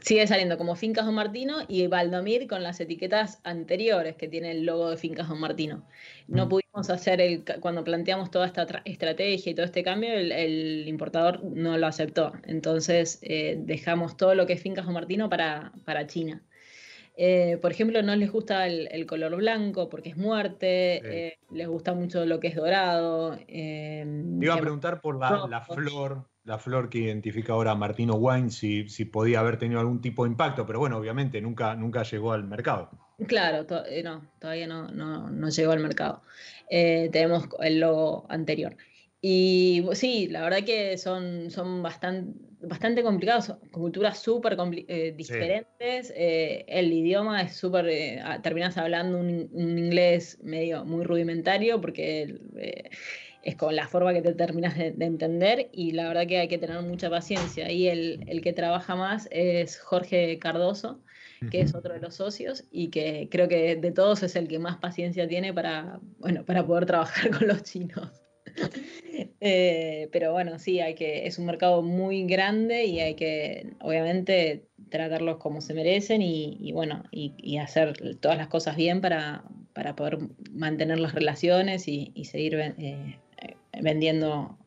Sigue 0.01 0.27
saliendo 0.27 0.57
como 0.57 0.75
Fincas 0.75 1.05
Don 1.05 1.15
Martino 1.15 1.59
y 1.67 1.87
Valdomir 1.87 2.47
con 2.47 2.63
las 2.63 2.79
etiquetas 2.79 3.39
anteriores 3.43 4.15
que 4.15 4.27
tiene 4.27 4.51
el 4.51 4.65
logo 4.65 4.89
de 4.89 4.97
Fincas 4.97 5.29
Don 5.29 5.39
Martino. 5.39 5.85
No 6.27 6.45
mm. 6.45 6.49
pudimos 6.49 6.89
hacer 6.89 7.21
el, 7.21 7.43
cuando 7.59 7.83
planteamos 7.83 8.31
toda 8.31 8.45
esta 8.45 8.65
estrategia 8.85 9.51
y 9.51 9.55
todo 9.55 9.65
este 9.65 9.83
cambio, 9.83 10.13
el, 10.13 10.87
importador 10.87 11.43
no 11.43 11.77
lo 11.77 11.87
aceptó. 11.87 12.33
Entonces 12.43 13.19
eh, 13.21 13.57
dejamos 13.59 14.17
todo 14.17 14.35
lo 14.35 14.45
que 14.45 14.53
es 14.53 14.61
Fincas 14.61 14.85
Don 14.85 14.93
Martino 14.93 15.29
para, 15.29 15.71
para 15.85 16.07
China. 16.07 16.43
Eh, 17.19 17.57
por 17.61 17.71
ejemplo, 17.71 18.03
no 18.03 18.15
les 18.15 18.31
gusta 18.31 18.67
el, 18.67 19.05
color 19.07 19.35
blanco 19.37 19.89
porque 19.89 20.09
es 20.09 20.17
muerte, 20.17 21.01
eh, 21.03 21.39
les 21.51 21.67
gusta 21.67 21.95
mucho 21.95 22.25
lo 22.25 22.39
que 22.39 22.49
es 22.49 22.55
dorado. 22.55 23.39
Iba 23.47 24.53
a 24.53 24.61
preguntar 24.61 25.01
por 25.01 25.17
la, 25.17 25.61
flor, 25.61 26.25
la 26.47 26.57
flor 26.57 26.89
que 26.89 26.99
identifica 26.99 27.53
ahora 27.53 27.75
Martino 27.75 28.15
Wine, 28.15 28.49
si, 28.49 28.87
si, 28.87 29.05
podía 29.05 29.41
haber 29.41 29.59
tenido 29.59 29.81
algún 29.81 30.01
tipo 30.01 30.23
de 30.23 30.31
impacto, 30.31 30.65
pero 30.65 30.79
bueno, 30.79 30.97
obviamente 30.97 31.41
nunca, 31.41 31.75
nunca 31.75 32.03
llegó 32.03 32.31
al 32.31 32.45
mercado. 32.45 32.89
Claro, 33.27 33.67
no, 34.03 34.21
todavía 34.39 34.67
no, 34.67 34.87
no, 34.87 35.49
llegó 35.49 35.71
al 35.73 35.79
mercado. 35.79 36.21
tenemos 36.69 37.49
el 37.59 37.81
logo 37.81 38.25
anterior. 38.29 38.77
Y 39.19 39.83
sí, 39.93 40.27
la 40.27 40.41
verdad 40.41 40.63
que 40.63 40.97
son, 40.97 41.51
son 41.51 41.83
bastante, 41.83 42.39
bastante 42.61 43.03
complicados, 43.03 43.53
culturas 43.71 44.19
súper 44.19 44.57
eh, 44.87 45.13
diferentes. 45.15 46.13
Eh, 46.15 46.65
el 46.67 46.93
idioma 46.93 47.41
es 47.41 47.55
súper. 47.55 47.87
Eh, 47.89 48.21
terminas 48.43 48.77
hablando 48.77 49.19
un, 49.19 49.49
inglés 49.77 50.39
medio 50.43 50.85
muy 50.85 51.03
rudimentario 51.03 51.81
porque 51.81 52.39
es 53.47 53.55
con 53.55 53.75
la 53.75 53.87
forma 53.87 54.13
que 54.13 54.21
te 54.21 54.33
terminas 54.33 54.77
de, 54.77 54.93
entender 54.99 55.69
y 55.71 55.91
la 55.91 56.07
verdad 56.07 56.27
que 56.27 56.37
hay 56.37 56.47
que 56.47 56.57
tener 56.57 56.81
mucha 56.81 57.09
paciencia. 57.09 57.71
Y 57.71 57.87
el, 57.87 58.23
el 58.27 58.41
que 58.41 58.53
trabaja 58.53 58.95
más 58.95 59.27
es 59.31 59.79
Jorge 59.79 60.37
Cardoso 60.37 60.99
que 61.51 61.61
es 61.61 61.75
otro 61.75 61.93
de 61.93 61.99
los 61.99 62.15
socios 62.15 62.63
y 62.71 62.89
que 62.89 63.27
creo 63.29 63.47
que 63.47 63.75
de 63.75 63.91
todos 63.91 64.23
es 64.23 64.35
el 64.35 64.47
que 64.47 64.59
más 64.59 64.77
paciencia 64.77 65.27
tiene 65.27 65.53
para, 65.53 65.99
bueno, 66.19 66.43
para 66.45 66.65
poder 66.65 66.85
trabajar 66.85 67.29
con 67.37 67.47
los 67.47 67.63
chinos. 67.63 68.09
Eh, 69.39 70.09
pero 70.11 70.31
bueno, 70.31 70.57
sí, 70.57 70.79
hay 70.79 70.95
que, 70.95 71.27
es 71.27 71.37
un 71.37 71.45
mercado 71.45 71.83
muy 71.83 72.25
grande 72.25 72.85
y 72.85 72.99
hay 72.99 73.13
que, 73.13 73.73
obviamente, 73.81 74.67
tratarlos 74.89 75.37
como 75.37 75.61
se 75.61 75.75
merecen 75.75 76.21
y, 76.23 76.71
bueno, 76.71 77.03
y, 77.11 77.57
hacer 77.57 78.17
todas 78.19 78.37
las 78.37 78.47
cosas 78.47 78.75
bien 78.75 78.99
para, 78.99 79.43
poder 79.95 80.17
mantener 80.51 80.99
las 80.99 81.13
relaciones 81.13 81.87
y, 81.87 82.11
seguir 82.25 82.55
eh, 82.55 83.19
vendiendo. 83.81 84.57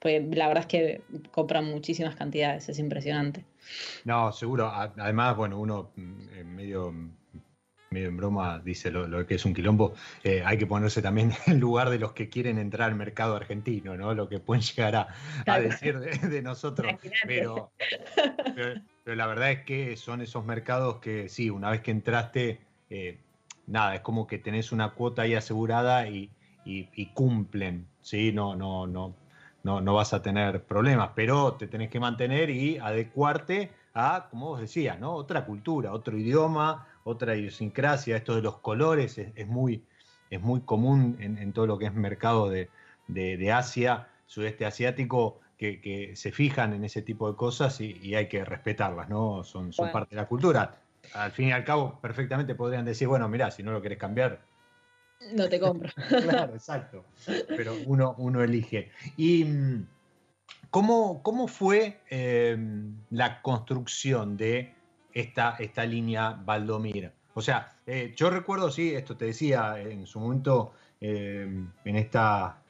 Pues 0.00 0.22
la 0.36 0.48
verdad 0.48 0.62
es 0.62 0.66
que 0.66 1.02
compran 1.30 1.64
muchísimas 1.64 2.16
cantidades, 2.16 2.68
es 2.68 2.78
impresionante. 2.78 3.44
No, 4.04 4.32
seguro. 4.32 4.70
Además, 4.70 5.36
bueno, 5.36 5.58
uno 5.58 5.90
mm, 5.96 6.44
medio 6.44 6.92
medio 7.90 8.08
en 8.08 8.16
broma 8.16 8.60
dice 8.60 8.88
lo, 8.92 9.26
que 9.26 9.34
es 9.34 9.44
un 9.44 9.52
quilombo, 9.52 9.94
eh, 10.22 10.44
hay 10.46 10.56
que 10.58 10.66
ponerse 10.66 11.02
también 11.02 11.32
en 11.48 11.58
lugar 11.58 11.90
de 11.90 11.98
los 11.98 12.12
que 12.12 12.28
quieren 12.28 12.56
entrar 12.58 12.88
al 12.88 12.94
mercado 12.94 13.34
argentino, 13.34 13.96
¿no? 13.96 14.14
Lo 14.14 14.28
que 14.28 14.38
pueden 14.38 14.62
llegar 14.62 14.94
a, 15.44 15.58
decir 15.58 15.98
de, 15.98 16.40
nosotros. 16.40 16.94
Pero, 17.26 17.72
pero, 18.54 19.16
la 19.16 19.26
verdad 19.26 19.50
es 19.50 19.64
que 19.64 19.96
son 19.96 20.20
esos 20.20 20.44
mercados 20.44 20.98
que 20.98 21.28
sí, 21.28 21.50
una 21.50 21.68
vez 21.70 21.80
que 21.80 21.90
entraste, 21.90 22.60
eh, 22.90 23.18
nada, 23.66 23.96
es 23.96 24.00
como 24.02 24.28
que 24.28 24.38
tenés 24.38 24.70
una 24.70 24.92
cuota 24.92 25.22
ahí 25.22 25.34
asegurada 25.34 26.08
y, 26.08 26.30
cumplen, 27.14 27.86
¿sí? 28.02 28.32
No, 28.32 28.54
no, 28.54 28.86
no, 28.86 29.14
no, 29.62 29.80
no 29.80 29.94
vas 29.94 30.12
a 30.14 30.22
tener 30.22 30.64
problemas, 30.64 31.10
pero 31.14 31.54
te 31.54 31.66
tenés 31.66 31.90
que 31.90 32.00
mantener 32.00 32.50
y 32.50 32.78
adecuarte 32.78 33.70
a, 33.94 34.28
como 34.30 34.50
vos 34.50 34.60
decías, 34.60 34.98
¿no? 34.98 35.12
Otra 35.14 35.44
cultura, 35.44 35.92
otro 35.92 36.16
idioma, 36.16 36.86
otra 37.04 37.36
idiosincrasia, 37.36 38.16
esto 38.16 38.34
de 38.34 38.42
los 38.42 38.58
colores 38.58 39.18
es, 39.18 39.46
muy, 39.48 39.84
es 40.30 40.40
muy 40.40 40.60
común 40.60 41.16
en, 41.20 41.52
todo 41.52 41.66
lo 41.66 41.78
que 41.78 41.86
es 41.86 41.94
mercado 41.94 42.48
de, 42.48 42.68
Asia, 43.52 44.08
sudeste 44.26 44.64
asiático, 44.64 45.40
que, 45.58 46.12
se 46.14 46.32
fijan 46.32 46.72
en 46.72 46.84
ese 46.84 47.02
tipo 47.02 47.30
de 47.30 47.36
cosas 47.36 47.80
y, 47.80 48.14
hay 48.14 48.28
que 48.28 48.44
respetarlas, 48.44 49.08
¿no? 49.08 49.44
Son, 49.44 49.72
son 49.72 49.90
parte 49.90 50.14
de 50.14 50.22
la 50.22 50.28
cultura. 50.28 50.80
Al 51.14 51.32
fin 51.32 51.48
y 51.48 51.52
al 51.52 51.64
cabo, 51.64 51.98
perfectamente 52.00 52.54
podrían 52.54 52.84
decir, 52.84 53.08
bueno, 53.08 53.28
mira, 53.28 53.50
si 53.50 53.62
no 53.62 53.72
lo 53.72 53.82
querés 53.82 53.98
cambiar. 53.98 54.40
No 55.32 55.48
te 55.48 55.60
compro. 55.60 55.90
claro, 56.08 56.54
exacto. 56.54 57.04
Pero 57.48 57.74
uno, 57.86 58.14
uno 58.18 58.42
elige. 58.42 58.90
Y. 59.16 59.44
Mm, 59.44 59.86
¿Cómo, 60.70 61.20
cómo 61.24 61.48
fue 61.48 62.00
em, 62.10 62.94
la 63.10 63.42
construcción 63.42 64.36
de 64.36 64.72
esta, 65.12 65.56
esta 65.58 65.84
línea 65.84 66.30
Valdomir. 66.44 67.12
O 67.34 67.42
sea, 67.42 67.72
eh, 67.86 68.12
yo 68.16 68.30
recuerdo, 68.30 68.70
sí, 68.70 68.94
esto 68.94 69.16
te 69.16 69.26
decía 69.26 69.80
en 69.80 70.06
su 70.06 70.20
momento, 70.20 70.72
eh, 71.00 71.48
en, 71.84 71.96
esta, 71.96 72.62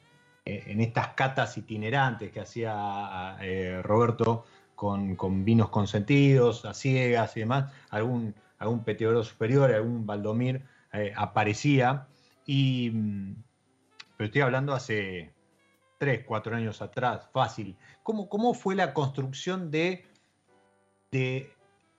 eh, 0.45 0.65
en 0.67 0.81
estas 0.81 1.09
catas 1.09 1.57
itinerantes 1.57 2.31
que 2.31 2.41
hacía 2.41 3.39
Roberto 3.83 4.45
con, 4.75 5.45
vinos 5.45 5.69
consentidos, 5.69 6.65
a 6.65 6.75
ciegas 6.75 7.37
y 7.37 7.41
demás, 7.41 7.73
algún, 7.91 8.35
algún 8.59 8.85
superior, 9.25 9.73
algún 9.73 10.07
Valdomir 10.07 10.63
aparecía. 11.17 12.07
Mm, 12.47 13.35
pero 14.17 14.27
estoy 14.27 14.41
hablando 14.43 14.73
hace 14.73 15.33
tres, 15.99 16.25
cuatro 16.27 16.57
años 16.57 16.81
atrás, 16.83 17.29
fácil. 17.33 17.77
¿Cómo, 18.03 18.29
cómo 18.29 18.55
fue 18.55 18.75
la 18.75 18.95
construcción 18.95 19.71
de, 19.71 20.05
de 21.11 21.51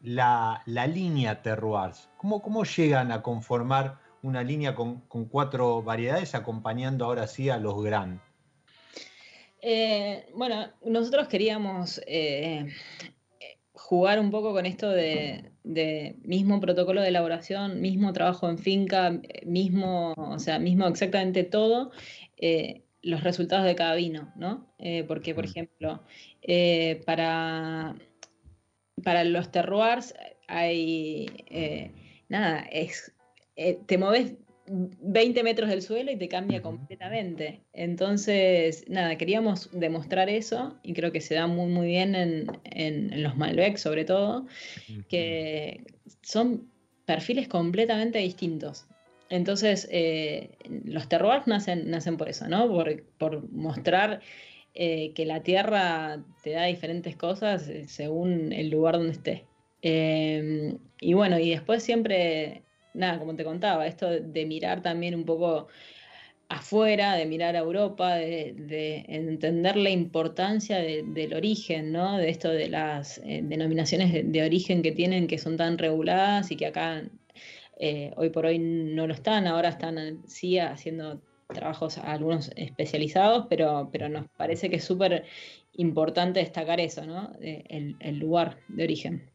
la, 0.02 0.64
línea 0.66 1.42
terroirs? 1.42 2.10
¿Cómo, 2.18 2.42
¿Cómo 2.42 2.64
llegan 2.64 3.12
a 3.12 3.22
conformar 3.22 4.00
una 4.24 4.44
línea 4.44 4.76
con, 4.76 5.02
cuatro 5.30 5.82
variedades 5.84 6.36
acompañando 6.36 7.06
ahora 7.06 7.28
sí 7.28 7.50
a 7.50 7.58
los 7.58 7.84
gran? 7.84 8.22
Eh, 9.62 10.28
bueno, 10.36 10.72
nosotros 10.84 11.28
queríamos 11.28 12.02
eh, 12.08 12.68
jugar 13.74 14.20
un 14.20 14.32
poco 14.32 14.54
con 14.54 14.66
esto 14.66 14.90
de, 14.90 15.51
mismo 15.64 16.60
protocolo 16.60 17.02
de 17.02 17.10
elaboración, 17.10 17.82
mismo 17.82 18.14
trabajo 18.14 18.50
en 18.50 18.58
finca, 18.58 19.22
mismo, 19.46 20.14
o 20.18 20.40
sea, 20.40 20.60
mismo 20.60 20.88
exactamente 20.88 21.44
todo, 21.44 21.92
eh, 22.38 22.82
los 23.04 23.24
resultados 23.24 23.66
de 23.66 23.76
cada 23.76 23.96
vino, 23.96 24.32
¿no? 24.36 24.68
porque, 25.08 25.34
por 25.34 25.46
ejemplo, 25.46 26.04
para 27.06 27.96
para 29.04 29.24
los 29.24 29.52
terroirs, 29.52 30.14
hay, 30.48 31.28
eh, 31.48 31.92
nada, 32.30 32.60
es, 32.72 33.14
eh, 33.56 33.80
te 33.86 33.98
moves 33.98 34.34
20 35.02 35.44
metros 35.44 35.70
del 35.70 35.82
suelo 35.82 36.12
y 36.12 36.16
te 36.18 36.28
cambia 36.28 36.62
completamente. 36.62 37.60
Entonces, 37.74 38.86
nada, 38.88 39.18
queríamos 39.18 39.70
demostrar 39.78 40.30
eso 40.30 40.78
y 40.84 40.94
creo 40.94 41.12
que 41.12 41.22
se 41.22 41.36
da 41.36 41.48
muy, 41.48 41.68
muy 41.72 41.88
bien 41.88 42.16
en, 42.16 42.48
en- 42.64 43.12
en 43.14 43.24
los 43.24 43.36
Malbec 43.38 43.78
sobre 43.78 44.06
todo, 44.06 44.46
que 45.10 45.84
son 46.22 46.70
perfiles 47.06 47.48
completamente 47.48 48.20
distintos. 48.20 48.86
Entonces, 49.30 49.88
eh, 49.92 50.52
los 50.86 51.08
terroirs 51.10 51.48
nacen, 51.48 51.90
nacen 51.90 52.18
por 52.18 52.30
eso, 52.30 52.48
¿no? 52.48 52.68
Por, 52.68 53.04
por 53.18 53.50
mostrar 53.52 54.22
eh, 54.74 55.14
que 55.14 55.26
la 55.26 55.44
tierra 55.44 56.24
te 56.44 56.52
da 56.52 56.66
diferentes 56.66 57.16
cosas 57.16 57.68
eh, 57.68 57.88
según 57.88 58.52
el 58.54 58.70
lugar 58.70 58.96
donde 58.96 59.12
estés. 59.14 59.42
Eh, 59.82 60.76
y 61.00 61.14
bueno, 61.14 61.40
y 61.40 61.50
después 61.50 61.82
siempre, 61.84 62.64
nada, 62.94 63.20
como 63.20 63.36
te 63.36 63.44
contaba, 63.44 63.88
esto 63.88 64.10
de, 64.10 64.46
mirar 64.46 64.82
también 64.82 65.16
un 65.16 65.26
poco 65.26 65.68
afuera, 66.50 67.16
de 67.16 67.26
mirar 67.26 67.56
a 67.56 67.60
Europa, 67.60 68.16
de, 68.16 68.54
de 68.58 69.06
entender 69.08 69.78
la 69.78 69.90
importancia 69.90 70.78
de- 70.80 71.04
del 71.04 71.34
origen, 71.34 71.92
¿no? 71.92 72.18
De 72.18 72.30
esto 72.30 72.50
de 72.50 72.70
las 72.70 73.20
eh, 73.20 73.42
denominaciones 73.44 74.12
de, 74.32 74.44
origen 74.44 74.82
que 74.82 74.92
tienen, 74.92 75.28
que 75.28 75.38
son 75.38 75.58
tan 75.58 75.78
reguladas 75.78 76.52
y 76.52 76.58
que 76.58 76.68
acá 76.68 77.04
eh, 77.80 78.12
hoy 78.18 78.30
por 78.30 78.46
hoy 78.46 78.60
no 78.60 79.08
lo 79.08 79.14
están, 79.14 79.48
ahora 79.48 79.70
están 79.70 80.22
sí 80.28 80.60
haciendo 80.60 81.22
trabajos 81.48 81.98
algunos 81.98 82.52
especializados, 82.56 83.48
pero, 83.50 83.90
pero 83.92 84.10
nos 84.10 84.28
parece 84.38 84.70
que 84.70 84.78
es 84.78 84.84
súper 84.84 85.26
importante 85.74 86.40
destacar 86.40 86.80
eso, 86.80 87.06
¿no? 87.06 87.34
Eh, 87.42 87.96
el 88.00 88.20
lugar 88.20 88.58
de 88.68 88.84
origen. 88.84 89.32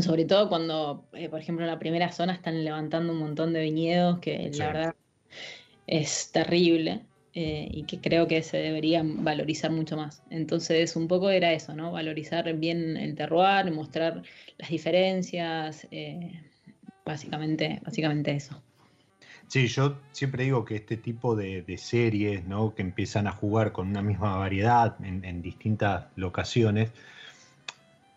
Sobre 0.00 0.24
todo 0.24 0.48
cuando, 0.48 1.04
eh, 1.12 1.28
por 1.28 1.40
ejemplo, 1.40 1.64
en 1.64 1.70
la 1.70 1.78
primera 1.78 2.10
zona 2.12 2.32
están 2.32 2.64
levantando 2.64 3.12
un 3.12 3.18
montón 3.18 3.52
de 3.52 3.60
viñedos 3.62 4.20
que 4.20 4.50
Sí. 4.52 4.58
la 4.58 4.66
verdad 4.68 4.94
es 5.86 6.30
terrible 6.32 7.02
eh, 7.34 7.68
y 7.70 7.84
que 7.84 8.00
creo 8.00 8.26
que 8.26 8.42
se 8.42 8.56
deberían 8.58 9.24
valorizar 9.24 9.70
mucho 9.70 9.96
más. 9.96 10.22
Entonces, 10.30 10.96
un 10.96 11.08
poco 11.08 11.30
era 11.30 11.52
eso, 11.52 11.74
¿no? 11.74 11.92
Valorizar 11.92 12.52
bien 12.54 12.96
el 12.96 13.14
terroir, 13.14 13.70
mostrar 13.72 14.22
las 14.58 14.70
diferencias, 14.70 15.86
eh, 15.90 16.40
básicamente, 17.04 17.80
básicamente 17.84 18.32
eso. 18.32 18.62
Sí, 19.48 19.66
yo 19.66 19.98
siempre 20.12 20.44
digo 20.44 20.64
que 20.64 20.76
este 20.76 20.96
tipo 20.96 21.36
de, 21.36 21.62
de 21.62 21.76
series, 21.76 22.46
¿no? 22.46 22.74
Que 22.74 22.82
empiezan 22.82 23.26
a 23.26 23.32
jugar 23.32 23.72
con 23.72 23.88
una 23.88 24.00
misma 24.00 24.36
variedad 24.36 24.96
en, 25.04 25.24
en 25.24 25.42
distintas 25.42 26.06
locaciones, 26.16 26.90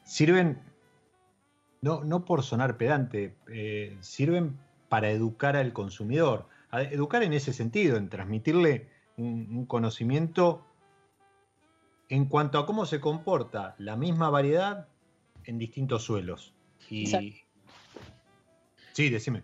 sirven, 0.05 0.57
no, 1.85 2.03
no 2.03 2.25
por 2.25 2.41
sonar 2.41 2.77
pedante, 2.77 3.35
eh, 3.47 3.95
sirven 3.99 4.57
para 4.89 5.11
educar 5.11 5.55
al 5.55 5.71
consumidor. 5.71 6.47
A- 6.71 6.81
educar 6.81 7.21
en 7.21 7.33
ese 7.33 7.53
sentido, 7.53 7.97
en 7.97 8.09
transmitirle 8.09 8.89
un, 9.17 9.47
un 9.51 9.65
conocimiento 9.67 10.65
en 12.09 12.25
cuanto 12.25 12.57
a 12.57 12.65
cómo 12.65 12.87
se 12.87 12.99
comporta 12.99 13.75
la 13.77 13.95
misma 13.95 14.31
variedad 14.31 14.87
en 15.43 15.59
distintos 15.59 16.03
suelos. 16.03 16.53
Y... 16.89 17.03
Exacto. 17.03 17.35
Sí, 18.93 19.09
decime. 19.09 19.43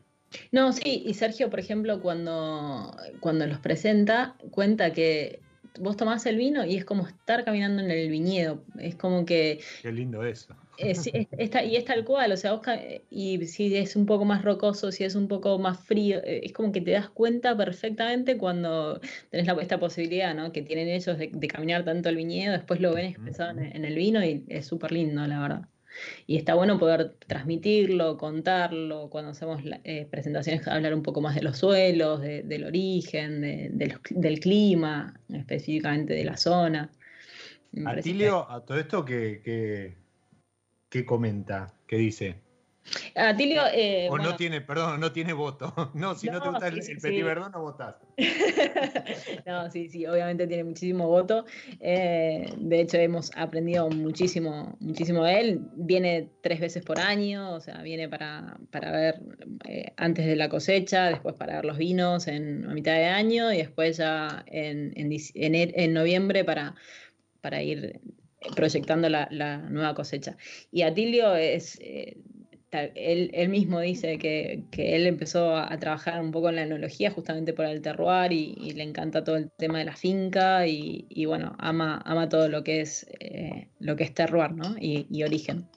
No, 0.52 0.74
sí, 0.74 1.04
y 1.06 1.14
Sergio, 1.14 1.50
por 1.52 1.60
ejemplo, 1.60 2.02
cuando, 2.02 2.96
cuando 3.20 3.46
los 3.46 3.60
presenta, 3.60 4.36
cuenta 4.50 4.94
que 4.94 5.42
vos 5.80 5.96
tomás 5.96 6.26
el 6.26 6.38
vino 6.38 6.66
y 6.66 6.76
es 6.76 6.86
como 6.86 7.06
estar 7.06 7.46
caminando 7.46 7.84
en 7.84 7.92
el 7.92 8.10
viñedo. 8.10 8.64
Es 8.80 8.96
como 8.96 9.26
que 9.26 9.60
Qué 9.84 9.92
lindo 9.92 10.24
eso. 10.24 10.56
Es, 10.78 11.08
es- 11.14 11.28
es 11.38 11.50
ta- 11.50 11.64
y 11.64 11.76
es 11.76 11.86
tal 11.86 12.04
cual, 12.06 12.32
o 12.32 12.38
sea, 12.38 12.54
vos 12.54 12.62
ca- 12.62 12.80
y 13.10 13.46
si 13.48 13.76
es 13.76 13.96
un 13.96 14.06
poco 14.06 14.26
más 14.26 14.44
rocoso, 14.44 14.92
si 14.92 15.04
es 15.04 15.16
un 15.16 15.28
poco 15.28 15.60
más 15.60 15.80
frío, 15.80 16.20
eh, 16.24 16.42
es 16.44 16.54
como 16.54 16.72
que 16.72 16.82
te 16.82 16.92
das 16.92 17.10
cuenta 17.10 17.56
perfectamente 17.56 18.38
cuando 18.38 19.00
tenés 19.30 19.48
la, 19.48 19.54
esta 19.62 19.80
posibilidad, 19.80 20.34
¿no? 20.36 20.52
Que 20.52 20.62
tienen 20.62 20.88
ellos 20.88 21.18
de, 21.18 21.30
de 21.34 21.48
caminar 21.48 21.84
tanto 21.86 22.10
el 22.10 22.16
viñedo, 22.16 22.54
después 22.54 22.80
lo 22.80 22.94
ven 22.94 23.06
expresado 23.08 23.52
en, 23.60 23.76
en 23.76 23.86
el 23.86 23.96
vino 23.96 24.24
y 24.26 24.44
es 24.48 24.66
súper 24.66 24.92
lindo, 24.92 25.26
la 25.28 25.40
verdad. 25.40 25.62
Y 26.26 26.38
está 26.38 26.54
bueno 26.56 26.80
poder 26.80 27.16
transmitirlo, 27.28 28.18
contarlo, 28.18 29.10
cuando 29.10 29.32
hacemos 29.32 29.62
eh, 29.84 30.08
presentaciones, 30.10 30.66
hablar 30.68 30.94
un 30.94 31.04
poco 31.04 31.20
más 31.20 31.36
de 31.36 31.42
los 31.44 31.58
suelos, 31.58 32.22
de- 32.22 32.44
del 32.44 32.64
origen, 32.64 33.42
de- 33.42 33.70
de 33.74 33.88
los- 33.88 34.00
del 34.10 34.40
clima, 34.40 35.20
específicamente 35.34 36.14
de 36.14 36.24
la 36.24 36.38
zona. 36.38 36.90
Que- 37.74 37.84
Atilio, 38.00 38.50
a 38.50 38.66
todo 38.66 38.78
esto 38.80 39.04
que, 39.04 39.42
que, 39.44 39.96
que 40.92 41.06
comenta, 41.06 41.74
que 41.88 41.96
dice. 41.98 42.36
Atilio, 43.16 43.62
eh, 43.74 44.08
o 44.08 44.12
bueno, 44.12 44.32
no 44.32 44.36
tiene, 44.36 44.60
perdón, 44.60 45.00
no 45.00 45.12
tiene 45.12 45.32
voto. 45.34 45.74
No, 45.94 46.16
si 46.16 46.28
no, 46.28 46.42
te 46.42 46.50
gusta 46.50 46.70
sí, 46.70 46.76
el, 46.76 46.80
el 46.80 46.86
sí. 46.86 47.02
Petit 47.02 47.24
Verdón, 47.24 47.52
no 47.54 47.62
votás. 47.62 47.96
no, 49.46 49.72
sí, 49.72 49.88
sí, 49.88 50.06
obviamente 50.06 50.48
tiene 50.48 50.64
muchísimo 50.66 51.08
voto. 51.08 51.46
Eh, 51.80 52.46
de 52.58 52.82
hecho, 52.82 52.98
hemos 52.98 53.32
aprendido 53.38 53.90
muchísimo, 53.90 54.76
muchísimo 54.82 55.24
de 55.24 55.40
él. 55.40 55.60
Viene 55.76 56.30
tres 56.42 56.60
veces 56.60 56.84
por 56.84 57.00
año, 57.00 57.54
o 57.54 57.62
sea, 57.62 57.82
viene 57.84 58.10
para, 58.10 58.58
para 58.70 58.92
ver 58.92 59.22
eh, 59.70 59.94
antes 59.96 60.26
de 60.26 60.36
la 60.36 60.50
cosecha, 60.50 61.08
después 61.08 61.36
para 61.36 61.56
ver 61.56 61.66
los 61.66 61.78
vinos 61.78 62.28
en 62.28 62.66
a 62.70 62.74
mitad 62.74 62.94
de 62.96 63.06
año 63.06 63.54
y 63.54 63.58
después 63.58 63.96
ya 63.98 64.44
en, 64.48 64.92
en, 64.98 65.10
ener- 65.12 65.74
en 65.76 65.94
noviembre 65.94 66.44
para, 66.44 66.76
para 67.40 67.62
ir 67.64 68.02
proyectando 68.56 69.10
la, 69.10 69.28
la 69.32 69.58
nueva 69.58 69.94
cosecha. 69.94 70.38
Y 70.72 70.82
Atilio 70.82 71.36
es, 71.36 71.78
eh, 71.82 72.18
tal- 72.70 72.92
él, 72.96 73.30
él 73.34 73.50
mismo 73.50 73.80
dice 73.80 74.18
que, 74.18 74.64
que 74.72 74.96
él 74.96 75.06
empezó 75.08 75.56
a, 75.56 75.72
a 75.72 75.78
trabajar 75.80 76.20
un 76.22 76.32
poco 76.32 76.50
en 76.50 76.56
la 76.56 76.64
enología 76.64 77.12
justamente 77.12 77.54
por 77.54 77.66
el 77.66 77.82
terroir 77.82 78.32
y, 78.32 78.56
y 78.60 78.72
le 78.72 78.84
encanta 78.84 79.24
todo 79.24 79.36
el 79.38 79.52
tema 79.52 79.80
de 79.80 79.86
la 79.86 79.96
finca 79.96 80.66
y, 80.68 81.06
y 81.10 81.26
bueno, 81.26 81.56
ama, 81.60 82.02
ama 82.06 82.30
todo 82.30 82.50
lo 82.50 82.64
que 82.64 82.82
es, 82.82 83.06
eh, 83.20 83.70
lo 83.80 83.96
que 83.96 84.04
es 84.06 84.14
terroir 84.14 84.52
¿no? 84.52 84.76
y, 84.80 85.06
y 85.10 85.24
origen. 85.24 85.68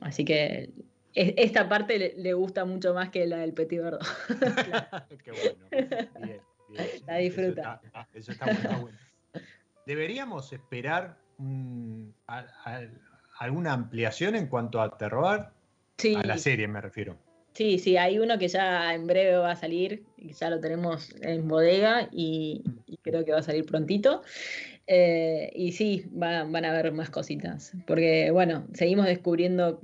Así 0.00 0.24
que 0.24 0.70
es- 1.14 1.32
esta 1.38 1.68
parte 1.68 1.98
le, 1.98 2.14
le 2.18 2.34
gusta 2.34 2.64
mucho 2.66 2.92
más 2.92 3.08
que 3.10 3.26
la 3.26 3.38
del 3.38 3.54
Petit 3.54 3.80
Verdot. 3.80 4.02
Qué 5.24 5.32
bueno. 5.32 5.70
Bien, 6.20 6.40
bien. 6.68 6.90
La 7.06 7.16
disfruta. 7.16 7.80
Eso 7.82 7.86
está, 7.86 8.08
eso 8.12 8.32
está 8.32 8.44
bueno, 8.46 8.60
está 8.60 8.76
bueno. 8.76 8.98
Deberíamos 9.86 10.52
esperar 10.52 11.16
mm, 11.38 12.08
a- 12.26 12.46
a- 12.64 12.88
alguna 13.40 13.72
ampliación 13.72 14.34
en 14.36 14.46
cuanto 14.48 14.80
a 14.80 14.96
terroir. 14.96 15.46
Sí, 15.98 16.14
A 16.14 16.22
la 16.26 16.36
serie 16.38 16.68
me 16.68 16.80
refiero. 16.80 17.16
Sí, 17.54 17.78
sí, 17.78 17.96
hay 17.96 18.18
uno 18.18 18.38
que 18.38 18.48
ya 18.48 18.92
en 18.94 19.06
breve 19.06 19.36
va 19.36 19.52
a 19.52 19.56
salir, 19.56 20.04
ya 20.18 20.50
lo 20.50 20.60
tenemos 20.60 21.14
en 21.22 21.48
bodega 21.48 22.06
y, 22.12 22.62
y 22.86 22.98
creo 22.98 23.24
que 23.24 23.32
va 23.32 23.38
a 23.38 23.42
salir 23.42 23.64
prontito. 23.64 24.22
Eh, 24.86 25.50
y 25.54 25.72
sí, 25.72 26.04
va- 26.22 26.44
van 26.44 26.64
a 26.66 26.70
haber 26.70 26.92
más 26.92 27.08
cositas, 27.10 27.72
porque 27.86 28.30
bueno, 28.30 28.66
seguimos 28.74 29.06
descubriendo 29.06 29.80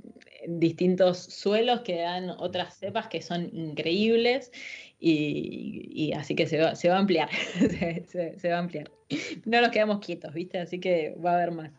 distintos 0.47 1.17
suelos 1.17 1.81
que 1.81 2.01
dan 2.01 2.29
otras 2.29 2.77
cepas 2.77 3.07
que 3.07 3.21
son 3.21 3.49
increíbles 3.55 4.51
y, 4.99 5.89
y 5.93 6.13
así 6.13 6.35
que 6.35 6.47
se 6.47 6.59
va, 6.59 6.75
se 6.75 6.89
va 6.89 6.95
a 6.97 6.99
ampliar, 6.99 7.29
se, 7.59 8.05
se- 8.07 8.39
se 8.39 8.49
va 8.49 8.57
a 8.57 8.59
ampliar. 8.59 8.91
No 9.45 9.61
nos 9.61 9.69
quedamos 9.71 9.99
quietos, 9.99 10.33
¿viste? 10.33 10.59
Así 10.59 10.79
que 10.79 11.15
va 11.23 11.31
a 11.31 11.35
haber 11.35 11.51
más. 11.51 11.71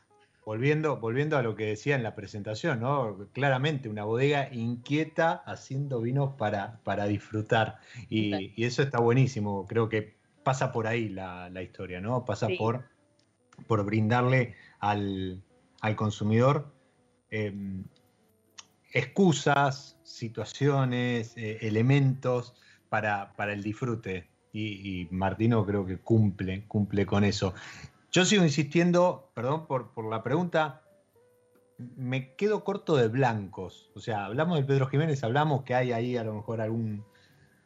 Volviendo, 0.45 0.99
volviendo 0.99 1.39
a 1.39 1.43
lo 1.43 1.57
que 1.57 1.65
decía 1.65 1.97
en 1.97 2.03
la 2.03 2.15
presentación, 2.15 2.81
¿no? 2.81 3.29
Claramente 3.33 3.89
una 3.89 4.05
bodega 4.05 4.53
inquieta 4.53 5.33
haciendo 5.47 6.03
vinos 6.03 6.35
para, 6.37 6.81
para 6.85 7.07
disfrutar. 7.07 7.79
Y, 8.11 8.63
eso 8.63 8.83
está 8.83 9.01
buenísimo. 9.01 9.67
Creo 9.67 9.89
que 9.89 10.17
pasa 10.43 10.71
por 10.71 10.87
ahí 10.87 11.09
la, 11.09 11.49
la 11.49 11.63
historia, 11.63 12.03
¿no? 12.03 12.27
Pasa 12.27 12.49
Sí. 12.49 12.57
por, 12.57 12.85
por 13.67 13.87
brindarle 13.87 14.55
al, 14.81 15.43
al 15.81 15.97
consumidor 15.97 16.75
eh, 17.31 17.53
excusas, 18.93 19.99
situaciones, 20.05 21.37
eh, 21.37 21.59
elementos 21.63 22.55
para, 22.89 23.35
para 23.35 23.53
el 23.53 23.63
disfrute. 23.63 24.31
Y, 24.55 25.01
y 25.03 25.09
Martino 25.11 25.67
creo 25.67 25.85
que 25.85 25.99
cumple, 25.99 26.65
cumple 26.69 27.05
con 27.05 27.25
eso. 27.25 27.53
Yo 28.13 28.25
sigo 28.25 28.45
insistiendo, 28.45 29.31
perdón 29.35 29.67
por, 29.67 29.93
por 29.93 30.09
la 30.09 30.23
pregunta, 30.23 30.81
me 31.97 32.35
quedo 32.37 32.63
corto 32.63 32.97
de 32.97 33.09
blancos. 33.09 33.91
O 33.97 34.01
sea, 34.01 34.27
hablamos 34.27 34.57
del 34.57 34.65
Pedro 34.67 34.87
Jiménez, 34.87 35.25
hablamos 35.25 35.65
que 35.65 35.75
hay 35.75 35.91
ahí 35.93 36.17
a 36.17 36.23
lo 36.25 36.35
mejor 36.35 36.61
algún, 36.61 37.05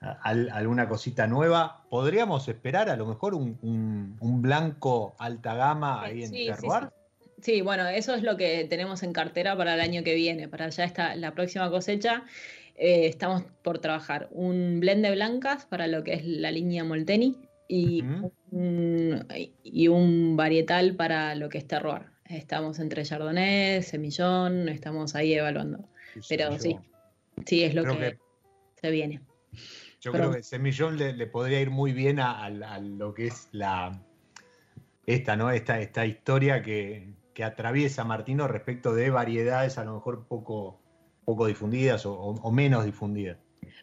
al- 0.00 0.48
alguna 0.50 0.88
cosita 0.88 1.26
nueva. 1.26 1.84
¿Podríamos 1.90 2.48
esperar 2.48 2.88
a 2.88 2.96
lo 2.96 3.04
mejor 3.06 3.34
un, 3.34 3.58
un- 3.60 4.16
un 4.20 4.40
blanco 4.40 5.14
alta 5.18 5.54
gama 5.54 6.02
ahí 6.02 6.22
en 6.22 6.30
Sí, 6.30 6.36
sí, 6.46 6.52
sí. 6.58 6.68
Sí, 7.42 7.60
bueno, 7.60 7.86
eso 7.86 8.14
es 8.14 8.22
lo 8.24 8.36
que 8.36 8.64
tenemos 8.64 9.04
en 9.04 9.12
cartera 9.12 9.56
para 9.56 9.74
el 9.74 9.80
año 9.80 10.02
que 10.02 10.14
viene, 10.14 10.48
para 10.48 10.70
ya 10.70 10.82
esta, 10.84 11.14
la 11.14 11.34
próxima 11.34 11.70
cosecha. 11.70 12.24
Eh, 12.78 13.06
estamos 13.06 13.44
por 13.62 13.78
trabajar 13.78 14.28
un 14.30 14.80
blend 14.80 15.04
de 15.04 15.12
blancas 15.12 15.66
para 15.66 15.86
lo 15.86 16.04
que 16.04 16.14
es 16.14 16.24
la 16.24 16.50
línea 16.50 16.84
Molteni 16.84 17.36
y, 17.68 18.02
un, 18.50 19.26
y 19.62 19.88
un 19.88 20.36
varietal 20.36 20.94
para 20.94 21.34
lo 21.34 21.48
que 21.48 21.58
es 21.58 21.66
terroir. 21.66 22.06
Estamos 22.24 22.78
entre 22.78 23.04
Chardonnay, 23.04 23.82
Semillón, 23.82 24.68
estamos 24.68 25.14
ahí 25.14 25.34
evaluando. 25.34 25.88
Pero 26.28 26.50
Yo- 26.50 26.58
sí. 26.58 26.76
Sí, 27.46 27.62
es 27.62 27.74
lo 27.74 27.84
que, 27.84 28.18
se 28.80 28.90
viene. 28.90 29.20
Yo 30.00 30.12
creo 30.12 30.32
que 30.32 30.42
Semillón 30.42 30.96
le, 30.96 31.12
le 31.12 31.26
podría 31.26 31.60
ir 31.60 31.70
muy 31.70 31.92
bien 31.92 32.20
a, 32.20 32.48
lo 32.80 33.14
que 33.14 33.26
es 33.26 33.48
la 33.52 34.00
esta, 35.06 35.36
¿no? 35.36 35.50
Esta, 35.50 35.80
esta 35.80 36.06
historia 36.06 36.62
que, 36.62 37.14
atraviesa 37.42 38.02
Martino 38.02 38.48
respecto 38.48 38.92
de 38.92 39.10
variedades 39.10 39.78
a 39.78 39.84
lo 39.84 39.94
mejor 39.94 40.26
poco, 40.26 40.80
poco 41.28 41.46
difundidas 41.46 42.06
o, 42.06 42.50
menos 42.50 42.86
difundidas. 42.86 43.36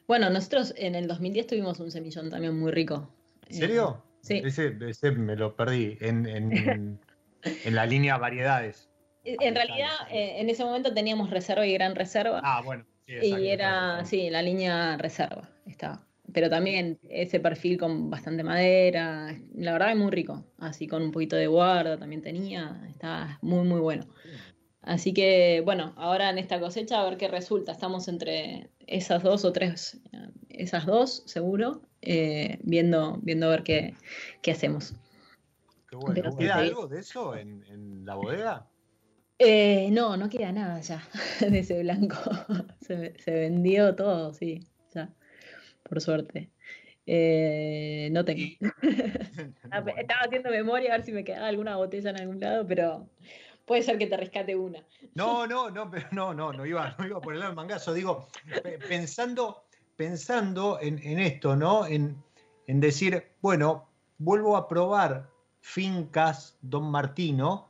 Bueno, 0.08 0.32
nosotros 0.32 0.74
en 0.78 0.96
el 0.96 1.08
2010 1.08 1.46
tuvimos 1.46 1.80
un 1.80 1.92
semillón 1.92 2.32
también 2.32 2.60
muy 2.60 2.72
rico. 2.72 3.08
¿En 3.48 3.56
serio? 3.56 4.04
Sí. 4.22 4.42
Ese, 4.44 5.12
me 5.12 5.36
lo 5.36 5.56
perdí 5.56 5.96
en, 6.02 6.26
en, 6.26 7.00
la 7.72 7.86
línea 7.86 8.18
variedades. 8.18 8.90
En 9.24 9.54
realidad, 9.54 9.92
eh, 10.10 10.38
en 10.40 10.50
ese 10.50 10.66
momento 10.66 10.92
teníamos 10.92 11.30
reserva 11.30 11.68
y 11.68 11.74
gran 11.74 11.94
reserva. 11.96 12.42
Ah, 12.44 12.64
bueno. 12.66 12.84
y 13.06 13.48
era, 13.48 14.04
sí, 14.06 14.32
la 14.32 14.42
línea 14.42 14.98
reserva 14.98 15.48
estaba 15.68 16.04
pero 16.34 16.50
también 16.50 17.00
ese 17.10 17.40
perfil 17.40 17.78
con 17.78 18.10
bastante 18.10 18.44
madera, 18.44 19.34
la 19.56 19.72
verdad 19.72 19.92
es 19.92 19.98
muy 19.98 20.12
rico, 20.12 20.44
así 20.58 20.86
con 20.86 21.02
un 21.02 21.12
poquito 21.12 21.38
de 21.38 21.48
guarda 21.48 21.98
también 21.98 22.22
tenía, 22.22 22.82
está 22.90 23.40
muy 23.42 23.66
muy 23.66 23.80
bueno. 23.80 24.06
Así 24.86 25.14
que 25.14 25.62
bueno, 25.66 25.94
ahora 25.98 26.30
en 26.30 26.38
esta 26.38 26.60
cosecha 26.60 27.02
a 27.02 27.10
ver 27.10 27.18
qué 27.18 27.28
resulta, 27.28 27.72
estamos 27.72 28.08
entre 28.08 28.70
esas 28.86 29.24
dos 29.24 29.44
o 29.44 29.52
tres, 29.52 30.00
esas 30.50 30.86
dos 30.86 31.24
seguro, 31.26 31.82
eh, 32.02 32.60
viendo, 32.62 33.18
viendo 33.22 33.48
a 33.48 33.50
ver 33.50 33.64
qué, 33.64 33.96
hacemos. 34.52 34.94
Qué 35.90 35.96
bueno. 35.96 36.36
¿Queda 36.38 36.58
algo 36.58 36.88
de 36.88 37.00
eso 37.00 37.36
en, 37.36 38.06
la 38.06 38.16
bodega? 38.16 38.68
Eh, 39.40 39.90
no, 39.92 40.16
no 40.18 40.30
queda 40.30 40.52
nada 40.52 40.80
ya 40.82 41.04
de 41.42 41.60
ese 41.60 41.82
blanco. 41.82 42.18
se, 42.82 43.20
se 43.20 43.32
vendió 43.32 43.96
todo, 43.96 44.34
sí, 44.34 44.68
ya 44.94 45.12
por 45.84 46.02
suerte. 46.02 46.50
Eh, 47.06 48.10
no 48.12 48.26
tengo. 48.26 48.44
Ah, 49.72 49.84
estaba 49.98 50.22
haciendo 50.22 50.50
memoria 50.52 50.94
a 50.94 50.98
ver 50.98 51.06
si 51.06 51.12
me 51.12 51.24
quedaba 51.24 51.48
alguna 51.48 51.76
botella 51.76 52.12
en 52.12 52.22
algún 52.22 52.40
lado, 52.40 52.66
pero 52.68 53.10
puede 53.66 53.84
ser 53.84 53.98
que 53.98 54.08
te 54.08 54.18
rescate 54.18 54.56
una. 54.56 54.84
No, 55.14 55.46
no, 55.48 55.70
no, 55.70 55.92
no, 56.12 56.34
no, 56.34 56.54
no 56.54 56.66
iba, 56.66 56.96
no 56.98 57.06
iba 57.08 57.22
por 57.22 57.34
el 57.34 57.40
lado 57.40 57.52
del 57.52 57.56
mangazo. 57.56 57.94
Digo, 57.94 58.28
pensando, 58.88 59.66
pensando 59.96 60.80
en, 60.82 61.20
esto, 61.20 61.56
¿no? 61.56 61.86
En, 61.86 62.22
en, 62.68 62.80
decir, 62.80 63.32
bueno, 63.42 63.88
vuelvo 64.18 64.58
a 64.58 64.68
probar 64.68 65.30
fincas 65.62 66.58
Don 66.62 66.90
Martino 66.92 67.70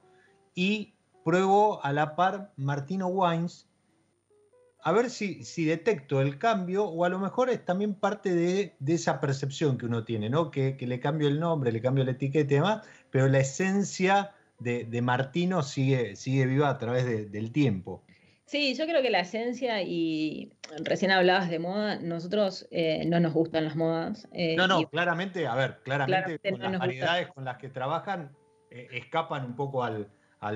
y 0.53 0.93
pruebo 1.23 1.83
a 1.83 1.91
la 1.91 2.15
par 2.15 2.51
Martino 2.55 3.07
Wines 3.07 3.67
a 4.85 4.91
ver 4.91 5.09
si, 5.09 5.43
si, 5.43 5.65
detecto 5.65 6.21
el 6.21 6.37
cambio 6.37 6.85
o 6.85 7.05
a 7.05 7.09
lo 7.09 7.17
mejor 7.17 7.49
es 7.49 7.65
también 7.65 7.95
parte 7.95 8.35
de, 8.35 8.75
esa 8.85 9.19
percepción 9.19 9.79
que 9.79 9.87
uno 9.87 10.03
tiene, 10.03 10.29
¿no? 10.29 10.51
Que, 10.51 10.77
le 10.79 10.99
cambio 10.99 11.27
el 11.27 11.39
nombre, 11.39 11.71
le 11.71 11.81
cambio 11.81 12.03
la 12.03 12.11
etiqueta 12.11 12.53
y 12.53 12.57
demás, 12.57 12.87
pero 13.09 13.27
la 13.27 13.39
esencia 13.39 14.35
de, 14.59 15.01
Martino 15.01 15.63
sigue, 15.63 16.15
sigue 16.15 16.45
viva 16.45 16.69
a 16.69 16.77
través 16.77 17.31
del 17.31 17.51
tiempo. 17.51 18.03
Sí, 18.45 18.75
yo 18.75 18.85
creo 18.85 19.01
que 19.01 19.09
la 19.09 19.21
esencia, 19.21 19.81
y 19.81 20.53
recién 20.83 21.09
hablabas 21.09 21.49
de 21.49 21.57
moda, 21.57 21.97
nosotros 21.97 22.67
eh, 22.69 23.03
no 23.07 23.19
nos 23.19 23.33
gustan 23.33 23.65
las 23.65 23.75
modas. 23.75 24.27
Eh, 24.33 24.55
no, 24.55 24.67
no, 24.67 24.87
claramente, 24.87 25.47
a 25.47 25.55
ver, 25.55 25.79
claramente, 25.83 26.51
con 26.51 26.61
las 26.61 26.79
variedades 26.79 27.27
con 27.29 27.43
las 27.43 27.57
que 27.57 27.69
trabajan 27.69 28.35
eh, 28.69 28.87
escapan 28.91 29.45
un 29.45 29.55
poco 29.55 29.83
al, 29.83 30.11
a 30.39 30.51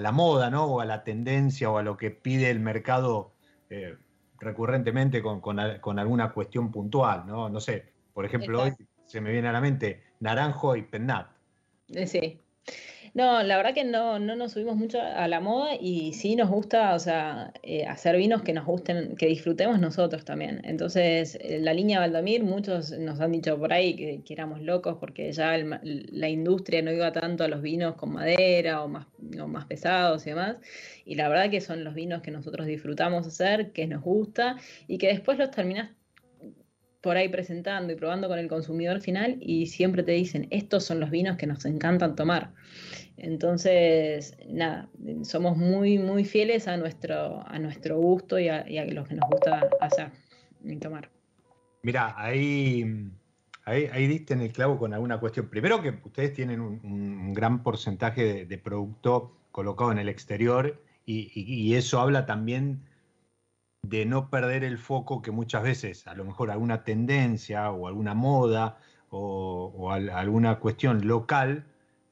la 0.00 0.12
moda, 0.12 0.48
¿no? 0.48 0.66
O 0.66 0.80
a 0.80 0.84
la 0.84 1.02
tendencia 1.02 1.68
o 1.70 1.78
a 1.78 1.82
lo 1.82 1.96
que 1.96 2.12
pide 2.12 2.50
el 2.50 2.60
mercado 2.60 3.32
recurrentemente 4.38 5.20
con, 5.20 5.58
alguna 5.98 6.32
cuestión 6.32 6.70
puntual, 6.70 7.26
¿no? 7.26 7.48
No 7.48 7.60
sé, 7.60 7.92
por 8.12 8.24
ejemplo, 8.24 8.62
hoy 8.62 8.72
se 9.06 9.20
me 9.20 9.32
viene 9.32 9.48
a 9.48 9.52
la 9.52 9.60
mente 9.60 10.04
naranjo 10.20 10.76
y 10.76 10.82
pennat. 10.82 11.26
Sí, 12.06 12.40
no, 13.14 13.44
la 13.44 13.56
verdad 13.56 13.74
que 13.74 13.84
no, 13.84 14.18
no 14.18 14.34
nos 14.34 14.52
subimos 14.52 14.74
mucho 14.76 15.00
a 15.00 15.28
la 15.28 15.38
moda 15.38 15.76
y 15.80 16.12
sí 16.14 16.34
nos 16.34 16.50
gusta, 16.50 16.94
o 16.94 16.98
sea, 16.98 17.52
eh, 17.62 17.86
hacer 17.86 18.16
vinos 18.16 18.42
que 18.42 18.52
nos 18.52 18.66
gusten, 18.66 19.14
que 19.16 19.26
disfrutemos 19.26 19.78
nosotros 19.78 20.24
también. 20.24 20.60
Entonces, 20.64 21.38
eh, 21.40 21.60
la 21.60 21.72
línea 21.74 22.00
Valdamir, 22.00 22.42
muchos 22.42 22.90
nos 22.90 23.20
han 23.20 23.30
dicho 23.30 23.56
por 23.56 23.72
ahí 23.72 23.94
que, 23.94 24.34
éramos 24.34 24.60
locos 24.62 24.96
porque 24.98 25.30
ya 25.30 25.56
la 25.56 26.28
industria 26.28 26.82
no 26.82 26.90
iba 26.90 27.12
tanto 27.12 27.44
a 27.44 27.48
los 27.48 27.62
vinos 27.62 27.94
con 27.94 28.12
madera 28.14 28.82
o 28.82 28.88
más, 28.88 29.06
más 29.46 29.66
pesados 29.66 30.26
y 30.26 30.30
demás. 30.30 30.56
Y 31.04 31.14
la 31.14 31.28
verdad 31.28 31.50
que 31.50 31.60
son 31.60 31.84
los 31.84 31.94
vinos 31.94 32.20
que 32.20 32.32
nosotros 32.32 32.66
disfrutamos 32.66 33.28
hacer, 33.28 33.70
que 33.70 33.86
nos 33.86 34.02
gusta 34.02 34.56
y 34.88 34.98
que 34.98 35.06
después 35.06 35.38
los 35.38 35.52
terminás 35.52 35.90
por 37.04 37.18
ahí 37.18 37.28
presentando 37.28 37.92
y 37.92 37.96
probando 37.96 38.28
con 38.28 38.38
el 38.38 38.48
consumidor 38.48 39.02
final 39.02 39.36
y 39.38 39.66
siempre 39.66 40.02
te 40.02 40.12
dicen, 40.12 40.48
estos 40.50 40.84
son 40.84 41.00
los 41.00 41.10
vinos 41.10 41.36
que 41.36 41.46
nos 41.46 41.66
encantan 41.66 42.16
tomar. 42.16 42.50
Entonces, 43.16 44.36
nada, 44.48 44.88
somos 45.22 45.56
muy, 45.56 45.98
muy 45.98 46.24
fieles 46.24 46.66
a 46.68 46.76
nuestro, 46.76 47.46
a 47.46 47.58
nuestro 47.58 47.98
gusto 47.98 48.38
y 48.38 48.48
a, 48.48 48.64
lo 48.86 49.04
que 49.04 49.14
nos 49.14 49.28
gusta 49.30 49.68
hacer 49.80 50.10
y 50.64 50.76
tomar. 50.76 51.10
Mira, 51.82 52.14
ahí, 52.16 53.10
ahí, 53.64 54.06
diste 54.06 54.34
en 54.34 54.40
el 54.40 54.52
clavo 54.52 54.78
con 54.78 54.94
alguna 54.94 55.20
cuestión. 55.20 55.48
Primero 55.48 55.80
que 55.82 55.90
ustedes 56.04 56.32
tienen 56.32 56.60
un, 56.60 57.32
gran 57.34 57.62
porcentaje 57.62 58.46
de, 58.46 58.58
producto 58.58 59.36
colocado 59.52 59.92
en 59.92 59.98
el 59.98 60.08
exterior 60.08 60.82
y 61.06 61.74
eso 61.74 62.00
habla 62.00 62.26
también 62.26 62.82
de 63.84 64.06
no 64.06 64.30
perder 64.30 64.64
el 64.64 64.78
foco 64.78 65.20
que 65.20 65.30
muchas 65.30 65.62
veces, 65.62 66.06
a 66.06 66.14
lo 66.14 66.24
mejor 66.24 66.50
alguna 66.50 66.84
tendencia 66.84 67.70
o 67.70 67.86
alguna 67.86 68.14
moda 68.14 68.78
o, 69.10 69.92
alguna 69.92 70.58
cuestión 70.58 71.06
local, 71.06 71.66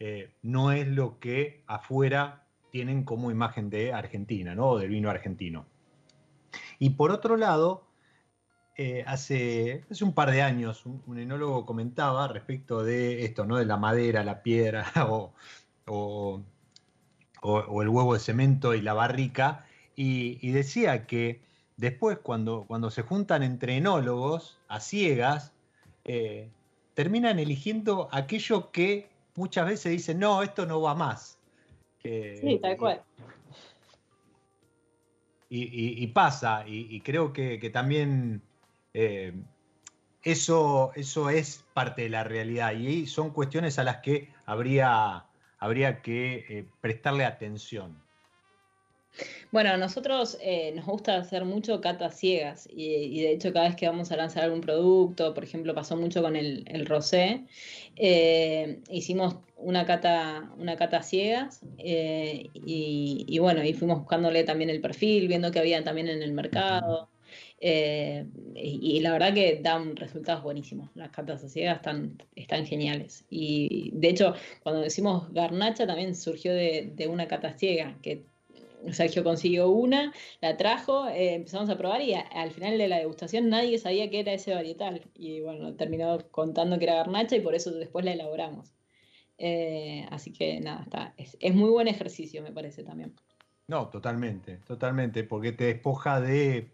eh, 0.05 0.33
no 0.43 0.73
es 0.73 0.89
lo 0.89 1.21
que 1.21 1.63
afuera 1.69 2.43
tienen 2.73 3.05
como 3.05 3.31
imagen 3.31 3.71
de 3.71 3.93
Argentina, 3.93 4.53
¿no? 4.53 4.71
O 4.71 4.79
del 4.81 4.91
vino 4.91 5.09
argentino. 5.09 5.65
Y 6.81 6.91
por 6.91 7.13
otro 7.13 7.37
lado, 7.37 7.87
eh, 8.77 9.05
hace, 9.07 9.85
hace, 9.89 10.03
un 10.03 10.13
par 10.13 10.33
de 10.33 10.43
años 10.43 10.87
un, 10.87 11.19
enólogo 11.19 11.65
comentaba 11.65 12.27
respecto 12.27 12.83
de 12.83 13.25
esto, 13.25 13.45
¿no? 13.47 13.59
De 13.59 13.65
la 13.65 13.77
madera, 13.77 14.25
la 14.25 14.43
piedra 14.43 14.91
o, 15.87 16.43
el 17.81 17.89
huevo 17.89 18.15
de 18.15 18.19
cemento 18.19 18.75
y 18.75 18.81
la 18.81 18.95
barrica, 18.95 19.67
y 19.95 20.51
decía 20.51 21.07
que 21.07 21.43
después 21.77 22.19
cuando, 22.19 22.65
cuando 22.67 22.91
se 22.91 23.03
juntan 23.03 23.45
entre 23.45 23.77
enólogos 23.77 24.59
a 24.67 24.81
ciegas, 24.81 25.53
eh, 26.05 26.51
terminan 26.95 27.39
eligiendo 27.39 28.09
aquello 28.11 28.73
que 28.73 29.12
muchas 29.35 29.67
veces 29.67 29.93
dicen, 29.93 30.19
no, 30.19 30.43
esto 30.43 30.67
no 30.67 30.81
va 30.81 30.95
más. 30.95 31.39
sí, 32.03 32.59
tal 32.61 32.77
cual. 32.77 33.03
Y, 35.55 36.07
pasa, 36.09 36.65
y, 36.67 36.99
creo 37.03 37.33
que, 37.33 37.71
también 37.71 38.41
eh, 38.95 39.35
eso, 40.23 40.93
eso 40.95 41.29
es 41.29 41.65
parte 41.75 42.03
de 42.03 42.09
la 42.09 42.25
realidad 42.25 42.73
y 42.73 43.07
son 43.07 43.31
cuestiones 43.31 43.79
a 43.79 43.85
las 43.85 43.99
que 43.99 44.33
habría, 44.47 45.27
habría 45.59 46.01
que 46.01 46.47
eh, 46.49 46.67
prestarle 46.81 47.27
atención. 47.27 48.03
Bueno, 49.51 49.71
a 49.71 49.77
nosotros 49.77 50.39
eh, 50.41 50.73
nos 50.75 50.87
gusta 50.87 51.17
hacer 51.19 51.45
mucho 51.45 51.81
catas 51.81 52.19
ciegas 52.19 52.69
y, 52.71 53.21
de 53.21 53.33
hecho 53.33 53.53
cada 53.53 53.67
vez 53.67 53.77
que 53.77 53.87
vamos 53.87 54.11
a 54.11 54.17
lanzar 54.17 54.45
algún 54.45 54.61
producto, 54.63 55.35
por 55.35 55.45
ejemplo 55.45 55.75
pasó 55.75 55.97
mucho 55.97 56.23
con 56.23 56.37
el, 56.37 56.65
rosé, 56.87 57.45
eh, 57.97 58.81
hicimos 58.91 59.37
una 59.57 59.85
cata, 59.85 60.51
una 60.57 60.77
cata 60.77 61.03
ciegas 61.03 61.61
eh, 61.79 62.49
y, 62.55 63.39
bueno, 63.39 63.63
y 63.63 63.75
fuimos 63.75 63.99
buscándole 64.01 64.45
también 64.45 64.71
el 64.71 64.81
perfil, 64.81 65.29
viendo 65.29 65.51
que 65.51 65.59
había 65.59 65.85
también 65.85 66.09
en 66.09 66.23
el 66.23 66.33
mercado. 66.33 67.09
y, 67.61 69.01
la 69.01 69.13
verdad 69.13 69.35
que 69.35 69.61
dan 69.63 69.97
resultados 69.97 70.43
buenísimos. 70.43 70.91
Las 70.95 71.11
catas 71.11 71.43
ciegas 71.53 71.77
están, 71.77 72.19
están 72.35 72.67
geniales. 72.67 73.25
Y 73.31 73.91
de 73.95 74.09
hecho, 74.09 74.35
cuando 74.63 74.81
decimos 74.81 75.33
garnacha 75.33 75.87
también 75.87 76.15
surgió 76.17 76.53
de, 76.55 76.91
de 76.95 77.07
una 77.07 77.29
cata 77.29 77.53
ciega, 77.57 77.97
que 78.03 78.25
Sergio 78.91 79.23
consiguió 79.23 79.71
una, 79.71 80.13
la 80.41 80.57
trajo, 80.57 81.09
eh, 81.09 81.35
empezamos 81.35 81.71
a 81.71 81.79
probar 81.79 82.01
y 82.03 82.15
al 82.15 82.51
final 82.51 82.79
de 82.79 82.89
la 82.89 82.99
degustación 82.99 83.49
nadie 83.49 83.79
sabía 83.79 84.11
qué 84.11 84.21
era 84.21 84.33
ese 84.33 84.55
varietal. 84.55 85.03
Y 85.15 85.41
bueno, 85.41 85.75
terminó 85.75 86.19
contando 86.31 86.79
que 86.79 86.85
era 86.85 86.95
garnacha 86.95 87.37
y 87.37 87.41
por 87.41 87.55
eso 87.55 87.71
después 87.71 88.05
la 88.05 88.13
elaboramos. 88.13 88.75
Eh, 89.39 90.07
así 90.11 90.33
que 90.33 90.61
nada, 90.61 90.83
está, 90.83 91.15
es, 91.17 91.55
muy 91.55 91.71
buen 91.71 91.89
ejercicio, 91.89 92.43
me 92.43 92.53
parece 92.53 92.85
también. 92.85 93.15
No, 93.69 93.89
totalmente, 93.89 94.59
totalmente, 94.59 95.25
porque 95.25 95.53
te 95.53 95.65
despoja 95.65 96.21
de 96.21 96.69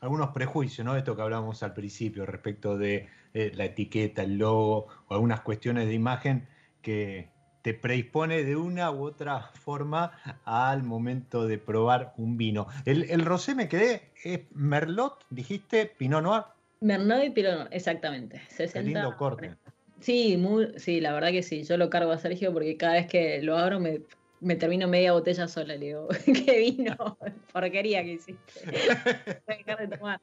algunos 0.00 0.30
prejuicios, 0.30 0.84
¿no? 0.84 0.96
Esto 0.96 1.16
que 1.16 1.22
hablábamos 1.22 1.62
al 1.62 1.72
principio 1.72 2.26
respecto 2.26 2.76
de 2.76 3.08
eh, 3.34 3.52
la 3.54 3.64
etiqueta, 3.64 4.22
el 4.22 4.38
logo 4.38 4.88
o 5.08 5.14
algunas 5.14 5.40
cuestiones 5.40 5.86
de 5.86 5.94
imagen 5.94 6.48
que, 6.82 7.30
te 7.66 7.74
predispone 7.74 8.44
de 8.44 8.54
una 8.54 8.92
u 8.92 9.02
otra 9.02 9.40
forma 9.40 10.12
al 10.44 10.84
momento 10.84 11.48
de 11.48 11.58
probar 11.58 12.14
un 12.16 12.36
vino. 12.36 12.68
El, 12.84 13.10
el 13.10 13.24
rosé 13.24 13.56
me 13.56 13.68
quedé, 13.68 14.02
es 14.22 14.42
Merlot, 14.52 15.26
dijiste, 15.30 15.86
Pinot 15.98 16.22
Noir. 16.22 16.44
Merlot 16.80 17.24
y 17.24 17.30
Pinot 17.30 17.54
Noir, 17.54 17.68
exactamente. 17.72 18.40
60, 18.50 18.72
Qué 18.78 18.84
lindo 18.84 19.16
corte. 19.16 19.56
Sí, 19.98 20.36
muy, 20.36 20.78
sí, 20.78 21.00
la 21.00 21.12
verdad 21.12 21.32
que 21.32 21.42
sí. 21.42 21.64
Yo 21.64 21.76
lo 21.76 21.90
cargo 21.90 22.12
a 22.12 22.18
Sergio 22.18 22.52
porque 22.52 22.76
cada 22.76 22.92
vez 22.92 23.08
que 23.08 23.42
lo 23.42 23.58
abro 23.58 23.80
me, 23.80 24.02
me 24.38 24.54
termino 24.54 24.86
media 24.86 25.10
botella 25.10 25.48
sola. 25.48 25.74
Le 25.74 25.86
digo, 25.86 26.06
qué 26.46 26.58
vino, 26.58 27.18
porquería 27.52 28.04
que 28.04 28.12
hiciste. 28.12 28.62
Voy 29.44 29.54
a 29.54 29.58
dejar 29.58 29.88
de 29.88 29.96
tomar. 29.96 30.20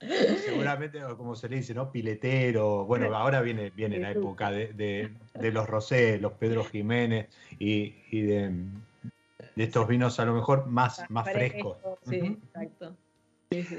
Seguramente, 0.44 1.00
como 1.16 1.34
se 1.34 1.48
le 1.48 1.56
dice, 1.56 1.74
¿no? 1.74 1.90
Piletero. 1.90 2.84
Bueno, 2.84 3.14
ahora 3.16 3.40
viene, 3.40 3.70
viene 3.70 3.98
la 3.98 4.10
época 4.10 4.50
de, 4.50 4.72
de, 5.34 5.52
los 5.52 5.66
Rosé, 5.66 6.18
los 6.18 6.32
Pedro 6.32 6.64
Jiménez 6.64 7.28
y, 7.58 7.94
y 8.10 8.22
de, 8.22 8.52
de, 9.54 9.64
estos 9.64 9.88
vinos 9.88 10.20
a 10.20 10.24
lo 10.24 10.34
mejor 10.34 10.66
más, 10.66 11.02
más 11.08 11.30
frescos. 11.30 11.78
Sí, 12.08 12.16
exacto. 12.16 12.96
Sí, 13.50 13.62
sí, 13.62 13.76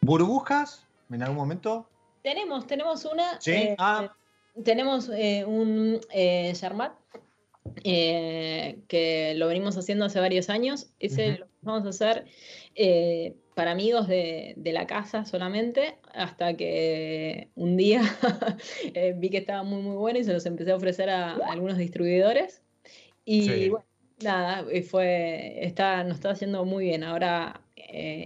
¿Burbujas 0.00 0.86
en 1.10 1.22
algún 1.22 1.38
momento? 1.38 1.88
Tenemos, 2.22 2.66
tenemos 2.66 3.04
una. 3.04 3.40
Sí, 3.40 3.52
eh, 3.52 3.76
ah. 3.78 4.14
Tenemos 4.64 5.08
eh, 5.10 5.44
un 5.46 6.00
eh, 6.10 6.52
Charmat 6.54 6.92
eh, 7.84 8.78
que 8.88 9.34
lo 9.36 9.46
venimos 9.46 9.76
haciendo 9.76 10.04
hace 10.04 10.20
varios 10.20 10.50
años. 10.50 10.90
Ese 10.98 11.38
lo 11.38 11.46
vamos 11.62 11.86
a 11.86 11.90
hacer 11.90 12.26
eh, 12.74 13.36
para 13.60 13.72
amigos 13.72 14.08
de, 14.08 14.54
la 14.72 14.86
casa 14.86 15.26
solamente, 15.26 15.98
hasta 16.14 16.56
que 16.56 17.50
un 17.56 17.76
día 17.76 18.00
eh, 18.94 19.14
vi 19.14 19.28
que 19.28 19.36
estaba 19.36 19.62
muy, 19.64 19.82
muy 19.82 19.96
bueno 19.96 20.18
y 20.18 20.24
se 20.24 20.32
los 20.32 20.46
empecé 20.46 20.70
a 20.70 20.76
ofrecer 20.76 21.10
a, 21.10 21.34
algunos 21.34 21.76
distribuidores. 21.76 22.62
Y 23.26 23.68
bueno, 23.68 23.84
nada, 24.22 24.64
fue, 24.88 25.62
está, 25.62 26.02
nos 26.04 26.14
está 26.14 26.30
haciendo 26.30 26.64
muy 26.64 26.86
bien. 26.86 27.04
Ahora 27.04 27.60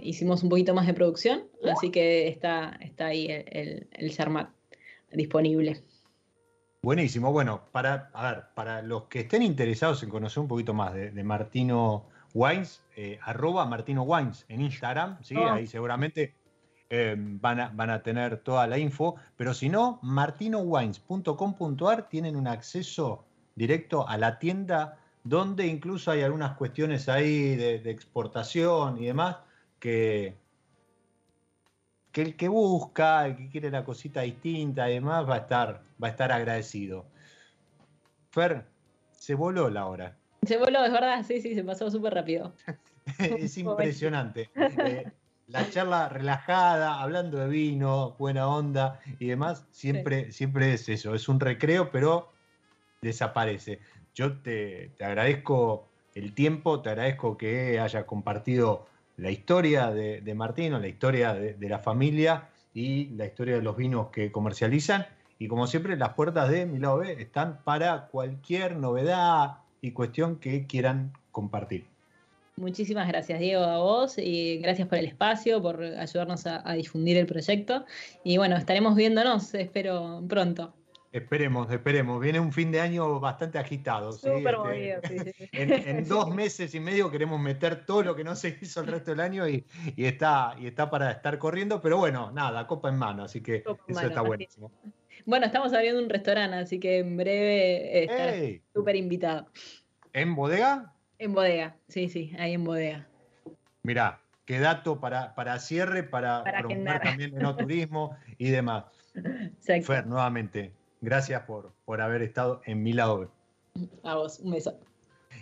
hicimos 0.03 0.41
un 0.41 0.47
poquito 0.47 0.73
más 0.73 0.87
de 0.87 0.93
producción, 0.93 1.43
así 1.69 1.91
que 1.91 2.29
está, 2.29 2.79
está 2.79 3.07
ahí 3.07 3.27
el, 3.27 3.43
el, 3.51 3.87
el 3.99 5.17
disponible. 5.17 5.83
Buenísimo. 6.81 7.33
Bueno, 7.33 7.65
para, 7.73 8.09
a 8.13 8.31
ver, 8.31 8.43
para 8.53 8.81
los 8.81 9.07
que 9.07 9.19
estén 9.19 9.41
interesados 9.41 10.01
en 10.01 10.09
conocer 10.09 10.39
un 10.39 10.47
poquito 10.47 10.73
más 10.73 10.93
de, 10.93 11.23
Martino 11.25 12.05
Wines, 12.35 12.83
eh, 12.97 13.17
arroba 13.23 13.65
Martino 13.65 14.03
Wines 14.03 14.45
en 14.49 14.61
Instagram, 14.61 15.17
¿sí? 15.23 15.35
Ah. 15.37 15.55
Ahí 15.55 15.67
seguramente 15.67 16.35
eh, 16.89 17.15
van, 17.17 17.61
a, 17.61 17.69
van, 17.69 17.89
a, 17.89 18.03
tener 18.03 18.39
toda 18.39 18.67
la 18.67 18.77
info. 18.77 19.15
Pero 19.37 19.53
si 19.53 19.69
no, 19.69 19.99
martinowines.com.ar 20.03 22.09
tienen 22.09 22.35
un 22.35 22.47
acceso 22.47 23.23
directo 23.55 24.05
a 24.07 24.17
la 24.17 24.37
tienda 24.37 24.99
donde 25.23 25.65
incluso 25.65 26.11
hay 26.11 26.23
algunas 26.23 26.57
cuestiones 26.57 27.07
ahí 27.07 27.55
de, 27.55 27.79
de 27.79 27.89
exportación 27.89 29.01
y 29.01 29.05
demás 29.05 29.37
que, 29.79 30.35
que 32.11 32.21
el 32.21 32.35
que 32.35 32.49
busca, 32.49 33.27
el 33.27 33.37
que 33.37 33.49
quiere 33.49 33.71
la 33.71 33.85
cosita 33.85 34.21
distinta 34.21 34.89
y 34.89 34.95
demás, 34.95 35.27
va 35.27 35.35
a 35.35 35.39
estar, 35.39 35.83
va 36.03 36.07
a 36.07 36.11
estar 36.11 36.33
agradecido. 36.33 37.05
Fer, 38.29 38.65
se 39.11 39.35
voló 39.35 39.69
la 39.69 39.85
hora. 39.85 40.17
Se 40.47 40.57
voló, 40.57 40.85
es 40.85 40.91
verdad, 40.91 41.23
sí, 41.25 41.41
sí, 41.41 41.55
se 41.55 41.63
pasó 41.63 41.89
súper 41.89 42.13
rápido. 42.13 42.53
es 43.19 43.57
impresionante. 43.57 44.49
Eh, 44.55 45.11
la 45.47 45.69
charla 45.69 46.09
relajada, 46.09 47.01
hablando 47.01 47.37
de 47.37 47.47
vino, 47.47 48.15
buena 48.17 48.47
onda 48.47 48.99
y 49.19 49.27
demás, 49.27 49.67
siempre, 49.69 50.31
siempre 50.31 50.73
es 50.73 50.89
eso, 50.89 51.13
es 51.13 51.29
un 51.29 51.39
recreo, 51.39 51.91
pero 51.91 52.31
desaparece. 52.99 53.79
Yo 54.15 54.39
te, 54.39 54.89
te 54.97 55.05
agradezco 55.05 55.87
el 56.15 56.33
tiempo, 56.33 56.81
te 56.81 56.89
agradezco 56.89 57.37
que 57.37 57.79
hayas 57.79 58.05
compartido 58.05 58.87
la 59.17 59.31
historia 59.31 59.91
de, 59.91 60.33
Martino, 60.35 60.79
la 60.79 60.87
historia 60.87 61.33
de, 61.33 61.69
la 61.69 61.79
familia 61.79 62.49
y 62.73 63.09
la 63.09 63.25
historia 63.25 63.55
de 63.55 63.61
los 63.61 63.77
vinos 63.77 64.07
que 64.09 64.31
comercializan. 64.31 65.05
Y 65.37 65.47
como 65.47 65.67
siempre, 65.67 65.95
las 65.97 66.13
puertas 66.13 66.49
de 66.49 66.65
Mi 66.65 66.79
Lado 66.79 66.97
B 66.97 67.21
están 67.21 67.59
para 67.63 68.07
cualquier 68.07 68.77
novedad 68.77 69.57
y 69.85 69.91
cuestión 69.91 70.37
que 70.37 70.65
quieran 70.65 71.13
compartir. 71.31 71.85
Muchísimas 72.57 73.07
gracias, 73.07 73.39
Diego, 73.39 73.63
a 73.63 73.77
vos 73.77 74.17
y 74.17 74.57
gracias 74.59 74.87
por 74.87 74.97
el 74.97 75.05
espacio, 75.05 75.61
por 75.61 75.83
ayudarnos 75.83 76.45
a 76.47 76.73
difundir 76.73 77.17
el 77.17 77.25
proyecto. 77.25 77.85
Y 78.23 78.37
bueno, 78.37 78.55
estaremos 78.55 78.95
viéndonos, 78.95 79.53
espero 79.53 80.23
pronto. 80.27 80.73
Esperemos, 81.15 81.71
esperemos. 81.71 82.19
Viene 82.19 82.41
un 82.41 82.51
fin 82.51 82.73
de 82.73 82.81
año 82.81 83.21
bastante 83.21 83.57
agitado. 83.57 84.11
¿sí? 84.11 84.27
Este, 84.73 85.33
en, 85.89 86.05
dos 86.09 86.35
meses 86.35 86.75
y 86.75 86.81
medio 86.81 87.09
queremos 87.09 87.39
meter 87.39 87.85
todo 87.85 88.03
lo 88.03 88.17
que 88.17 88.25
no 88.25 88.35
se 88.35 88.57
hizo 88.61 88.81
el 88.81 88.87
resto 88.87 89.11
del 89.11 89.21
año 89.21 89.47
y, 89.47 89.65
está, 89.95 90.57
y 90.59 90.67
está 90.67 90.89
para 90.89 91.11
estar 91.11 91.39
corriendo, 91.39 91.81
pero 91.81 91.99
bueno, 91.99 92.33
nada, 92.33 92.67
copa 92.67 92.89
en 92.89 92.97
mano, 92.97 93.23
así 93.23 93.39
que 93.39 93.63
eso 93.87 94.01
está 94.01 94.19
buenísimo. 94.19 94.69
Bueno, 95.25 95.45
estamos 95.45 95.73
abriendo 95.73 96.01
un 96.01 96.09
restaurante, 96.09 96.57
así 96.57 96.79
que 96.79 96.99
en 96.99 97.17
breve 97.17 98.03
estará 98.03 98.33
súper 98.73 98.95
invitado. 98.95 99.47
¿En 100.13 100.35
bodega? 100.35 100.93
En 101.17 101.33
bodega, 101.33 101.77
sí, 101.87 102.09
sí, 102.09 102.31
ahí 102.37 102.53
en 102.53 102.63
bodega. 102.63 103.07
Mirá, 103.83 104.21
qué 104.45 104.59
dato 104.59 104.99
para, 104.99 105.35
para 105.35 105.59
cierre, 105.59 106.03
para, 106.03 106.43
promover 106.43 107.01
también 107.01 107.35
el 107.35 107.41
no 107.41 107.55
turismo 107.55 108.17
y 108.37 108.49
demás. 108.49 108.85
Fer, 109.83 110.05
nuevamente, 110.07 110.73
Gracias 111.05 111.43
por, 111.43 111.71
por 111.85 112.01
haber 112.01 112.23
estado 112.23 112.61
en 112.65 112.81
mi 112.81 112.91
lado. 112.91 113.31
A 114.03 114.15
vos, 114.15 114.39
un 114.39 114.53
beso. 114.53 114.79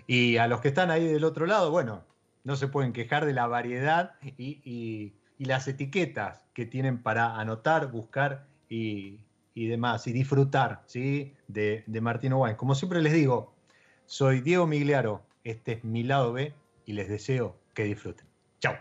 Y 0.07 0.35
a 0.35 0.47
los 0.47 0.59
que 0.59 0.67
están 0.67 0.91
ahí 0.91 1.07
del 1.07 1.23
otro 1.23 1.45
lado, 1.45 1.71
bueno, 1.71 2.03
no 2.43 2.57
se 2.57 2.67
pueden 2.67 2.91
quejar 2.91 3.25
de 3.25 3.31
la 3.31 3.47
variedad 3.47 4.15
y, 4.37 5.13
las 5.37 5.67
etiquetas 5.67 6.45
que 6.53 6.65
tienen 6.65 7.01
para 7.01 7.37
anotar, 7.37 7.91
buscar 7.91 8.45
y, 8.67 9.19
demás, 9.55 10.07
y 10.07 10.13
disfrutar 10.13 10.83
¿sí? 10.85 11.33
de, 11.47 11.83
de 11.87 12.01
Martino 12.01 12.39
Wine. 12.41 12.57
Como 12.57 12.75
siempre 12.75 13.01
les 13.01 13.13
digo, 13.13 13.53
soy 14.05 14.41
Diego 14.41 14.67
Migliaro, 14.67 15.21
este 15.43 15.73
es 15.73 15.83
mi 15.83 16.03
lado 16.03 16.33
B 16.33 16.53
y 16.85 16.93
les 16.93 17.09
deseo 17.09 17.55
que 17.73 17.83
disfruten. 17.83 18.25
Chao. 18.59 18.75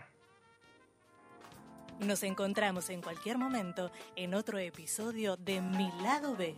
Nos 1.99 2.23
encontramos 2.23 2.89
en 2.89 3.01
cualquier 3.01 3.37
momento 3.37 3.91
en 4.15 4.33
otro 4.33 4.57
episodio 4.57 5.37
de 5.37 5.61
Mi 5.61 5.91
lado 6.01 6.35
B. 6.35 6.55